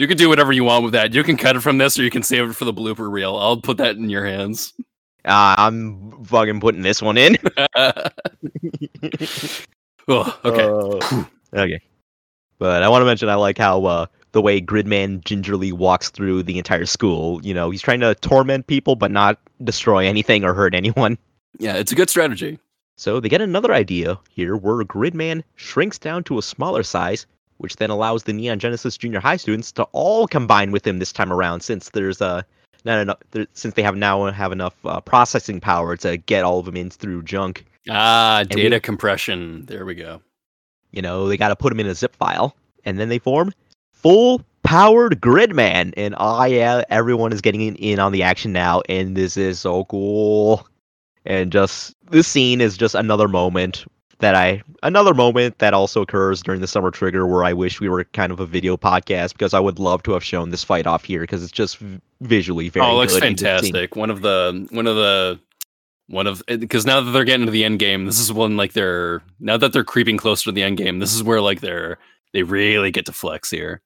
[0.00, 1.12] You can do whatever you want with that.
[1.12, 3.36] You can cut it from this, or you can save it for the blooper reel.
[3.36, 4.72] I'll put that in your hands.
[5.26, 7.36] uh, I'm fucking putting this one in.
[10.08, 10.64] oh, okay.
[10.64, 11.82] Uh, okay.
[12.58, 16.44] But I want to mention I like how uh, the way Gridman gingerly walks through
[16.44, 17.44] the entire school.
[17.44, 21.18] You know, he's trying to torment people but not destroy anything or hurt anyone.
[21.58, 22.58] yeah, it's a good strategy.
[22.96, 27.26] So they get another idea here where Gridman shrinks down to a smaller size,
[27.60, 31.12] which then allows the Neon Genesis Junior High students to all combine with him this
[31.12, 32.40] time around since there's uh,
[32.86, 36.58] not enough there, since they have now have enough uh, processing power to get all
[36.58, 37.66] of them in through junk.
[37.88, 39.66] Ah, we- data compression.
[39.66, 40.22] There we go.
[40.90, 43.52] You know, they got to put them in a zip file, and then they form
[43.92, 48.80] full powered Gridman, and oh yeah, everyone is getting in, in on the action now,
[48.88, 50.66] and this is so cool.
[51.26, 53.84] And just this scene is just another moment
[54.20, 57.88] that I another moment that also occurs during the summer trigger where I wish we
[57.88, 60.86] were kind of a video podcast because I would love to have shown this fight
[60.86, 61.78] off here because it's just
[62.20, 62.86] visually very.
[62.86, 63.96] oh, it looks good and just seeing- fantastic.
[63.96, 65.40] One of the one of the
[66.08, 68.72] one of because now that they're getting to the end game, this is when like
[68.72, 70.98] they're now that they're creeping closer to the end game.
[70.98, 71.98] This is where like they're
[72.32, 73.80] they really get to flex here.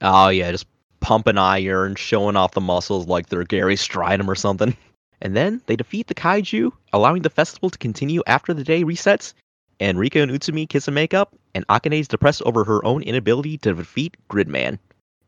[0.00, 0.66] Oh yeah, just
[1.00, 4.76] pumping iron, showing off the muscles like they're Gary Strydom or something.
[5.24, 9.34] And then they defeat the kaiju, allowing the festival to continue after the day resets.
[9.82, 13.02] And Rika and Utsumi kiss and make up, and Akane is depressed over her own
[13.02, 14.78] inability to defeat Gridman.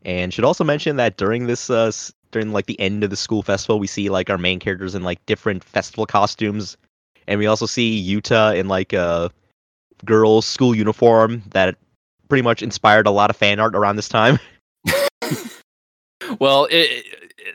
[0.04, 1.90] And should also mention that during this, uh,
[2.30, 5.02] during like the end of the school festival, we see like our main characters in
[5.02, 6.76] like different festival costumes,
[7.26, 9.28] and we also see Yuta in like a
[10.04, 11.76] girl's school uniform that
[12.28, 14.38] pretty much inspired a lot of fan art around this time.
[16.38, 17.04] Well, it,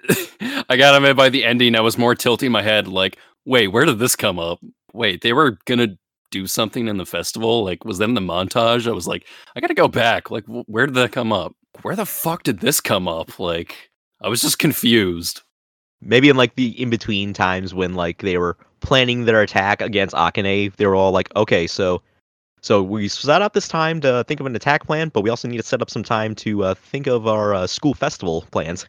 [0.10, 3.70] it- I gotta admit, by the ending, I was more tilting my head, like, wait,
[3.70, 4.60] where did this come up?
[4.94, 5.98] Wait, they were gonna
[6.32, 7.64] do something in the festival?
[7.64, 8.88] Like, was that in the montage?
[8.88, 10.32] I was like, I gotta go back.
[10.32, 11.56] Like, wh- where did that come up?
[11.82, 13.40] Where the fuck did this come up?
[13.40, 13.90] Like,
[14.22, 15.42] I was just confused.
[16.02, 20.16] maybe in like the in between times when like they were planning their attack against
[20.16, 22.02] Akane, they were all like, okay, so
[22.62, 25.48] so we set up this time to think of an attack plan, but we also
[25.48, 28.88] need to set up some time to uh, think of our uh, school festival plans.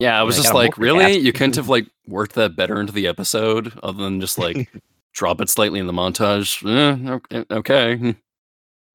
[0.00, 1.16] Yeah, I was Yeah, just gotta like, really?
[1.18, 4.70] You couldn't have like worked that better into the episode, other than just like
[5.14, 6.62] drop it slightly in the montage.
[6.64, 8.14] Eh, eh ok- okay.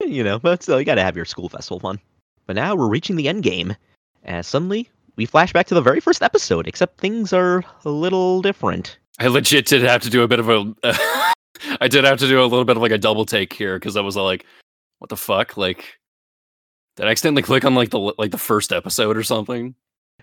[0.02, 2.00] Eh, you know, but uh, still, you got to have your school festival fun.
[2.46, 3.76] But now we're reaching the end game,
[4.24, 8.40] and suddenly we flash back to the very first episode, except things are a little
[8.40, 8.98] different.
[9.18, 10.74] I legit did have to do a bit of a.
[11.82, 13.94] I did have to do a little bit of like a double take here because
[13.94, 14.46] I was like,
[15.00, 15.98] "What the fuck?" Like,
[16.96, 19.74] did I accidentally click on like the like the first episode or something?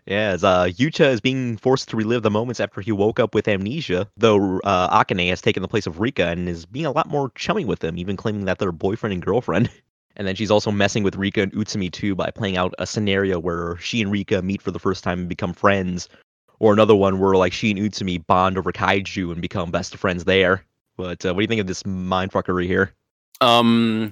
[0.07, 3.35] Yeah, as uh, Yuta is being forced to relive the moments after he woke up
[3.35, 6.91] with amnesia, though uh, Akane has taken the place of Rika and is being a
[6.91, 9.69] lot more chummy with them, even claiming that they're boyfriend and girlfriend.
[10.19, 13.37] And then she's also messing with Rika and Utsumi too by playing out a scenario
[13.37, 16.09] where she and Rika meet for the first time and become friends,
[16.57, 20.23] or another one where like she and Utsumi bond over kaiju and become best friends
[20.23, 20.65] there.
[20.95, 22.93] But uh, what do you think of this mindfuckery here?
[23.41, 24.11] Um,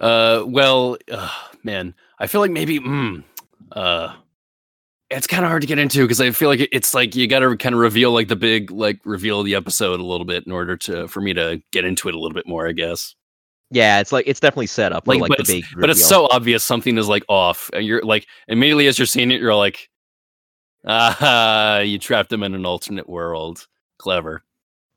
[0.00, 1.30] uh, well, uh,
[1.62, 3.22] man, I feel like maybe, mm,
[3.70, 4.16] uh,
[5.10, 7.40] it's kind of hard to get into because I feel like it's like you got
[7.40, 10.44] to kind of reveal like the big like reveal of the episode a little bit
[10.46, 13.14] in order to for me to get into it a little bit more, I guess.
[13.70, 15.80] Yeah, it's like it's definitely set up Like, like, but, the it's, big.
[15.80, 19.30] but it's so obvious something is like off, and you're like immediately as you're seeing
[19.30, 19.88] it, you're like,
[20.86, 23.66] ah, you trapped him in an alternate world.
[23.98, 24.44] Clever.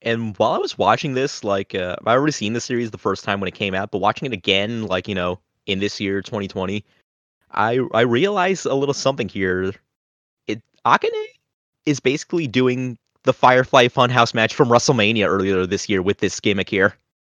[0.03, 3.23] And while I was watching this, like uh, I've already seen the series the first
[3.23, 6.21] time when it came out, but watching it again, like you know, in this year,
[6.21, 6.83] 2020,
[7.51, 9.73] I I realized a little something here.
[10.85, 11.09] Akane
[11.85, 16.69] is basically doing the Firefly Funhouse match from WrestleMania earlier this year with this gimmick
[16.69, 16.95] here.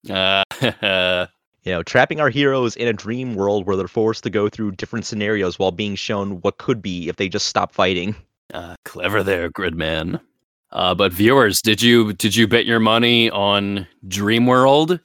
[0.10, 0.44] Uh,
[1.64, 4.72] You know, trapping our heroes in a dream world where they're forced to go through
[4.72, 8.16] different scenarios while being shown what could be if they just stop fighting.
[8.54, 10.20] uh, clever there, Gridman.
[10.72, 15.00] Uh, but viewers, did you did you bet your money on Dream World?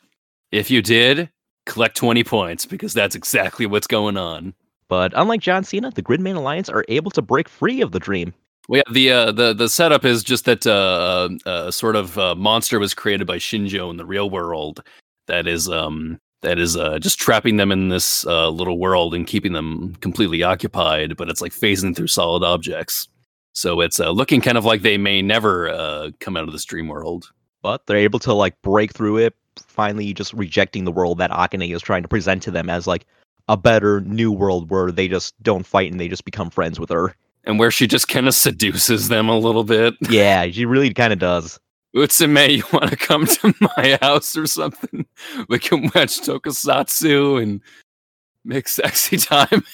[0.51, 1.29] If you did,
[1.67, 4.55] collect twenty points because that's exactly what's going on.
[4.89, 8.33] But unlike John Cena, the Gridman Alliance are able to break free of the dream.
[8.69, 12.35] Well, yeah, the uh, the the setup is just that uh, uh, sort of uh,
[12.35, 14.83] monster was created by Shinjo in the real world.
[15.29, 19.27] That is um that is uh, just trapping them in this uh, little world and
[19.27, 21.17] keeping them completely occupied.
[21.17, 23.09] But it's like phasing through solid objects,
[23.53, 26.65] so it's uh, looking kind of like they may never uh, come out of this
[26.65, 27.33] dream world.
[27.63, 29.35] but they're able to like break through it
[29.67, 33.07] finally just rejecting the world that akane is trying to present to them as like
[33.49, 36.91] a better new world where they just don't fight and they just become friends with
[36.91, 37.15] her
[37.45, 39.95] And where she just kind of seduces them a little bit.
[40.11, 41.59] yeah she really kind of does
[41.95, 45.07] Utsumi, you want to come to my house or something?
[45.49, 47.63] We can watch Tokusatsu and
[48.45, 49.65] make sexy time.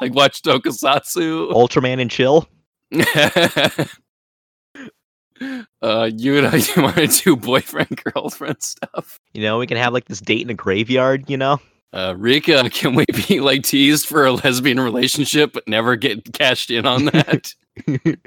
[0.00, 1.50] like watch Tokusatsu.
[1.52, 2.46] ultraman and chill
[5.80, 9.18] uh, you know, you want to do boyfriend girlfriend stuff?
[9.32, 11.58] you know we can have like this date in a graveyard you know
[11.92, 16.70] Uh, Rika, can we be like teased for a lesbian relationship but never get cashed
[16.70, 17.52] in on that?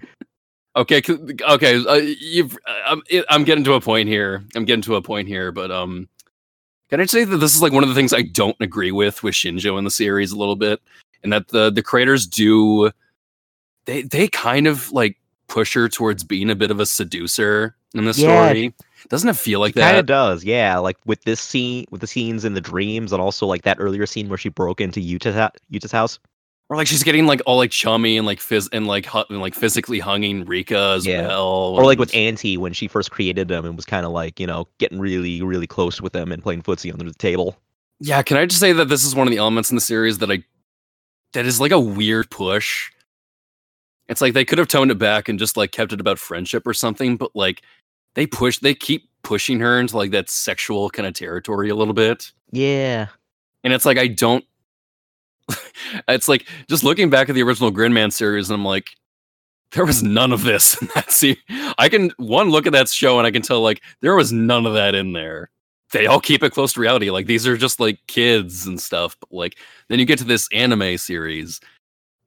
[0.76, 1.02] okay,
[1.50, 1.86] okay.
[1.86, 4.44] Uh, you've, I'm, I'm getting to a point here.
[4.56, 6.10] I'm getting to a point here, but um,
[6.90, 9.24] can I say that this is like one of the things I don't agree with
[9.24, 10.82] with Shinjo in the series a little bit,
[11.24, 12.92] and that the the creators do,
[13.86, 15.18] they they kind of like
[15.48, 18.48] push her towards being a bit of a seducer in the Yeah.
[18.48, 18.74] story.
[19.10, 19.82] Doesn't it feel like that?
[19.90, 23.22] kind of does yeah like with this scene with the scenes in the dreams and
[23.22, 26.20] also like that earlier scene where she broke into Yuta's, hou- Yuta's house
[26.70, 29.42] Or like she's getting like all like chummy and like phys and like hu- and,
[29.42, 31.28] like physically hugging Rika as Yeah.
[31.28, 31.76] well.
[31.78, 34.48] Or like with Anti when she first created them and was kind of like, you
[34.48, 37.58] know, getting really, really close with them and playing footsie under the table.
[38.00, 40.18] Yeah, can I just say that this is one of the elements in the series
[40.20, 40.44] that I
[41.34, 42.92] that is like a weird push.
[44.10, 46.68] It's like they could have toned it back and just like kept it about friendship
[46.68, 47.62] or something, but like
[48.16, 51.94] they push they keep pushing her into like that sexual kind of territory a little
[51.94, 52.32] bit.
[52.52, 53.08] Yeah.
[53.64, 54.46] And it's like I don't
[56.08, 58.88] it's like just looking back at the original Gridman series and I'm like
[59.72, 61.38] there was none of this in that scene.
[61.78, 64.66] I can one look at that show and I can tell like there was none
[64.66, 65.50] of that in there
[65.94, 67.10] they all keep it close to reality.
[67.10, 69.16] Like these are just like kids and stuff.
[69.20, 69.58] But like
[69.88, 71.62] then you get to this anime series,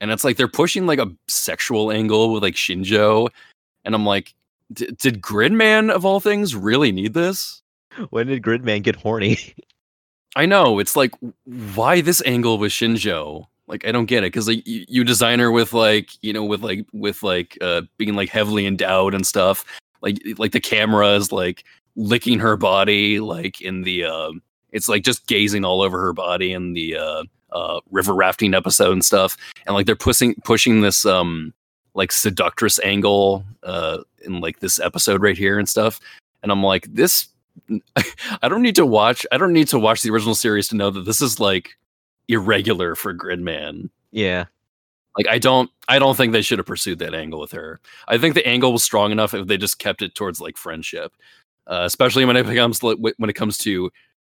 [0.01, 3.29] and it's like they're pushing like a sexual angle with like Shinjo,
[3.85, 4.35] and I'm like,
[4.73, 7.63] "D- did Gridman of all things really need this?
[8.11, 9.39] When did Gridman get horny?
[10.37, 11.13] I know it's like
[11.75, 13.47] why this angle with Shinjo?
[13.69, 16.45] Like I don't get it because like you, you design her with like you know
[16.45, 19.65] with like with like uh being like heavily endowed and stuff.
[20.03, 21.65] Like like the camera is like
[21.97, 26.53] licking her body like in the um it's like just gazing all over her body
[26.53, 29.37] in the uh uh river rafting episode and stuff
[29.67, 31.55] and like they're pushing pushing this um
[31.97, 35.99] like seductress angle uh in like this episode right here and stuff
[36.43, 37.29] and i'm like this
[38.43, 40.91] i don't need to watch i don't need to watch the original series to know
[40.91, 41.77] that this is like
[42.29, 44.47] irregular for gridman yeah.
[45.19, 47.81] like I don't I don't think they should have pursued that angle with her.
[48.09, 51.13] I think the angle was strong enough if they just kept it towards like friendship.
[51.67, 53.91] Uh, especially when it becomes when it comes to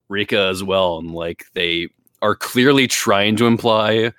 [0.08, 1.88] Rika as well and like they
[2.20, 4.12] are clearly trying to imply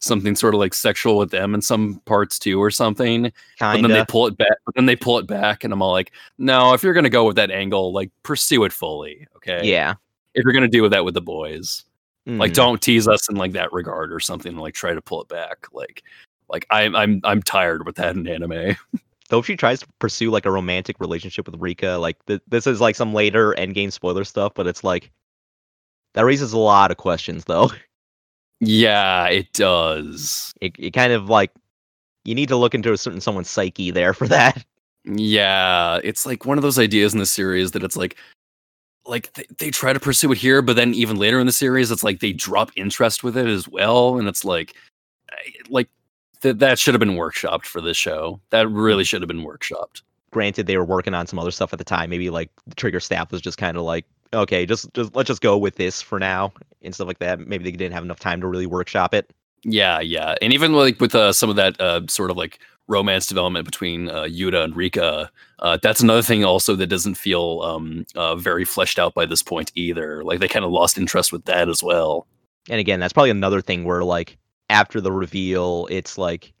[0.00, 3.32] something sort of like sexual with them in some parts too or something.
[3.74, 5.92] But then they pull it back but then they pull it back and I'm all
[5.92, 9.60] like, "No, if you're going to go with that angle, like pursue it fully." Okay?
[9.64, 9.94] Yeah.
[10.34, 11.84] If you're going to do with that with the boys
[12.26, 12.56] like Mhm.
[12.56, 15.28] don't tease us in like that regard or something and like try to pull it
[15.28, 16.02] back like
[16.50, 18.76] like i'm i'm i'm tired with that in anime
[19.30, 22.66] Though if she tries to pursue like a romantic relationship with Rika, like th- this
[22.66, 25.10] is like some later endgame spoiler stuff, but it's like
[26.14, 27.70] that raises a lot of questions though.
[28.60, 31.52] Yeah it does It, it kind of like
[32.24, 34.64] you need to look into a certain someone's psyche there for that.
[35.04, 38.16] yeah it's like one of those ideas in the series that it's like
[39.06, 41.90] like they, they try to pursue it here but then even later in the series
[41.90, 44.74] it's like they drop interest with it as well and it's like
[45.70, 45.88] like
[46.42, 50.02] th- that should have been workshopped for this show that really should have been workshopped
[50.30, 52.10] Granted, they were working on some other stuff at the time.
[52.10, 55.42] Maybe like the Trigger staff was just kind of like, okay, just just let's just
[55.42, 56.52] go with this for now
[56.82, 57.40] and stuff like that.
[57.40, 59.30] Maybe they didn't have enough time to really workshop it.
[59.64, 63.26] Yeah, yeah, and even like with uh, some of that uh, sort of like romance
[63.26, 68.06] development between uh, Yuta and Rika, uh, that's another thing also that doesn't feel um,
[68.14, 70.22] uh, very fleshed out by this point either.
[70.24, 72.26] Like they kind of lost interest with that as well.
[72.70, 74.38] And again, that's probably another thing where like
[74.70, 76.52] after the reveal, it's like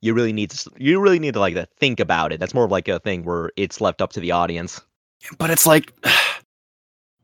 [0.00, 2.40] you really need to you really need to like think about it.
[2.40, 4.80] That's more of like a thing where it's left up to the audience.
[5.38, 5.92] But it's like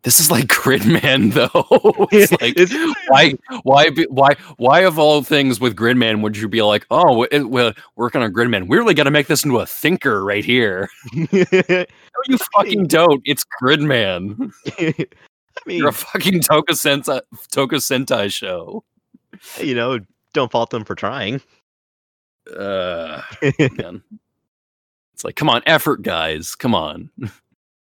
[0.09, 2.09] this is like Gridman though.
[2.13, 6.49] it's like It's- why why be, why why of all things with Gridman would you
[6.49, 8.69] be like oh it, we're working on Gridman?
[8.69, 10.89] We really got to make this into a thinker right here.
[11.15, 11.85] No,
[12.27, 13.21] you fucking don't.
[13.27, 14.51] It's Gridman.
[14.79, 17.21] I mean, You're a fucking Toka Sentai,
[17.51, 18.85] Toka Sentai show.
[19.61, 19.99] you know,
[20.33, 21.43] don't fault them for trying.
[22.57, 24.03] Uh, man.
[25.13, 26.55] It's like, come on, effort, guys.
[26.55, 27.11] Come on.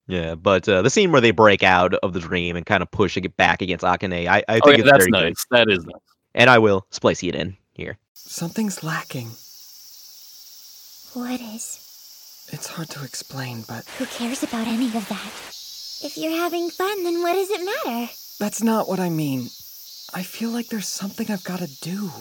[0.08, 2.92] Yeah, but uh, the scene where they break out of the dream and kind of
[2.92, 5.24] push it back against Akane, I, I think Oh, yeah, it's that's very good.
[5.30, 5.46] nice.
[5.50, 5.96] That is nice.
[6.36, 7.98] And I will splice it in here.
[8.14, 9.30] Something's lacking.
[11.14, 11.80] What is?
[12.52, 15.32] It's hard to explain, but Who cares about any of that?
[16.04, 18.12] If you're having fun, then what does it matter?
[18.40, 19.50] that's not what I mean.
[20.14, 22.12] I feel like there's something I've got to do.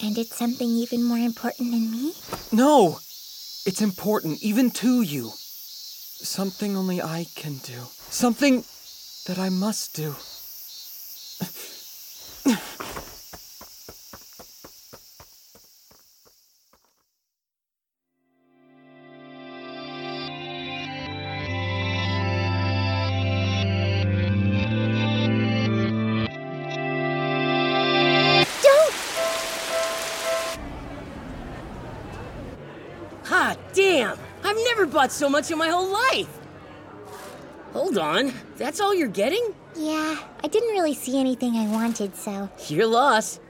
[0.00, 2.12] And it's something even more important than me?
[2.52, 3.00] No!
[3.66, 5.32] It's important, even to you.
[5.34, 7.80] Something only I can do.
[8.10, 8.64] Something
[9.26, 10.14] that I must do.
[35.08, 36.28] bought so much in my whole life!
[37.72, 39.54] Hold on, that's all you're getting?
[39.74, 42.50] Yeah, I didn't really see anything I wanted, so.
[42.68, 43.40] Your loss.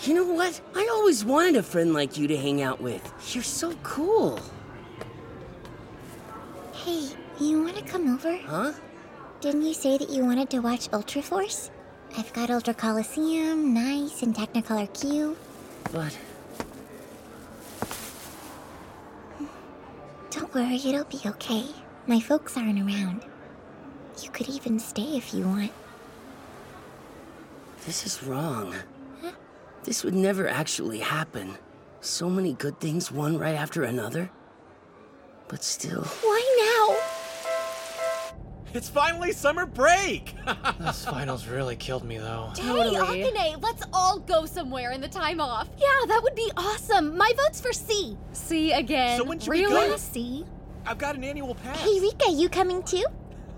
[0.00, 0.60] You know what?
[0.74, 3.04] I always wanted a friend like you to hang out with.
[3.32, 4.40] You're so cool.
[6.72, 8.36] Hey, you wanna come over?
[8.38, 8.72] Huh?
[9.40, 11.70] Didn't you say that you wanted to watch Ultra Force?
[12.18, 15.36] I've got Ultra Coliseum, nice, and Technicolor Q.
[15.92, 16.16] But
[20.52, 21.64] Don't worry, it'll be okay.
[22.06, 23.24] My folks aren't around.
[24.22, 25.72] You could even stay if you want.
[27.86, 28.74] this is wrong.
[29.84, 31.56] This would never actually happen.
[32.00, 34.30] So many good things, one right after another.
[35.48, 36.39] But still, now?
[38.72, 40.34] It's finally summer break!
[40.78, 42.52] Those finals really killed me, though.
[42.56, 45.68] Hey, Akane, let's all go somewhere in the time off.
[45.76, 47.16] Yeah, that would be awesome.
[47.16, 48.16] My vote's for C.
[48.32, 49.18] C again.
[49.18, 49.88] So when should we really?
[49.88, 49.96] go?
[49.96, 50.44] C?
[50.86, 51.80] I've got an annual pass.
[51.80, 53.04] Hey, Rika, you coming too?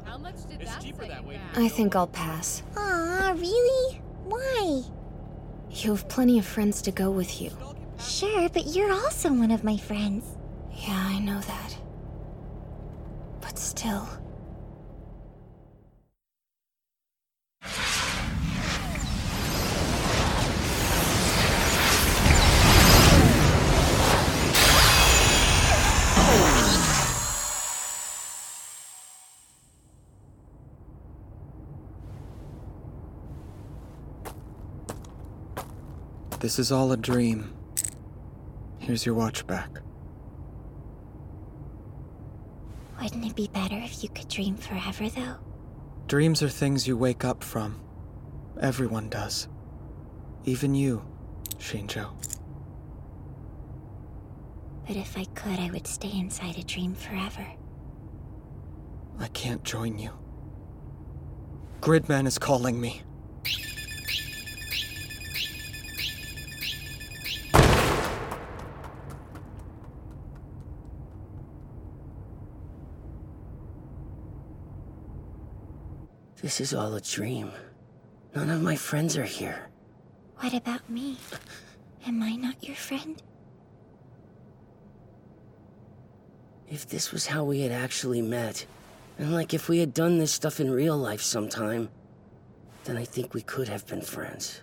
[0.05, 1.39] How much did It's cheaper that way.
[1.56, 2.62] I think I'll pass.
[2.76, 4.01] Aw, really?
[4.24, 4.82] Why?
[5.70, 7.51] You have plenty of friends to go with you.
[7.98, 10.24] Sure, but you're also one of my friends.
[10.74, 11.76] Yeah, I know that.
[13.40, 14.09] But still.
[36.43, 37.55] This is all a dream.
[38.81, 39.70] Here's your watch back.
[43.01, 45.36] Wouldn't it be better if you could dream forever, though?
[46.09, 47.81] Dreams are things you wake up from.
[48.60, 49.47] Everyone does.
[50.44, 51.05] Even you,
[51.59, 52.10] Shinjo.
[54.85, 57.47] But if I could, I would stay inside a dream forever.
[59.20, 60.10] I can't join you.
[61.81, 63.02] Gridman is calling me.
[76.43, 77.52] This is all a dream.
[78.35, 79.69] None of my friends are here.
[80.39, 81.16] What about me?
[82.05, 83.23] Am I not your friend?
[86.69, 88.66] If this was how we had actually met,
[89.19, 91.90] and like if we had done this stuff in real life sometime,
[92.85, 94.62] then I think we could have been friends.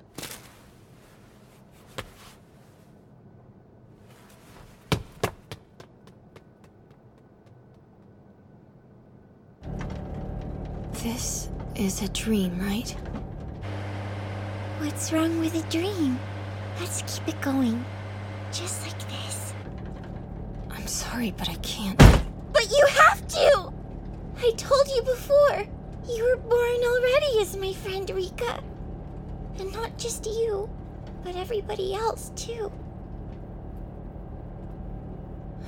[11.02, 11.50] This
[11.80, 12.92] is a dream, right?
[14.80, 16.20] What's wrong with a dream?
[16.80, 17.84] Let's keep it going.
[18.52, 19.54] Just like this.
[20.70, 21.98] I'm sorry, but I can't.
[22.52, 23.74] But you have to!
[24.38, 25.66] I told you before.
[26.10, 28.62] You were born already as my friend Rika.
[29.60, 30.70] And not just you,
[31.24, 32.72] but everybody else too.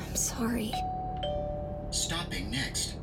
[0.06, 0.74] I'm sorry.
[1.92, 2.96] Stopping next.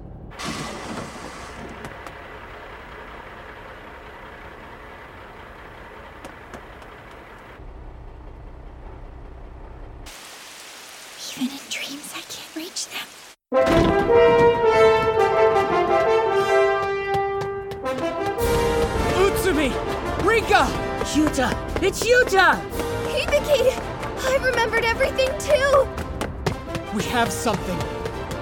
[11.36, 12.14] Even in dreams,
[12.78, 13.08] I them.
[19.16, 19.70] Utsumi!
[20.24, 20.66] Rika!
[21.14, 21.48] Yuta!
[21.82, 22.60] It's Yuta!
[23.08, 23.72] Hibiki!
[24.20, 25.88] I remembered everything too!
[26.94, 27.78] We have something.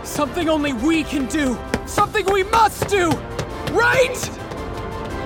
[0.05, 1.57] Something only we can do.
[1.87, 3.11] Something we must do!
[3.73, 4.17] Right?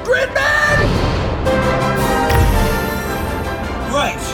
[0.05, 0.79] Gridman!
[3.91, 4.25] Right!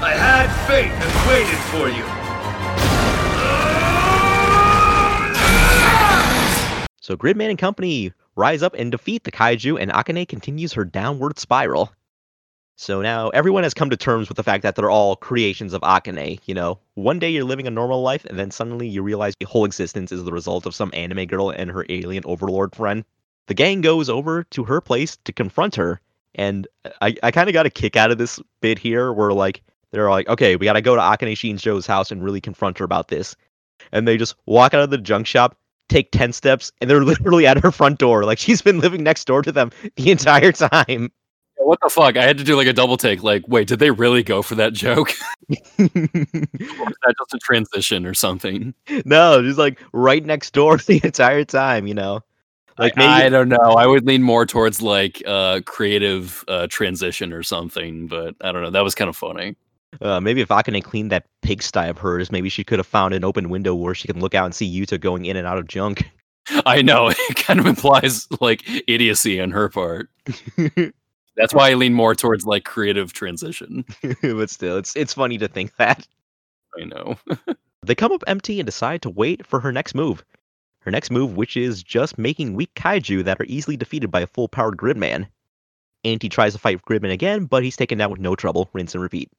[0.00, 2.21] I had faith and waited for you.
[7.02, 11.36] So Gridman and company rise up and defeat the kaiju, and Akane continues her downward
[11.36, 11.92] spiral.
[12.76, 15.82] So now everyone has come to terms with the fact that they're all creations of
[15.82, 16.38] Akane.
[16.46, 19.46] You know, one day you're living a normal life, and then suddenly you realize the
[19.46, 23.04] whole existence is the result of some anime girl and her alien overlord friend.
[23.48, 26.00] The gang goes over to her place to confront her,
[26.36, 26.68] and
[27.00, 29.60] I, I kind of got a kick out of this bit here where, like,
[29.90, 32.84] they're like, okay, we got to go to Akane Shinjo's house and really confront her
[32.84, 33.34] about this.
[33.90, 35.56] And they just walk out of the junk shop,
[35.92, 38.24] take 10 steps, and they're literally at her front door.
[38.24, 41.12] Like, she's been living next door to them the entire time.
[41.64, 42.16] What the fuck?
[42.16, 43.22] I had to do like a double take.
[43.22, 45.12] Like, wait, did they really go for that joke?
[45.48, 48.74] or was that just a transition or something?
[49.04, 52.20] no, just like right next door the entire time, you know?
[52.78, 53.06] Like, maybe.
[53.06, 53.74] I don't know.
[53.76, 58.62] I would lean more towards like uh creative uh transition or something, but I don't
[58.62, 58.70] know.
[58.70, 59.56] That was kind of funny.
[60.00, 63.24] Uh, maybe if Akane cleaned that pigsty of hers, maybe she could have found an
[63.24, 65.68] open window where she can look out and see Yuta going in and out of
[65.68, 66.10] junk.
[66.66, 70.08] I know it kind of implies like idiocy on her part.
[71.36, 73.84] That's why I lean more towards like creative transition.
[74.22, 76.06] but still, it's it's funny to think that.
[76.78, 77.16] I know.
[77.84, 80.24] They come up empty and decide to wait for her next move.
[80.80, 84.26] Her next move, which is just making weak kaiju that are easily defeated by a
[84.26, 85.26] full powered Gridman.
[86.04, 88.68] Anti tries to fight Gridman again, but he's taken down with no trouble.
[88.72, 89.30] Rinse and repeat.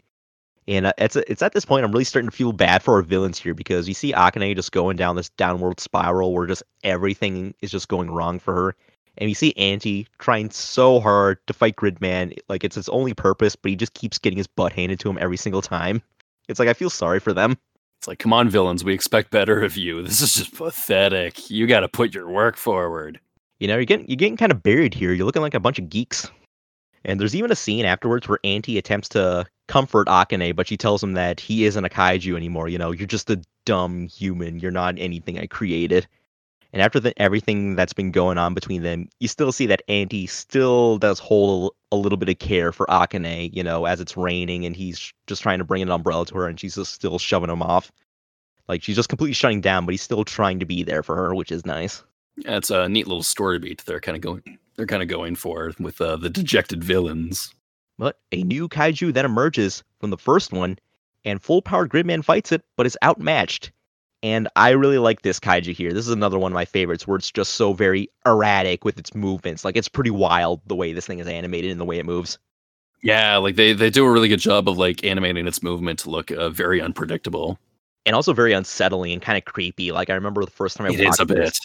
[0.68, 3.02] And uh, it's it's at this point I'm really starting to feel bad for our
[3.02, 7.54] villains here because you see Akane just going down this downward spiral where just everything
[7.62, 8.76] is just going wrong for her.
[9.18, 13.56] And you see Anti trying so hard to fight Gridman, like it's his only purpose,
[13.56, 16.02] but he just keeps getting his butt handed to him every single time.
[16.48, 17.58] It's like I feel sorry for them.
[18.00, 20.02] It's like, come on, villains, we expect better of you.
[20.04, 21.50] This is just pathetic.
[21.50, 23.20] You got to put your work forward.
[23.60, 25.14] You know, you're getting you're getting kind of buried here.
[25.14, 26.30] You're looking like a bunch of geeks.
[27.06, 31.04] And there's even a scene afterwards where Anti attempts to comfort Akane, but she tells
[31.04, 32.70] him that he isn't a kaiju anymore.
[32.70, 34.60] You know, you're just a dumb human.
[34.60, 36.08] You're not anything I created.
[36.72, 40.26] And after the, everything that's been going on between them, you still see that Anti
[40.26, 44.66] still does hold a little bit of care for Akane, you know, as it's raining
[44.66, 47.50] and he's just trying to bring an umbrella to her and she's just still shoving
[47.50, 47.92] him off.
[48.68, 51.36] Like she's just completely shutting down, but he's still trying to be there for her,
[51.36, 52.04] which is nice.
[52.38, 55.36] Yeah, it's a neat little story beat they're kind of going they're kind of going
[55.36, 57.54] for with uh, the dejected villains.
[57.98, 60.78] But a new kaiju then emerges from the first one,
[61.26, 63.72] and full powered Gridman fights it, but is outmatched.
[64.24, 65.92] And I really like this kaiju here.
[65.92, 69.14] This is another one of my favorites where it's just so very erratic with its
[69.14, 69.66] movements.
[69.66, 72.40] Like it's pretty wild the way this thing is animated and the way it moves.
[73.04, 76.10] Yeah, like they they do a really good job of like animating its movement to
[76.10, 77.60] look uh, very unpredictable
[78.06, 79.92] and also very unsettling and kind of creepy.
[79.92, 81.38] Like I remember the first time I it watched a bit.
[81.38, 81.60] this.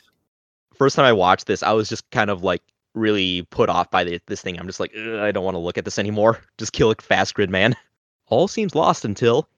[0.77, 2.63] First time I watched this, I was just kind of like
[2.99, 4.59] really put off by the, this thing.
[4.59, 6.41] I'm just like, I don't want to look at this anymore.
[6.59, 7.75] Just kill a fast grid man.
[8.27, 9.49] All seems lost until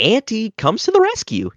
[0.00, 1.50] Anti comes to the rescue.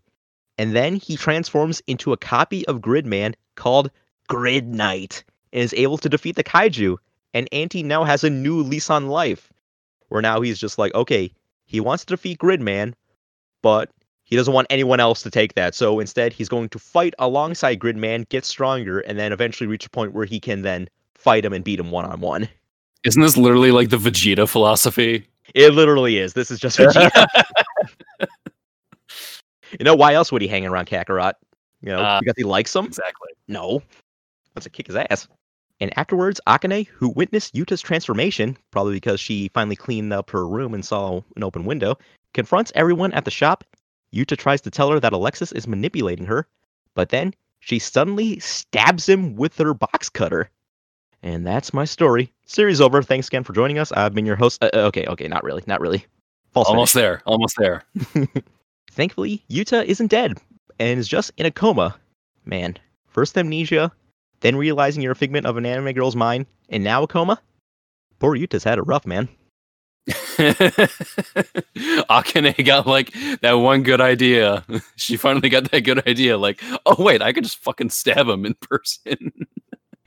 [0.58, 3.90] And then he transforms into a copy of Gridman called
[4.28, 6.98] Grid Knight and is able to defeat the kaiju.
[7.34, 9.52] And Anti now has a new lease on life.
[10.10, 11.32] Where now he's just like, okay,
[11.66, 12.94] he wants to defeat Gridman,
[13.62, 13.90] but
[14.24, 15.76] he doesn't want anyone else to take that.
[15.76, 19.90] So instead, he's going to fight alongside Gridman, get stronger, and then eventually reach a
[19.90, 20.90] point where he can then
[21.22, 22.50] fight him and beat him one on one.
[23.04, 25.28] Isn't this literally like the Vegeta philosophy?
[25.56, 26.34] It literally is.
[26.34, 27.28] This is just Vegeta.
[29.80, 31.34] you know, why else would he hang around Kakarot?
[31.82, 32.86] You know, Uh, because he likes him?
[32.86, 33.30] Exactly.
[33.48, 33.82] No.
[34.56, 35.28] Let's kick his ass.
[35.80, 40.76] And afterwards, Akane, who witnessed Yuta's transformation, probably because she finally cleaned up her room
[40.76, 41.98] and saw an open window,
[42.36, 43.64] confronts everyone at the shop.
[44.14, 46.46] Yuta tries to tell her that Alexis is manipulating her,
[46.94, 50.50] but then she suddenly stabs him with her box cutter.
[51.24, 52.32] And that's my story.
[52.46, 53.04] Series over.
[53.04, 53.92] Thanks again for joining us.
[53.92, 54.64] I've been your host.
[54.64, 56.06] Uh, okay, okay, not really, not really.
[56.52, 57.04] False almost finish.
[57.04, 57.22] there.
[57.26, 57.84] Almost there.
[58.92, 60.38] Thankfully, Yuta isn't dead
[60.80, 61.96] and is just in a coma.
[62.46, 62.76] Man,
[63.08, 63.92] first amnesia,
[64.42, 67.40] then realizing you're a figment of an anime girl's mind, and now a coma?
[68.20, 69.30] Poor Yuta's had it rough, man.
[72.10, 74.66] Akane got like that one good idea.
[74.96, 76.40] She finally got that good idea.
[76.40, 79.32] Like, oh wait, I could just fucking stab him in person.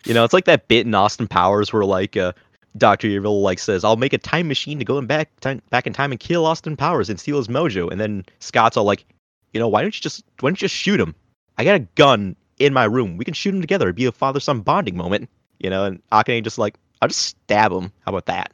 [0.04, 2.32] You know, it's like that bit in Austin Powers where like uh,
[2.76, 5.86] Doctor Evil like says, "I'll make a time machine to go in back time, back
[5.86, 9.04] in time and kill Austin Powers and steal his mojo," and then Scott's all like,
[9.52, 11.14] "You know, why don't you just why don't you just shoot him?
[11.56, 13.16] I got a gun in my room.
[13.16, 13.86] We can shoot him together.
[13.86, 15.28] It'd be a father son bonding moment."
[15.58, 17.92] You know, and Akane just like, "I'll just stab him.
[18.04, 18.52] How about that?"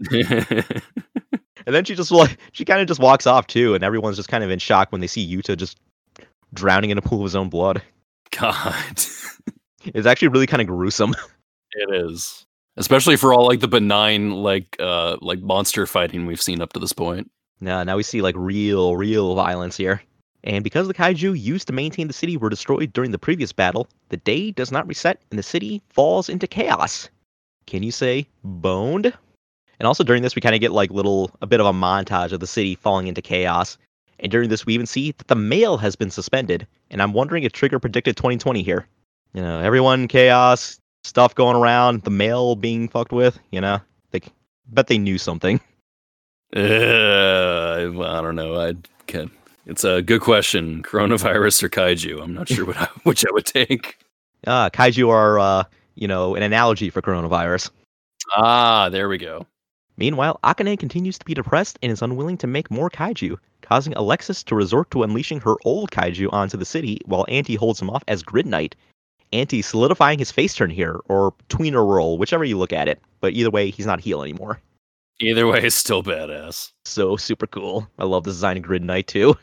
[1.66, 4.28] And then she just like she kind of just walks off too, and everyone's just
[4.28, 5.78] kind of in shock when they see Yuta just
[6.52, 7.82] drowning in a pool of his own blood.
[8.30, 9.00] God,
[9.84, 11.14] It's actually really kind of gruesome.
[11.72, 12.46] it is.
[12.76, 16.80] Especially for all like the benign like uh like monster fighting we've seen up to
[16.80, 17.30] this point.
[17.60, 20.02] Now, now we see like real, real violence here.
[20.44, 23.88] And because the kaiju used to maintain the city were destroyed during the previous battle,
[24.08, 27.10] the day does not reset and the city falls into chaos.
[27.66, 29.12] Can you say boned?
[29.78, 32.32] And also during this, we kind of get like little, a bit of a montage
[32.32, 33.78] of the city falling into chaos.
[34.18, 36.66] And during this, we even see that the mail has been suspended.
[36.90, 38.86] And I'm wondering if Trigger predicted 2020 here.
[39.32, 43.38] You know, everyone chaos, stuff going around, the mail being fucked with.
[43.50, 43.80] You know,
[44.10, 44.20] they
[44.66, 45.60] bet they knew something.
[46.52, 48.60] Uh, well, I don't know.
[48.60, 48.74] I
[49.06, 49.30] can.
[49.66, 50.82] It's a good question.
[50.82, 52.20] Coronavirus or kaiju?
[52.20, 53.98] I'm not sure what I, which I would take.
[54.48, 55.62] Ah, kaiju are, uh,
[55.94, 57.70] you know, an analogy for coronavirus.
[58.34, 59.46] Ah, there we go.
[59.96, 64.42] Meanwhile, Akane continues to be depressed and is unwilling to make more kaiju, causing Alexis
[64.44, 68.02] to resort to unleashing her old kaiju onto the city while Anti holds him off
[68.08, 68.74] as Grid Knight.
[69.32, 73.00] Anti solidifying his face turn here, or tweener role, whichever you look at it.
[73.20, 74.60] But either way, he's not heel anymore.
[75.20, 76.72] Either way, it's still badass.
[76.84, 77.88] So super cool.
[77.98, 79.36] I love the design of Grid Knight too.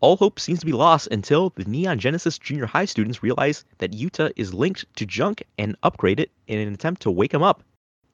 [0.00, 3.92] All hope seems to be lost until the Neon Genesis Junior High students realize that
[3.92, 7.62] Yuta is linked to Junk and upgrade it in an attempt to wake him up.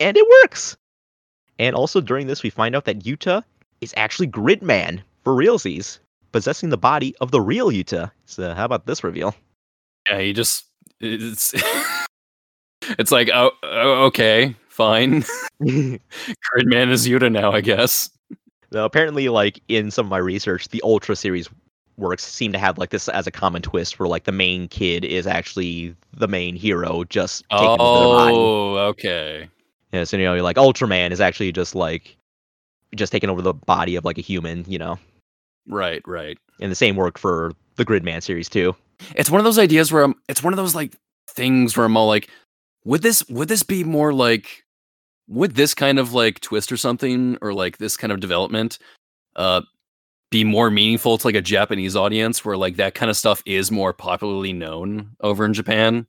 [0.01, 0.76] And it works!
[1.60, 3.44] And also during this, we find out that Yuta
[3.80, 6.01] is actually Gridman for realsies,
[6.32, 8.10] possessing the body of the real Yuta.
[8.24, 9.34] So how about this reveal?
[10.08, 10.64] Yeah, he just
[11.00, 11.54] it's
[12.82, 15.24] it's like oh, oh okay, fine.
[15.62, 18.10] Gridman is Yuta now, I guess.
[18.72, 21.48] Now, apparently, like in some of my research, the Ultra series
[21.96, 25.04] works seem to have like this as a common twist, where like the main kid
[25.04, 28.34] is actually the main hero, just taking over their body.
[28.34, 29.48] Oh, okay.
[29.92, 32.16] Yeah, so you know, you're like Ultraman is actually just like
[32.94, 34.98] just taking over the body of like a human, you know.
[35.68, 36.38] Right, right.
[36.60, 38.76] And the same work for the Gridman series too.
[39.14, 40.97] It's one of those ideas where I'm, it's one of those like
[41.31, 42.28] things where I'm all like,
[42.85, 44.64] would this would this be more like
[45.28, 48.78] would this kind of like twist or something or like this kind of development
[49.36, 49.60] uh
[50.31, 53.70] be more meaningful to like a Japanese audience where like that kind of stuff is
[53.73, 56.06] more popularly known over in Japan?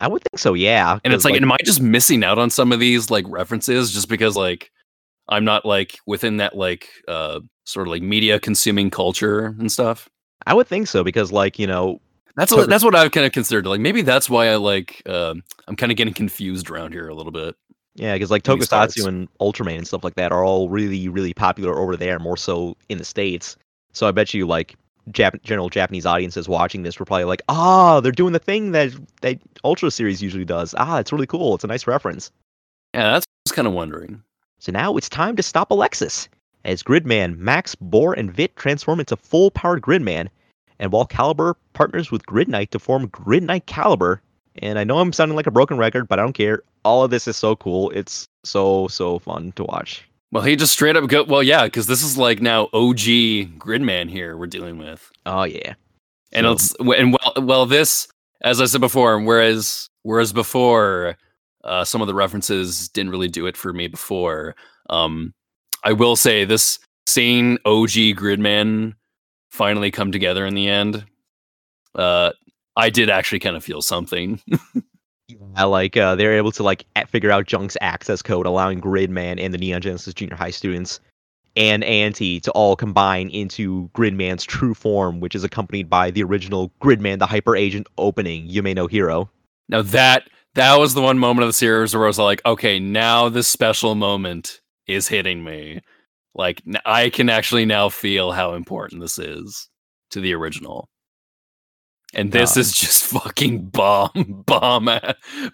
[0.00, 0.98] I would think so, yeah.
[1.04, 3.92] And it's 'cause, like, am I just missing out on some of these like references
[3.92, 4.70] just because like
[5.28, 10.08] I'm not like within that like uh sort of like media consuming culture and stuff?
[10.46, 12.00] I would think so because like you know
[12.36, 13.66] That's what that's what I've kind of considered.
[13.66, 17.14] Like maybe that's why I like um I'm kind of getting confused around here a
[17.14, 17.56] little bit.
[17.96, 18.96] Yeah, because like in these parts.
[18.96, 22.36] Tokusatsu and Ultraman and stuff like that are all really, really popular over there, more
[22.36, 23.56] so in the states.
[23.92, 24.74] So I bet you like
[25.10, 28.92] Jap- general Japanese audiences watching this were probably like, ah, they're doing the thing that
[29.20, 30.74] that Ultra series usually does.
[30.76, 31.54] Ah, it's really cool.
[31.54, 32.32] It's a nice reference.
[32.94, 34.22] Yeah, that's kind of wondering.
[34.58, 36.28] So now it's time to stop Alexis.
[36.64, 40.28] As Gridman, Max, Borr, and Vit transform into full powered Gridman,
[40.78, 44.20] and while Caliber partners with Grid Knight to form Grid Knight Caliber.
[44.62, 46.62] And I know I'm sounding like a broken record, but I don't care.
[46.84, 47.90] All of this is so cool.
[47.90, 50.08] It's so, so fun to watch.
[50.32, 51.22] Well, he just straight up go.
[51.24, 52.98] Well, yeah, because this is like now OG
[53.58, 55.74] Gridman here we're dealing with, Oh, yeah.
[56.32, 58.08] and So- it's and well, well, this
[58.42, 61.16] as I said before, whereas whereas before,
[61.62, 64.54] uh, some of the references didn't really do it for me before.
[64.90, 65.32] Um,
[65.84, 68.94] I will say this seeing OG Gridman
[69.50, 71.04] finally come together in the end.
[71.94, 72.32] Uh,
[72.76, 74.40] I did actually kind of feel something.
[75.56, 79.54] I like uh, they're able to like figure out Junk's access code, allowing Gridman and
[79.54, 81.00] the Neon Genesis Junior High students
[81.56, 86.72] and Anti to all combine into Gridman's true form, which is accompanied by the original
[86.80, 88.48] Gridman, the Hyper Agent opening.
[88.48, 89.30] Yume know Hero.
[89.68, 92.78] Now that that was the one moment of the series where I was like, okay,
[92.78, 95.80] now this special moment is hitting me.
[96.34, 99.68] Like I can actually now feel how important this is
[100.10, 100.88] to the original.
[102.14, 102.60] And this Uh.
[102.60, 104.88] is just fucking bomb, bomb,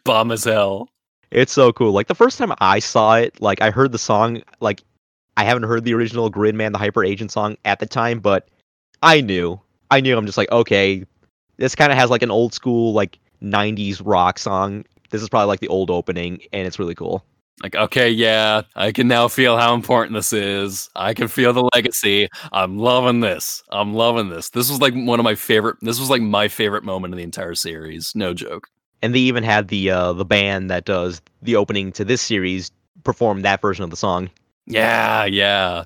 [0.04, 0.88] bomb as hell.
[1.30, 1.92] It's so cool.
[1.92, 4.82] Like the first time I saw it, like I heard the song, like
[5.36, 8.48] I haven't heard the original Gridman, the Hyper Agent song at the time, but
[9.02, 9.60] I knew.
[9.90, 11.04] I knew I'm just like, okay,
[11.56, 14.84] this kind of has like an old school like 90s rock song.
[15.10, 17.24] This is probably like the old opening and it's really cool.
[17.62, 20.88] Like, okay, yeah, I can now feel how important this is.
[20.96, 22.28] I can feel the legacy.
[22.52, 23.62] I'm loving this.
[23.70, 24.48] I'm loving this.
[24.50, 25.76] This was like one of my favorite.
[25.82, 28.12] This was like my favorite moment of the entire series.
[28.14, 28.68] No joke.
[29.02, 32.70] And they even had the uh the band that does the opening to this series
[33.04, 34.30] perform that version of the song.
[34.66, 35.84] Yeah, yeah.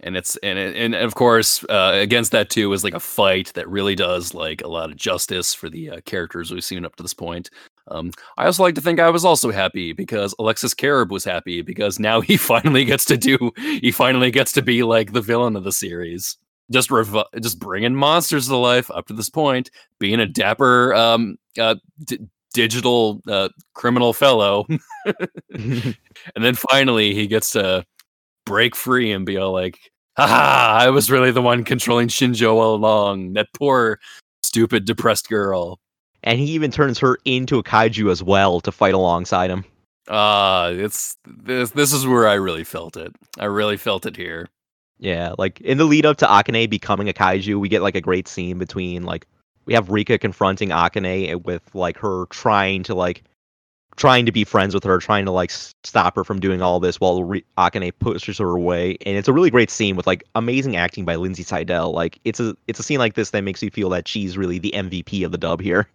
[0.00, 3.52] And it's and it, and of course uh, against that too is like a fight
[3.54, 6.96] that really does like a lot of justice for the uh, characters we've seen up
[6.96, 7.50] to this point.
[7.88, 11.62] Um, I also like to think I was also happy because Alexis Kerib was happy
[11.62, 15.56] because now he finally gets to do he finally gets to be like the villain
[15.56, 16.36] of the series.
[16.70, 21.36] Just rev- just bringing monsters to life up to this point, being a dapper um,
[21.58, 22.20] uh, d-
[22.54, 24.66] digital uh, criminal fellow,
[25.52, 25.96] and
[26.36, 27.84] then finally he gets to
[28.44, 29.78] break free and be all like,
[30.16, 33.34] haha, I was really the one controlling Shinjo all along.
[33.34, 33.98] That poor,
[34.42, 35.78] stupid, depressed girl.
[36.22, 39.64] And he even turns her into a kaiju as well to fight alongside him.
[40.08, 43.14] Ah, it's this this is where I really felt it.
[43.38, 44.48] I really felt it here.
[44.98, 48.00] Yeah, like in the lead up to Akane becoming a kaiju, we get like a
[48.00, 49.26] great scene between like
[49.64, 53.24] we have Rika confronting Akane with like her trying to like
[53.96, 57.00] trying to be friends with her, trying to like stop her from doing all this
[57.00, 58.96] while Re- Akane pushes her away.
[59.04, 61.92] And it's a really great scene with like amazing acting by Lindsay Seidel.
[61.92, 64.58] Like it's a it's a scene like this that makes you feel that she's really
[64.58, 65.88] the MVP of the dub here.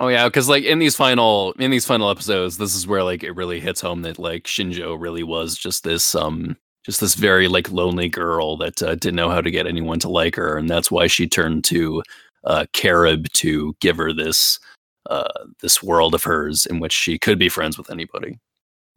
[0.00, 3.24] Oh yeah, because like in these final in these final episodes, this is where like
[3.24, 7.48] it really hits home that like Shinjo really was just this um just this very
[7.48, 10.70] like lonely girl that uh, didn't know how to get anyone to like her, and
[10.70, 12.02] that's why she turned to
[12.44, 14.58] uh, Kerib to give her this
[15.10, 15.28] uh
[15.60, 18.38] this world of hers in which she could be friends with anybody.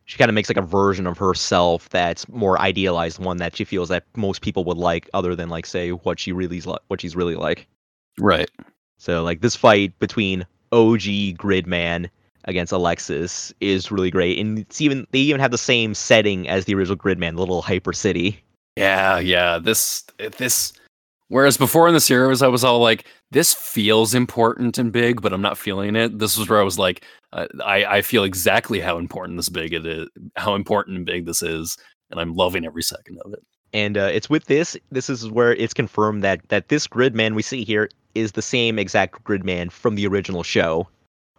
[0.05, 3.63] She kind of makes like a version of herself that's more idealized, one that she
[3.63, 7.01] feels that most people would like, other than like say what she really's like, what
[7.01, 7.67] she's really like.
[8.19, 8.49] Right.
[8.97, 12.09] So like this fight between OG Gridman
[12.45, 16.65] against Alexis is really great, and it's even they even have the same setting as
[16.65, 18.43] the original Gridman, the little hyper city.
[18.75, 19.59] Yeah, yeah.
[19.59, 20.03] This
[20.37, 20.73] this
[21.31, 25.31] Whereas before in the series, I was all like, "This feels important and big, but
[25.31, 28.81] I'm not feeling it." This was where I was like, uh, "I I feel exactly
[28.81, 31.77] how important this big it is, how important and big this is,
[32.09, 33.39] and I'm loving every second of it."
[33.73, 34.75] And uh, it's with this.
[34.91, 38.77] This is where it's confirmed that that this Gridman we see here is the same
[38.77, 40.87] exact Gridman from the original show.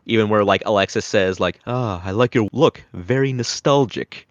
[0.06, 4.26] Even where like Alexis says like, "Ah, I like your look, very nostalgic,"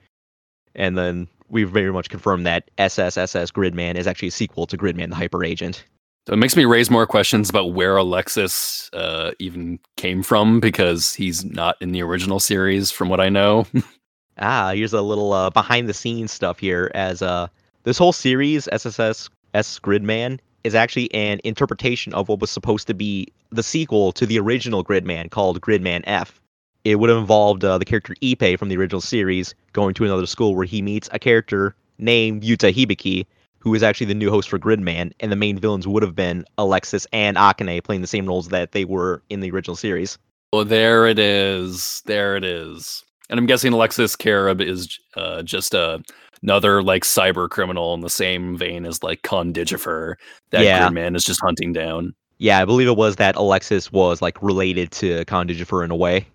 [0.76, 5.10] and then we very much confirmed that SSSS Gridman is actually a sequel to Gridman
[5.10, 5.86] the Hyper Agent.
[6.28, 11.16] So it makes me raise more questions about where Alexis uh, even came from because
[11.16, 13.66] he's not in the original series, from what I know.
[14.38, 16.92] ah, here's a little uh, behind the scenes stuff here.
[16.94, 17.48] As uh,
[17.84, 22.94] this whole series, SSS S Gridman, is actually an interpretation of what was supposed to
[22.94, 26.40] be the sequel to the original Gridman called Gridman F.
[26.84, 30.26] It would have involved uh, the character Ippei from the original series going to another
[30.26, 33.26] school where he meets a character named Yuta Hibiki,
[33.60, 36.46] who is actually the new host for Gridman, and the main villains would have been
[36.58, 40.18] Alexis and Akane playing the same roles that they were in the original series.
[40.52, 42.02] Well, there it is.
[42.06, 43.04] There it is.
[43.30, 46.04] And I'm guessing Alexis Kerib is uh, just a
[46.44, 50.16] another like cyber criminal in the same vein as like Khan Digifer
[50.52, 50.88] that Yeah.
[50.90, 52.14] Gridman is just hunting down.
[52.38, 55.96] Yeah, I believe it was that Alexis was like related to Khan Digifer in a
[55.96, 56.26] way.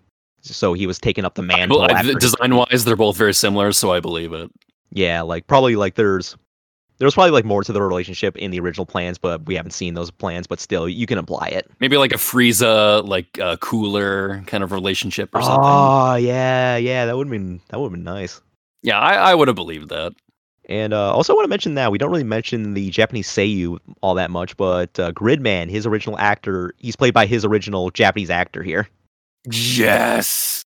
[0.41, 1.85] So he was taking up the mantle.
[2.19, 4.49] Design wise, they're both very similar, so I believe it.
[4.91, 6.37] yeah, like probably like there's
[6.99, 9.71] there was probably like more to their relationship in the original plans, but we haven't
[9.71, 10.47] seen those plans.
[10.47, 11.69] But still, you can apply it.
[11.81, 15.59] Maybe like a Frieza, like uh, cooler kind of relationship or something.
[15.61, 18.39] Oh yeah, yeah, that would have been that would have been nice.
[18.87, 20.13] Yeah, I, I would have believed that.
[20.69, 24.13] And uh, also want to mention that we don't really mention the Japanese Seiyu all
[24.15, 28.63] that much, but uh, Gridman, his original actor, he's played by his original Japanese actor
[28.63, 28.87] here.
[29.51, 30.63] Yes.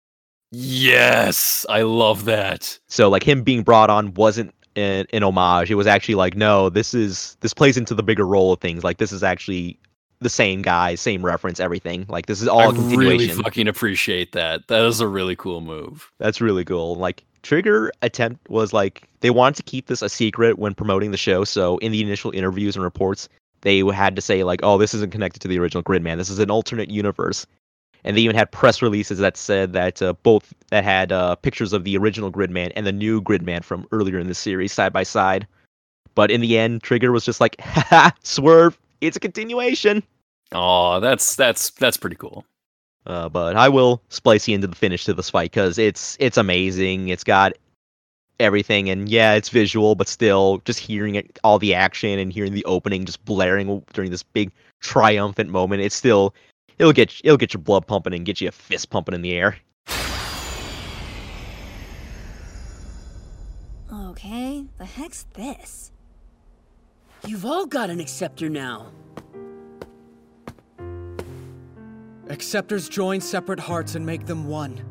[0.52, 1.65] Yes.
[1.68, 2.77] I love that.
[2.88, 5.72] So like him being brought on wasn't an, an homage.
[5.72, 8.84] It was actually like, no, this is this plays into the bigger role of things.
[8.84, 9.80] Like this is actually
[10.19, 12.06] the same guy, same reference, everything.
[12.07, 12.99] Like this is all I a continuation.
[12.99, 14.68] really fucking appreciate that.
[14.68, 16.11] That is a really cool move.
[16.19, 16.95] That's really cool.
[16.95, 21.18] Like Trigger attempt was like they wanted to keep this a secret when promoting the
[21.18, 21.43] show.
[21.43, 23.30] So in the initial interviews and reports,
[23.61, 26.18] they had to say like, "Oh, this isn't connected to the original Gridman.
[26.18, 27.45] This is an alternate universe."
[28.03, 31.73] And they even had press releases that said that uh, both that had uh, pictures
[31.73, 35.03] of the original Gridman and the new Gridman from earlier in the series side by
[35.03, 35.47] side.
[36.15, 38.77] But in the end, Trigger was just like, "Ha, swerve!
[39.01, 40.03] It's a continuation."
[40.51, 42.45] Oh, that's that's that's pretty cool.
[43.06, 46.38] Uh, but I will splice you into the finish to this fight because it's it's
[46.38, 47.07] amazing.
[47.07, 47.53] It's got
[48.40, 52.53] everything, and yeah, it's visual, but still, just hearing it, all the action and hearing
[52.53, 54.52] the opening just blaring during this big
[54.82, 56.36] triumphant moment, it's still
[56.78, 59.34] it'll get it'll get your blood pumping and get you a fist pumping in the
[59.34, 59.57] air.
[63.91, 65.91] Okay, the heck's this?
[67.26, 68.91] You've all got an acceptor now.
[72.31, 74.81] Acceptors join separate hearts and make them one.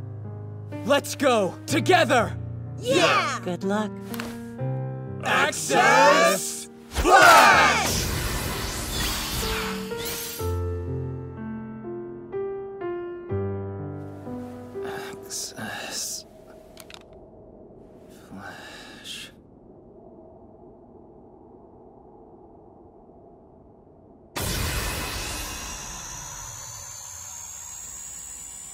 [0.85, 1.55] Let's go!
[1.67, 2.37] Together!
[2.79, 3.41] Yeah!
[3.43, 3.91] Good luck.
[5.25, 8.00] Access Flash!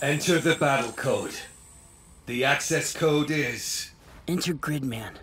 [0.06, 1.34] Enter the battle code.
[2.26, 3.90] The access code is.
[4.28, 5.14] Enter Gridman.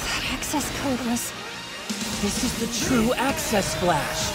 [0.00, 1.30] That access code was.
[2.22, 4.30] This is the true access flash.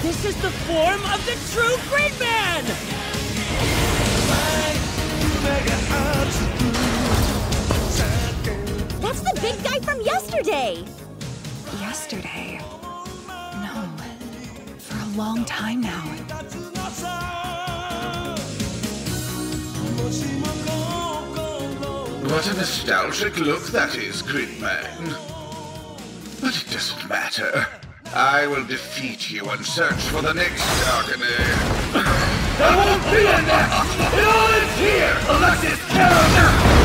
[0.00, 2.64] This is the form of the true Gridman!
[9.02, 11.05] That's the big guy from yesterday!
[11.98, 12.60] Yesterday.
[13.26, 13.88] No.
[14.78, 16.02] For a long time now.
[22.22, 25.16] What a nostalgic look that is, Gridman.
[26.42, 27.66] But it doesn't matter.
[28.14, 31.44] I will defeat you and search for the next Darkener.
[32.58, 33.96] There won't be a next!
[34.12, 35.16] It all ends here!
[35.30, 36.75] Alexis Kerib!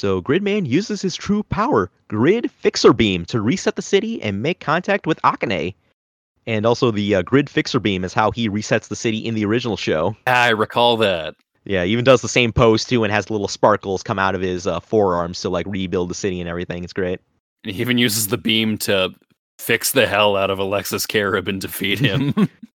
[0.00, 4.58] So Gridman uses his true power, Grid Fixer Beam, to reset the city and make
[4.58, 5.74] contact with Akane.
[6.46, 9.44] And also the uh, Grid Fixer Beam is how he resets the city in the
[9.44, 10.16] original show.
[10.26, 11.34] I recall that.
[11.64, 14.40] Yeah, he even does the same pose too and has little sparkles come out of
[14.40, 16.82] his uh, forearms to like rebuild the city and everything.
[16.82, 17.20] It's great.
[17.64, 19.14] And he even uses the beam to
[19.58, 22.48] fix the hell out of Alexis Kerib and defeat him.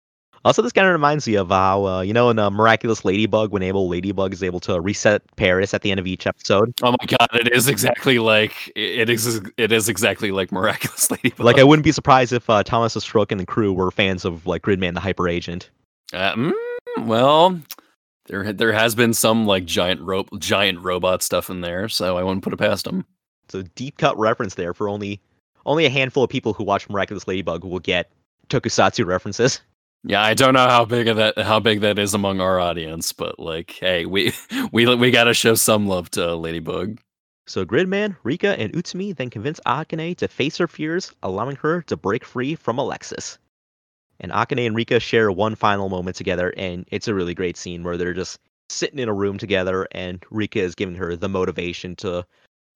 [0.46, 3.50] Also, this kind of reminds me of how, uh, you know, in uh, Miraculous Ladybug,
[3.50, 6.72] when Able Ladybug is able to reset Paris at the end of each episode.
[6.84, 11.44] oh my god, it is exactly like it is it is exactly like Miraculous Ladybug.
[11.44, 14.46] Like, I wouldn't be surprised if uh, Thomas Astruc and the crew were fans of
[14.46, 15.68] like Gridman the Hyper Agent.
[16.12, 16.52] Uh, mm,
[17.00, 17.58] well,
[18.26, 22.22] there there has been some like giant ro- giant robot stuff in there, so I
[22.22, 23.04] wouldn't put it past them.
[23.48, 25.20] So deep cut reference there for only
[25.64, 28.12] only a handful of people who watch Miraculous Ladybug will get
[28.48, 29.60] Tokusatsu references.
[30.08, 33.12] Yeah, I don't know how big of that how big that is among our audience,
[33.12, 34.32] but like, hey, we
[34.72, 37.00] we we got to show some love to Ladybug.
[37.48, 41.96] So Gridman, Rika, and Utsumi then convince Akane to face her fears, allowing her to
[41.96, 43.38] break free from Alexis.
[44.20, 47.82] And Akane and Rika share one final moment together, and it's a really great scene
[47.82, 48.38] where they're just
[48.68, 52.24] sitting in a room together, and Rika is giving her the motivation to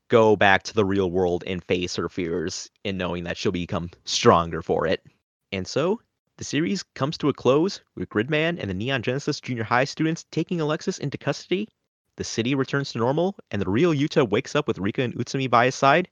[0.09, 3.91] go back to the real world and face her fears, and knowing that she'll become
[4.05, 5.05] stronger for it.
[5.53, 6.01] And so,
[6.41, 10.25] the series comes to a close with Gridman and the Neon Genesis Junior High students
[10.33, 11.69] taking Alexis into custody.
[12.17, 15.51] The city returns to normal, and the real Yuta wakes up with Rika and Utsumi
[15.51, 16.09] by his side.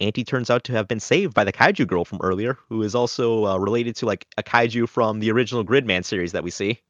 [0.00, 2.94] Anti turns out to have been saved by the kaiju girl from earlier, who is
[2.94, 6.82] also uh, related to like a kaiju from the original Gridman series that we see.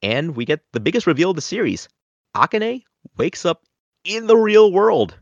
[0.00, 1.86] And we get the biggest reveal of the series.
[2.34, 2.82] Akane
[3.18, 3.62] wakes up
[4.06, 5.18] in the real world,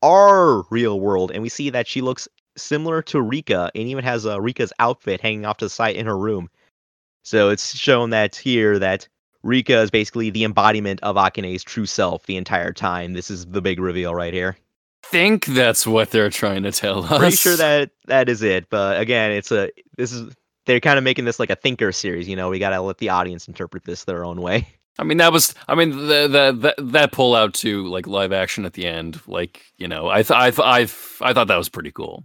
[0.00, 2.26] our real world, and we see that she looks
[2.56, 6.06] similar to Rika and even has uh, Rika's outfit hanging off to the side in
[6.06, 6.50] her room.
[7.22, 9.08] So it's shown that here that
[9.42, 13.12] Rika is basically the embodiment of Akane's true self the entire time.
[13.12, 14.56] This is the big reveal right here.
[15.04, 17.18] Think that's what they're trying to tell us.
[17.18, 20.34] Pretty sure that that is it, but again, it's a this is
[20.66, 22.26] they're kind of making this like a thinker series.
[22.26, 24.66] You know, we gotta let the audience interpret this their own way.
[24.98, 25.54] I mean, that was.
[25.66, 29.20] I mean, the, the, the that pull out to like live action at the end,
[29.26, 32.22] like you know, I th- I th- I th- I thought that was pretty cool.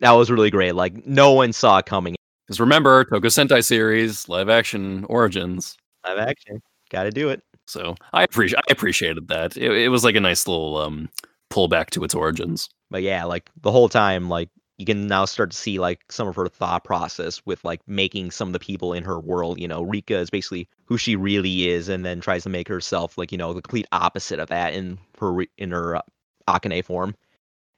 [0.00, 0.74] That was really great.
[0.74, 2.14] Like no one saw it coming.
[2.46, 5.76] Because remember, Toko Sentai series live action origins.
[6.06, 7.42] Live action, got to do it.
[7.66, 9.56] So I appreciate I appreciated that.
[9.56, 11.08] It, it was like a nice little um
[11.50, 12.68] pull back to its origins.
[12.90, 14.48] But yeah, like the whole time, like
[14.78, 18.30] you can now start to see like some of her thought process with like making
[18.30, 19.60] some of the people in her world.
[19.60, 23.18] You know, Rika is basically who she really is, and then tries to make herself
[23.18, 26.02] like you know the complete opposite of that in her in her uh,
[26.48, 27.14] Akane form.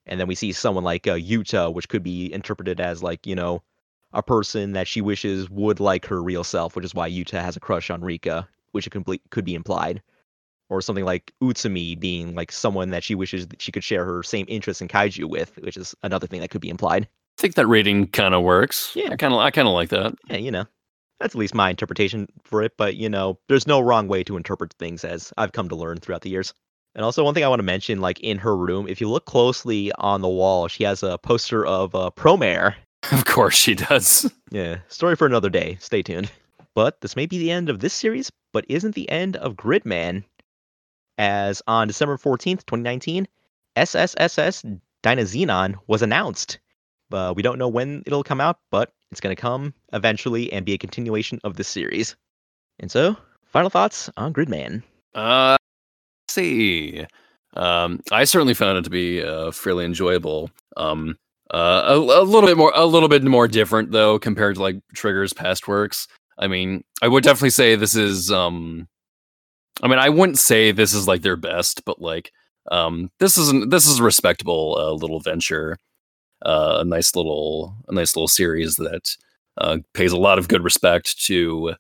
[0.07, 3.35] And then we see someone like uh, Yuta, which could be interpreted as like you
[3.35, 3.63] know
[4.13, 7.57] a person that she wishes would like her real self, which is why Yuta has
[7.57, 10.03] a crush on Rika, which it complete could be implied.
[10.69, 14.23] Or something like Utsumi being like someone that she wishes that she could share her
[14.23, 17.09] same interests in kaiju with, which is another thing that could be implied.
[17.39, 18.93] I think that rating kind of works.
[18.95, 19.11] Yeah.
[19.11, 20.15] I kind of I kind of like that.
[20.29, 20.67] Yeah, you know,
[21.19, 22.77] that's at least my interpretation for it.
[22.77, 25.99] But you know, there's no wrong way to interpret things, as I've come to learn
[25.99, 26.55] throughout the years.
[26.95, 29.25] And also, one thing I want to mention, like in her room, if you look
[29.25, 32.75] closely on the wall, she has a poster of uh, Promare.
[33.13, 34.31] Of course she does.
[34.53, 35.77] Yeah, story for another day.
[35.79, 36.29] Stay tuned.
[36.75, 40.25] But this may be the end of this series, but isn't the end of Gridman.
[41.17, 43.29] As on December 14th, 2019,
[43.77, 46.59] SSSS Dynazenon was announced.
[47.13, 50.67] Uh, we don't know when it'll come out, but it's going to come eventually and
[50.67, 52.17] be a continuation of this series.
[52.79, 54.83] And so, final thoughts on Gridman.
[55.15, 55.57] Uh,
[56.31, 57.07] see.
[57.55, 60.51] Um, I certainly found it to be uh, fairly enjoyable.
[60.77, 61.17] Um,
[61.53, 64.77] uh, a, a little bit more, a little bit more different though compared to like
[64.95, 66.07] Trigger's past works.
[66.39, 68.31] I mean, I would definitely say this is.
[68.31, 68.89] Um,
[69.83, 72.33] I mean, I wouldn't say this is like their best, but like,
[72.71, 73.71] um, this isn't.
[73.71, 75.77] This is a respectable uh, little venture.
[76.43, 79.17] Uh, a nice little, a nice little series that
[79.61, 81.75] uh, pays a lot of good respect to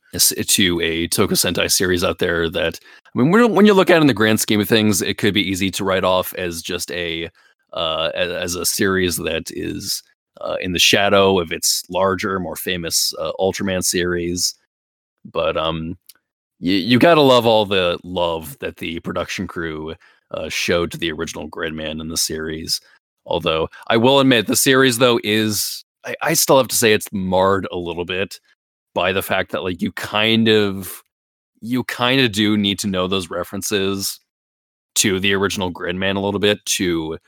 [0.46, 2.48] to a Toko Sentai series out there.
[2.48, 2.78] That
[3.14, 5.34] I mean, when, you look at it in the grand scheme of things, it could
[5.34, 7.30] be easy to write off as just a
[7.72, 10.02] uh, as, as a series that is
[10.40, 14.54] uh, in the shadow of its larger, more famous uh, Ultraman series.
[15.24, 15.98] But um,
[16.58, 19.94] you you gotta love all the love that the production crew
[20.32, 22.80] uh, showed to the original Gridman in the series.
[23.26, 27.12] Although I will admit, the series though is I, I still have to say it's
[27.12, 28.40] marred a little bit
[28.94, 31.02] by the fact that like you kind of
[31.60, 34.18] you kind of do need to know those references
[34.96, 37.18] to the original Gridman a little bit to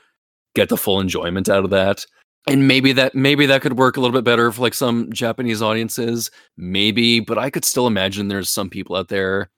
[0.55, 2.05] get the full enjoyment out of that.
[2.47, 5.61] And maybe that maybe that could work a little bit better for like some Japanese
[5.61, 9.49] audiences, maybe, but I could still imagine there's some people out there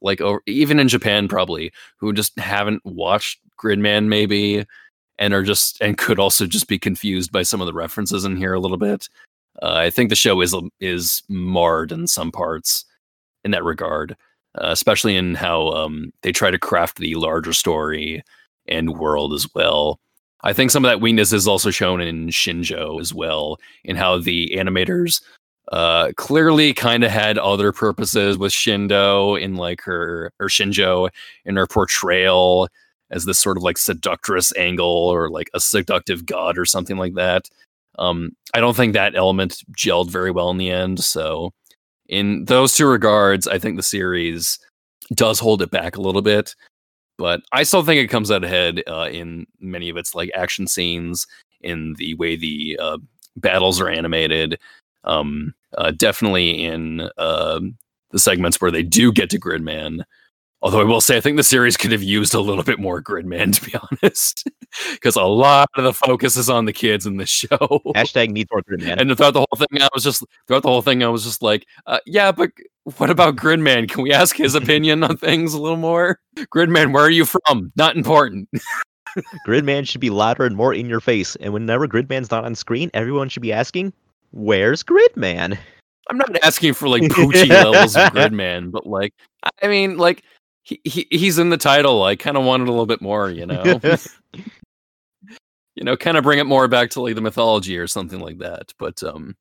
[0.00, 4.64] like over, even in Japan probably who just haven't watched Gridman maybe
[5.18, 8.36] and are just and could also just be confused by some of the references in
[8.36, 9.08] here a little bit.
[9.62, 12.84] Uh, I think the show is is marred in some parts
[13.44, 14.16] in that regard,
[14.56, 18.22] uh, especially in how um, they try to craft the larger story
[18.66, 20.00] and world as well.
[20.42, 24.18] I think some of that weakness is also shown in Shinjo as well, in how
[24.18, 25.22] the animators
[25.72, 31.08] uh, clearly kind of had other purposes with Shindo in like her or Shinjo
[31.46, 32.68] in her portrayal
[33.10, 37.14] as this sort of like seductress angle or like a seductive god or something like
[37.14, 37.48] that.
[37.98, 41.02] Um, I don't think that element gelled very well in the end.
[41.02, 41.52] So,
[42.08, 44.58] in those two regards, I think the series
[45.14, 46.54] does hold it back a little bit.
[47.16, 50.66] But I still think it comes out ahead uh, in many of its like action
[50.66, 51.26] scenes,
[51.60, 52.98] in the way the uh,
[53.36, 54.58] battles are animated,
[55.04, 57.60] um, uh, definitely in uh,
[58.10, 60.04] the segments where they do get to Gridman.
[60.64, 63.02] Although I will say, I think the series could have used a little bit more
[63.02, 64.48] Gridman, to be honest,
[64.92, 67.82] because a lot of the focus is on the kids in the show.
[67.94, 68.98] Hashtag needs more Gridman.
[68.98, 71.42] And throughout the whole thing, I was just throughout the whole thing, I was just
[71.42, 72.50] like, uh, "Yeah, but
[72.96, 73.90] what about Gridman?
[73.90, 76.18] Can we ask his opinion on things a little more?
[76.36, 77.70] Gridman, where are you from?
[77.76, 78.48] Not important."
[79.46, 81.36] Gridman should be louder and more in your face.
[81.36, 83.92] And whenever Gridman's not on screen, everyone should be asking,
[84.30, 85.58] "Where's Gridman?"
[86.10, 89.14] I'm not asking for like Poochie levels of Gridman, but like,
[89.62, 90.22] I mean, like
[90.64, 92.02] he, he he's in the title.
[92.02, 93.80] I kind of wanted a little bit more, you know.
[95.74, 98.38] you know, kind of bring it more back to like the mythology or something like
[98.38, 98.72] that.
[98.78, 99.36] But um,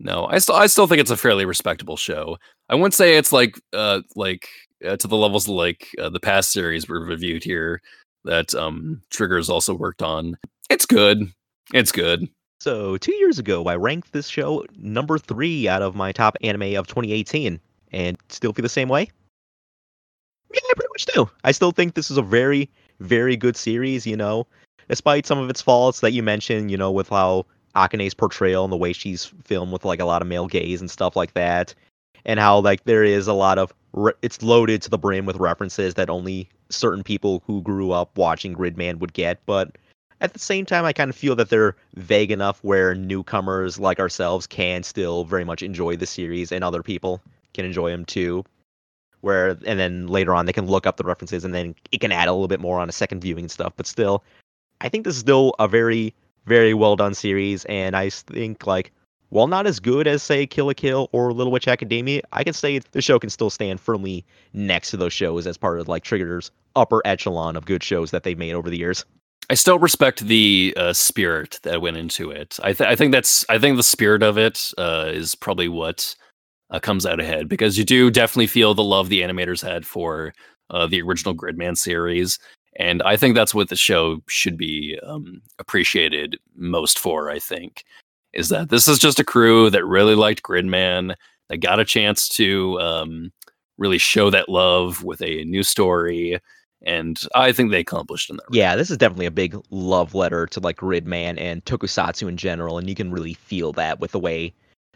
[0.00, 2.38] no, I still I still think it's a fairly respectable show.
[2.68, 4.48] I wouldn't say it's like uh like
[4.84, 7.80] uh, to the levels of like uh, the past series we've reviewed here
[8.24, 10.36] that um Triggers also worked on.
[10.70, 11.32] It's good.
[11.74, 12.28] It's good.
[12.60, 16.76] So, two years ago, I ranked this show number three out of my top anime
[16.76, 17.58] of 2018,
[17.90, 19.10] and still feel the same way?
[20.52, 21.30] Yeah, I pretty much do.
[21.44, 22.68] I still think this is a very,
[23.00, 24.46] very good series, you know,
[24.88, 28.72] despite some of its faults that you mentioned, you know, with how Akane's portrayal and
[28.72, 31.74] the way she's filmed with like a lot of male gaze and stuff like that,
[32.24, 35.36] and how like there is a lot of re- it's loaded to the brim with
[35.36, 39.76] references that only certain people who grew up watching Gridman would get, but
[40.20, 43.98] at the same time, I kind of feel that they're vague enough where newcomers like
[43.98, 47.20] ourselves can still very much enjoy the series, and other people
[47.54, 48.44] can enjoy them too.
[49.22, 52.12] Where and then later on they can look up the references, and then it can
[52.12, 53.72] add a little bit more on a second viewing and stuff.
[53.76, 54.22] But still,
[54.80, 56.14] I think this is still a very,
[56.46, 58.92] very well done series, and I think like
[59.32, 62.52] while not as good as say Kill la Kill or Little Witch Academia, I can
[62.52, 66.04] say the show can still stand firmly next to those shows as part of like
[66.04, 69.06] Trigger's upper echelon of good shows that they've made over the years.
[69.48, 72.58] I still respect the uh, spirit that went into it.
[72.62, 76.14] I, th- I think that's I think the spirit of it uh, is probably what
[76.72, 80.32] uh, comes out ahead because you do definitely feel the love the animators had for
[80.70, 82.38] uh, the original Gridman series,
[82.76, 87.30] and I think that's what the show should be um, appreciated most for.
[87.30, 87.84] I think
[88.32, 91.14] is that this is just a crew that really liked Gridman,
[91.48, 93.32] that got a chance to um,
[93.76, 96.40] really show that love with a new story
[96.84, 98.46] and I think they accomplished in that.
[98.50, 102.78] Yeah, this is definitely a big love letter to like Gridman and Tokusatsu in general,
[102.78, 104.52] and you can really feel that with the way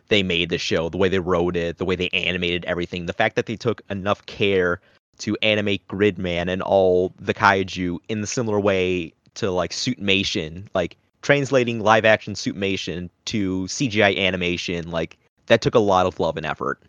[0.09, 3.13] they made the show, the way they wrote it, the way they animated everything, the
[3.13, 4.81] fact that they took enough care
[5.19, 10.97] to animate Gridman and all the kaiju in the similar way to like Suitmation, like
[11.23, 15.17] translating live action Suitmation to CGI animation, like
[15.47, 16.81] that took a lot of love and effort.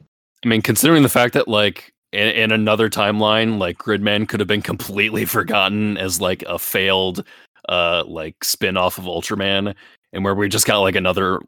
[0.44, 4.48] I mean, considering the fact that like in, in another timeline, like Gridman could have
[4.48, 7.23] been completely forgotten as like a failed
[7.69, 9.76] uh like spin-off of Ultraman
[10.13, 11.39] and where we just got like another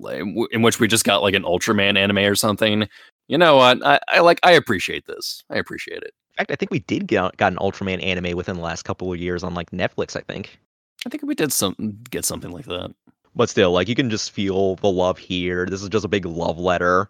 [0.52, 2.88] in which we just got like an Ultraman anime or something.
[3.28, 3.86] You know what?
[3.86, 5.44] I, I like I appreciate this.
[5.50, 6.14] I appreciate it.
[6.32, 9.12] In fact, I think we did get got an Ultraman anime within the last couple
[9.12, 10.60] of years on like Netflix, I think.
[11.06, 12.94] I think we did some get something like that.
[13.36, 15.66] But still, like you can just feel the love here.
[15.66, 17.10] This is just a big love letter.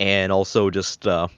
[0.00, 1.28] And also just uh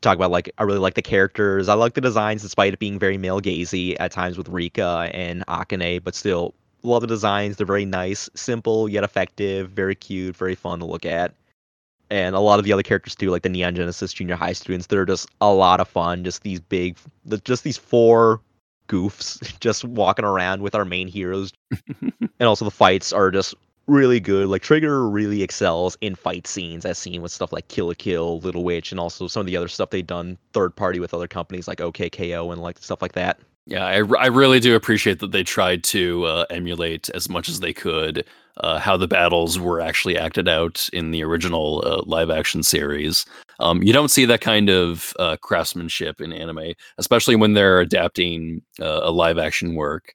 [0.00, 1.68] talk about like I really like the characters.
[1.68, 5.46] I like the designs despite it being very male gazy at times with Rika and
[5.46, 7.56] Akane, but still love the designs.
[7.56, 11.34] They're very nice, simple yet effective, very cute, very fun to look at.
[12.10, 14.86] And a lot of the other characters too, like the Neon Genesis junior high students,
[14.86, 16.24] they're just a lot of fun.
[16.24, 16.96] Just these big,
[17.44, 18.40] just these four
[18.88, 21.52] goofs just walking around with our main heroes.
[22.00, 23.54] and also the fights are just
[23.86, 24.48] really good.
[24.48, 28.40] Like Trigger really excels in fight scenes, as seen with stuff like Kill la Kill,
[28.40, 31.28] Little Witch, and also some of the other stuff they've done third party with other
[31.28, 33.40] companies like OKKO and like stuff like that.
[33.66, 37.60] Yeah, I, I really do appreciate that they tried to uh, emulate as much as
[37.60, 38.24] they could
[38.58, 43.24] uh, how the battles were actually acted out in the original uh, live action series.
[43.60, 48.62] Um, you don't see that kind of uh, craftsmanship in anime, especially when they're adapting
[48.80, 50.12] uh, a live action work.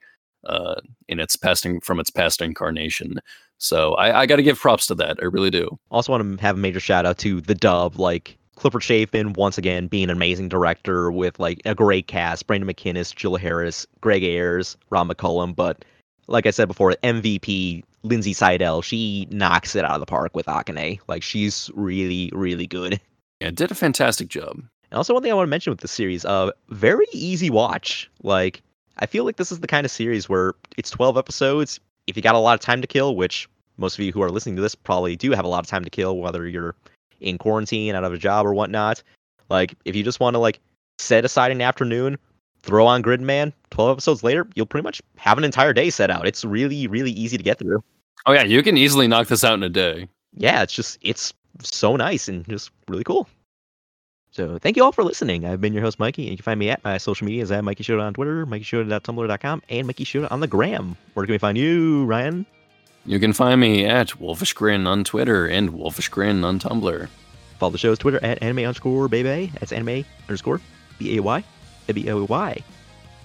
[0.48, 0.76] uh,
[1.08, 3.20] in its past from its past incarnation.
[3.58, 5.18] So I, I got to give props to that.
[5.22, 5.78] I really do.
[5.92, 9.58] Also, want to have a major shout out to the dub, like Clifford Chapin once
[9.58, 14.24] again being an amazing director with like a great cast: Brandon McInnis, Jill Harris, Greg
[14.24, 15.56] Ayers, Rob McCollum.
[15.56, 15.86] But
[16.28, 20.48] like I said before, MVP Lindsay Seidel, she knocks it out of the park with
[20.48, 21.00] Akane.
[21.08, 23.00] Like she's really, really good.
[23.40, 24.58] Yeah, did a fantastic job.
[24.90, 28.10] And also, one thing I want to mention with the series, uh, very easy watch.
[28.24, 28.64] Like,
[28.98, 31.80] I feel like this is the kind of series where it's 12 episodes.
[32.08, 33.48] If you got a lot of time to kill, which
[33.78, 35.84] most of you who are listening to this probably do have a lot of time
[35.84, 36.74] to kill, whether you're
[37.20, 39.04] in quarantine, out of a job, or whatnot.
[39.50, 40.60] Like, if you just want to like
[41.00, 42.18] set aside an afternoon,
[42.62, 43.54] throw on Gridman.
[43.72, 46.28] 12 episodes later, you'll pretty much have an entire day set out.
[46.28, 47.84] It's really, really easy to get through.
[48.26, 50.08] Oh yeah, you can easily knock this out in a day.
[50.34, 51.34] Yeah, it's just it's
[51.64, 53.28] so nice and just really cool.
[54.32, 55.46] So thank you all for listening.
[55.46, 57.64] I've been your host, Mikey, and you can find me at my social medias at
[57.64, 60.96] Mikey Shota on Twitter, MikeyShota.tumblr.com, and Mikey Shota on the gram.
[61.14, 62.46] Where can we find you, Ryan?
[63.08, 67.08] You can find me at Wolfish Grin on Twitter and Wolfish Grin on Tumblr.
[67.58, 69.50] Follow the show's Twitter at anime underscore baby.
[69.60, 70.60] That's anime underscore
[71.00, 71.44] B A Y
[71.88, 72.64] B A Y.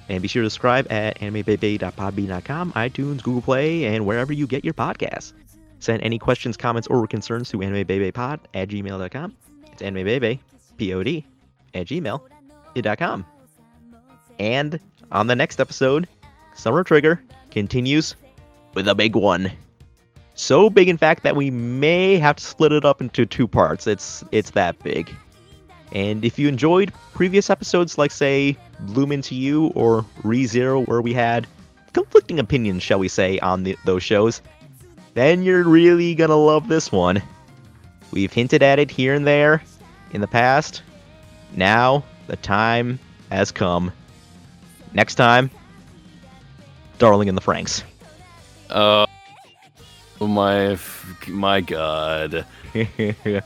[0.09, 4.75] And be sure to subscribe at animebaby.podbean.com, iTunes, Google Play, and wherever you get your
[4.75, 5.33] podcasts.
[5.81, 9.37] Send any questions, comments, or concerns to animebabypod at gmail.com.
[9.73, 10.39] It's animebebe,
[10.77, 11.27] P-O-D,
[11.75, 13.27] at gmail.com.
[14.39, 14.81] And
[15.11, 16.09] on the next episode,
[16.55, 18.15] Summer Trigger continues
[18.75, 19.51] with a big one.
[20.35, 23.87] So big, in fact, that we may have to split it up into two parts.
[23.87, 25.15] It's it's that big.
[25.93, 31.13] And if you enjoyed previous episodes, like say Bloom Into You or ReZero, where we
[31.13, 31.47] had
[31.93, 34.41] conflicting opinions, shall we say, on the, those shows,
[35.13, 37.23] then you're really gonna love this one.
[38.11, 39.63] We've hinted at it here and there
[40.13, 40.83] in the past.
[41.55, 42.99] Now the time
[43.31, 43.93] has come.
[44.95, 45.51] Next time,
[46.99, 47.83] Darling in the Franxx.
[48.71, 49.07] Uh,
[50.23, 50.79] Oh my,
[51.27, 52.47] my God!
[52.77, 53.43] I,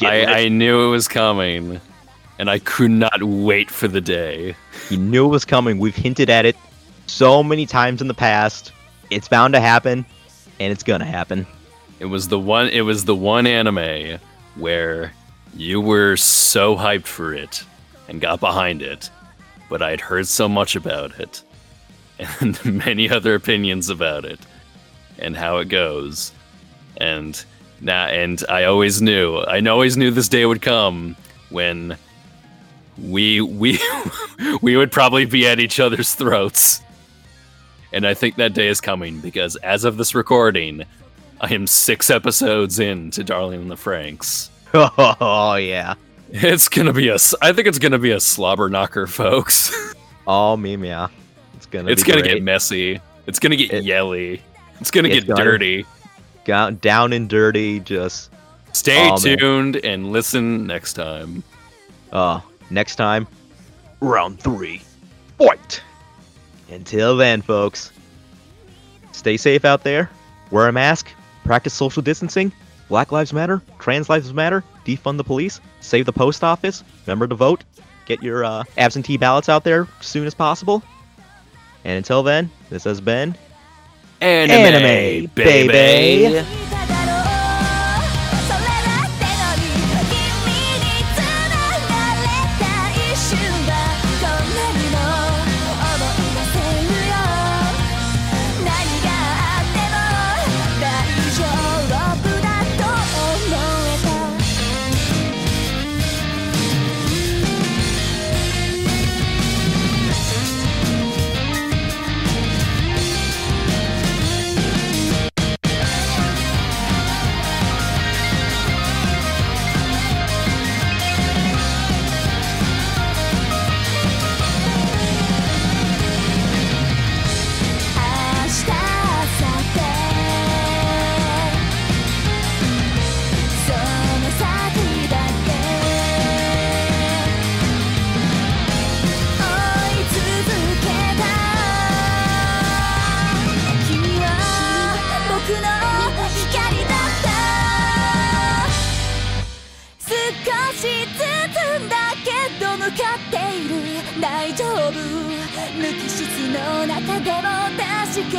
[0.00, 1.82] I knew it was coming,
[2.38, 4.56] and I could not wait for the day.
[4.88, 5.78] You knew it was coming.
[5.78, 6.56] We've hinted at it
[7.06, 8.72] so many times in the past.
[9.10, 10.06] It's bound to happen,
[10.58, 11.46] and it's gonna happen.
[12.00, 12.68] It was the one.
[12.68, 14.18] It was the one anime
[14.54, 15.12] where
[15.54, 17.64] you were so hyped for it
[18.08, 19.10] and got behind it,
[19.68, 21.42] but I'd heard so much about it
[22.40, 24.40] and many other opinions about it
[25.18, 26.32] and how it goes,
[26.96, 27.42] and
[27.80, 29.36] now and I always knew.
[29.38, 31.16] I always knew this day would come
[31.50, 31.96] when
[32.98, 33.78] we we
[34.62, 36.80] we would probably be at each other's throats.
[37.92, 40.82] And I think that day is coming because as of this recording,
[41.40, 44.50] I am six episodes into Darling in the Franxx.
[45.20, 45.94] Oh yeah.
[46.30, 47.14] It's gonna be a.
[47.14, 49.94] s- I think it's gonna be a slobber knocker, folks.
[50.26, 51.08] Oh meme, yeah.
[51.54, 51.90] It's gonna.
[51.90, 52.34] it's be gonna great.
[52.36, 52.98] get messy.
[53.26, 54.42] It's gonna get yelly.
[54.84, 55.86] It's gonna It's get gonna- dirty.
[56.44, 57.80] Down, down and dirty.
[57.80, 58.30] Just
[58.74, 59.16] Stay man.
[59.16, 61.42] tuned and listen next time.
[62.12, 63.26] Uh, next time,
[64.00, 64.82] round three,
[65.38, 65.80] fight.
[66.70, 67.92] Until then, folks,
[69.12, 70.10] stay safe out there.
[70.50, 71.08] Wear a mask.
[71.46, 72.52] Practice social distancing.
[72.90, 73.62] Black Lives Matter.
[73.78, 74.62] Trans Lives Matter.
[74.84, 75.62] Defund the police.
[75.80, 76.84] Save the post office.
[77.06, 77.64] Remember to vote.
[78.04, 80.82] Get your uh, absentee ballots out there as soon as possible.
[81.84, 83.34] And until then, this has been
[84.24, 86.28] Anime, baby.
[86.28, 86.73] 僕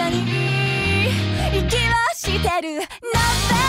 [0.10, 1.10] に
[1.53, 2.80] 息はしてる。
[2.80, 3.64] な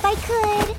[0.00, 0.69] if I could.